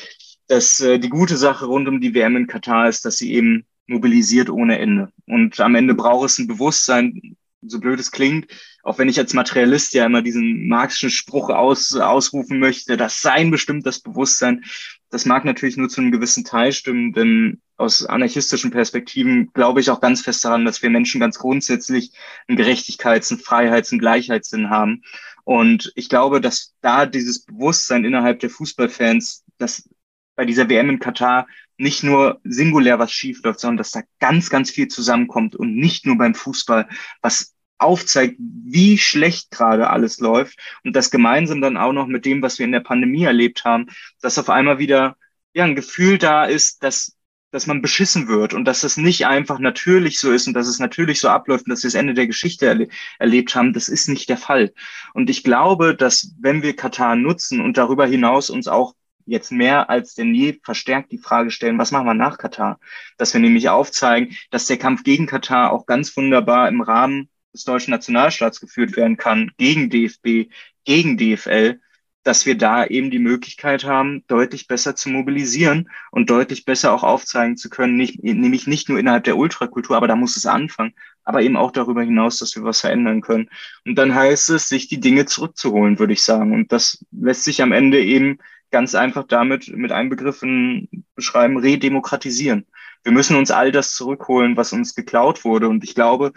[0.46, 3.66] dass äh, die gute Sache rund um die WM in Katar ist, dass sie eben
[3.86, 5.10] mobilisiert ohne Ende.
[5.26, 8.46] Und am Ende braucht es ein Bewusstsein, so blöd es klingt,
[8.82, 13.50] auch wenn ich als Materialist ja immer diesen marxischen Spruch aus, ausrufen möchte, das Sein
[13.50, 14.64] bestimmt das Bewusstsein.
[15.10, 19.90] Das mag natürlich nur zu einem gewissen Teil stimmen, denn aus anarchistischen Perspektiven glaube ich
[19.90, 22.12] auch ganz fest daran, dass wir Menschen ganz grundsätzlich
[22.48, 25.02] einen Gerechtigkeits-, einen Freiheits-, einen Gleichheitssinn haben.
[25.44, 29.88] Und ich glaube, dass da dieses Bewusstsein innerhalb der Fußballfans, dass
[30.34, 31.46] bei dieser WM in Katar
[31.76, 36.06] nicht nur singulär was schief läuft, sondern dass da ganz, ganz viel zusammenkommt und nicht
[36.06, 36.88] nur beim Fußball,
[37.20, 42.42] was aufzeigt, wie schlecht gerade alles läuft und das gemeinsam dann auch noch mit dem,
[42.42, 43.86] was wir in der Pandemie erlebt haben,
[44.20, 45.16] dass auf einmal wieder
[45.54, 47.16] ja ein Gefühl da ist, dass
[47.52, 50.78] dass man beschissen wird und dass es nicht einfach natürlich so ist und dass es
[50.78, 52.88] natürlich so abläuft und dass wir das Ende der Geschichte erle
[53.18, 54.72] erlebt haben, das ist nicht der Fall.
[55.12, 58.94] Und ich glaube, dass wenn wir Katar nutzen und darüber hinaus uns auch
[59.26, 62.80] jetzt mehr als denn je verstärkt die Frage stellen, was machen wir nach Katar?
[63.18, 67.64] Dass wir nämlich aufzeigen, dass der Kampf gegen Katar auch ganz wunderbar im Rahmen des
[67.64, 70.50] deutschen Nationalstaats geführt werden kann, gegen DFB,
[70.84, 71.80] gegen DFL,
[72.22, 77.02] dass wir da eben die Möglichkeit haben, deutlich besser zu mobilisieren und deutlich besser auch
[77.02, 80.94] aufzeigen zu können, nicht, nämlich nicht nur innerhalb der Ultrakultur, aber da muss es anfangen,
[81.24, 83.50] aber eben auch darüber hinaus, dass wir was verändern können.
[83.84, 86.52] Und dann heißt es, sich die Dinge zurückzuholen, würde ich sagen.
[86.52, 88.38] Und das lässt sich am Ende eben
[88.70, 90.42] ganz einfach damit mit einem Begriff
[91.14, 92.66] beschreiben, redemokratisieren.
[93.04, 95.68] Wir müssen uns all das zurückholen, was uns geklaut wurde.
[95.68, 96.32] Und ich glaube,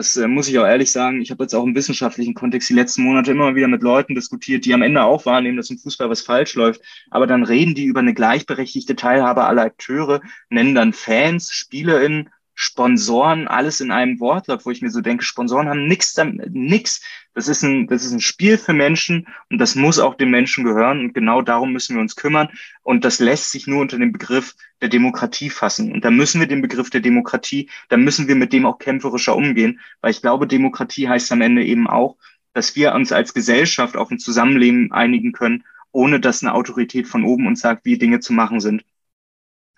[0.00, 1.20] Das äh, muss ich auch ehrlich sagen.
[1.20, 4.64] Ich habe jetzt auch im wissenschaftlichen Kontext die letzten Monate immer wieder mit Leuten diskutiert,
[4.64, 6.80] die am Ende auch wahrnehmen, dass im Fußball was falsch läuft.
[7.10, 12.30] Aber dann reden die über eine gleichberechtigte Teilhabe aller Akteure, nennen dann Fans, SpielerInnen
[12.62, 16.14] Sponsoren, alles in einem Wortlaut, wo ich mir so denke, Sponsoren haben nichts
[16.50, 17.02] nix.
[17.32, 20.64] Das ist ein, das ist ein Spiel für Menschen und das muss auch den Menschen
[20.64, 22.50] gehören und genau darum müssen wir uns kümmern
[22.82, 26.48] und das lässt sich nur unter dem Begriff der Demokratie fassen und da müssen wir
[26.48, 30.46] den Begriff der Demokratie, da müssen wir mit dem auch kämpferischer umgehen, weil ich glaube,
[30.46, 32.18] Demokratie heißt am Ende eben auch,
[32.52, 37.24] dass wir uns als Gesellschaft auf ein Zusammenleben einigen können, ohne dass eine Autorität von
[37.24, 38.84] oben uns sagt, wie Dinge zu machen sind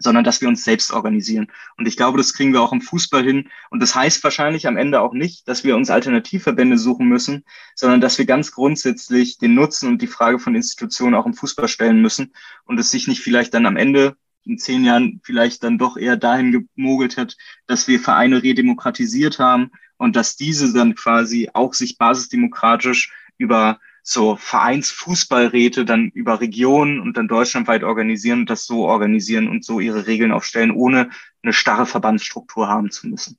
[0.03, 1.49] sondern dass wir uns selbst organisieren.
[1.77, 3.49] Und ich glaube, das kriegen wir auch im Fußball hin.
[3.71, 8.01] Und das heißt wahrscheinlich am Ende auch nicht, dass wir uns Alternativverbände suchen müssen, sondern
[8.01, 12.03] dass wir ganz grundsätzlich den Nutzen und die Frage von Institutionen auch im Fußball stellen
[12.03, 12.33] müssen
[12.65, 16.17] und es sich nicht vielleicht dann am Ende in zehn Jahren vielleicht dann doch eher
[16.17, 21.97] dahin gemogelt hat, dass wir Vereine redemokratisiert haben und dass diese dann quasi auch sich
[21.97, 29.49] basisdemokratisch über so Vereinsfußballräte dann über Regionen und dann deutschlandweit organisieren und das so organisieren
[29.49, 31.11] und so ihre Regeln aufstellen, ohne
[31.43, 33.39] eine starre Verbandsstruktur haben zu müssen.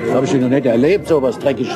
[0.05, 1.73] Das habe ich noch nicht erlebt, so was Dreckiges.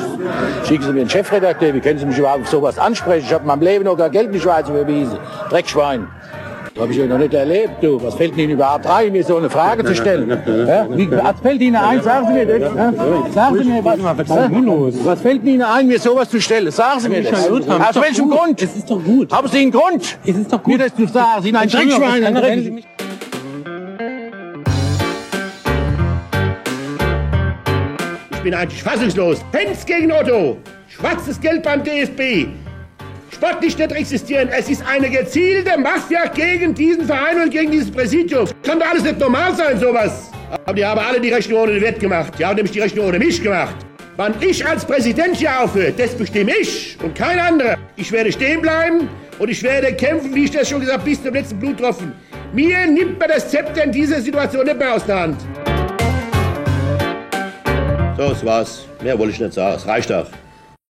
[0.66, 3.24] Schicken Sie mir einen Chefredakteur, wie können Sie mich überhaupt auf sowas ansprechen?
[3.26, 5.18] Ich habe in meinem Leben noch gar Geld in die Schweiz überwiesen.
[5.48, 6.06] Dreckschwein.
[6.74, 8.02] Das habe ich noch nicht erlebt, du.
[8.02, 10.28] Was fällt Ihnen überhaupt ein, mir so eine Frage zu stellen?
[10.46, 10.86] Ja?
[10.90, 12.02] Wie, was fällt Ihnen ein?
[12.02, 12.74] Sagen Sie mir das.
[12.74, 12.92] Ja?
[13.32, 14.28] Sagen Sie mir, was, was,
[15.06, 16.70] was fällt Ihnen ein, mir sowas zu stellen?
[16.70, 17.48] Sagen Sie mir das.
[17.48, 18.60] Aus welchem Grund?
[18.60, 19.32] Es ist doch gut.
[19.32, 20.18] Haben Sie einen Grund?
[20.26, 20.76] Es ist doch gut.
[20.76, 21.40] Mir das zu sagen.
[21.40, 22.82] Sie sind ein Dreckschwein.
[28.46, 29.40] Bin eigentlich fassungslos.
[29.50, 30.56] Fans gegen Otto.
[30.88, 32.46] Schwarzes Geld beim DFB.
[33.32, 34.48] Sportlich nicht existieren.
[34.56, 38.46] Es ist eine gezielte Machtjagd gegen diesen Verein und gegen dieses Präsidium.
[38.62, 40.30] Kann doch alles nicht normal sein, sowas.
[40.64, 42.34] Aber die haben alle die Rechnung ohne den Wert gemacht.
[42.38, 43.74] Die haben nämlich die Rechnung ohne mich gemacht.
[44.16, 47.76] Wann ich als Präsident hier aufhöre, das bestimme ich und kein anderer.
[47.96, 49.08] Ich werde stehen bleiben
[49.40, 52.12] und ich werde kämpfen, wie ich das schon gesagt habe, bis zum letzten Bluttropfen.
[52.52, 55.36] Mir nimmt man das Zepter in dieser Situation nicht mehr aus der Hand.
[58.16, 58.86] So, das war's.
[59.02, 59.76] Mehr wollte ich nicht sagen.
[59.76, 60.26] Es reicht auch.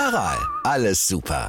[0.00, 1.44] Aral, alles super.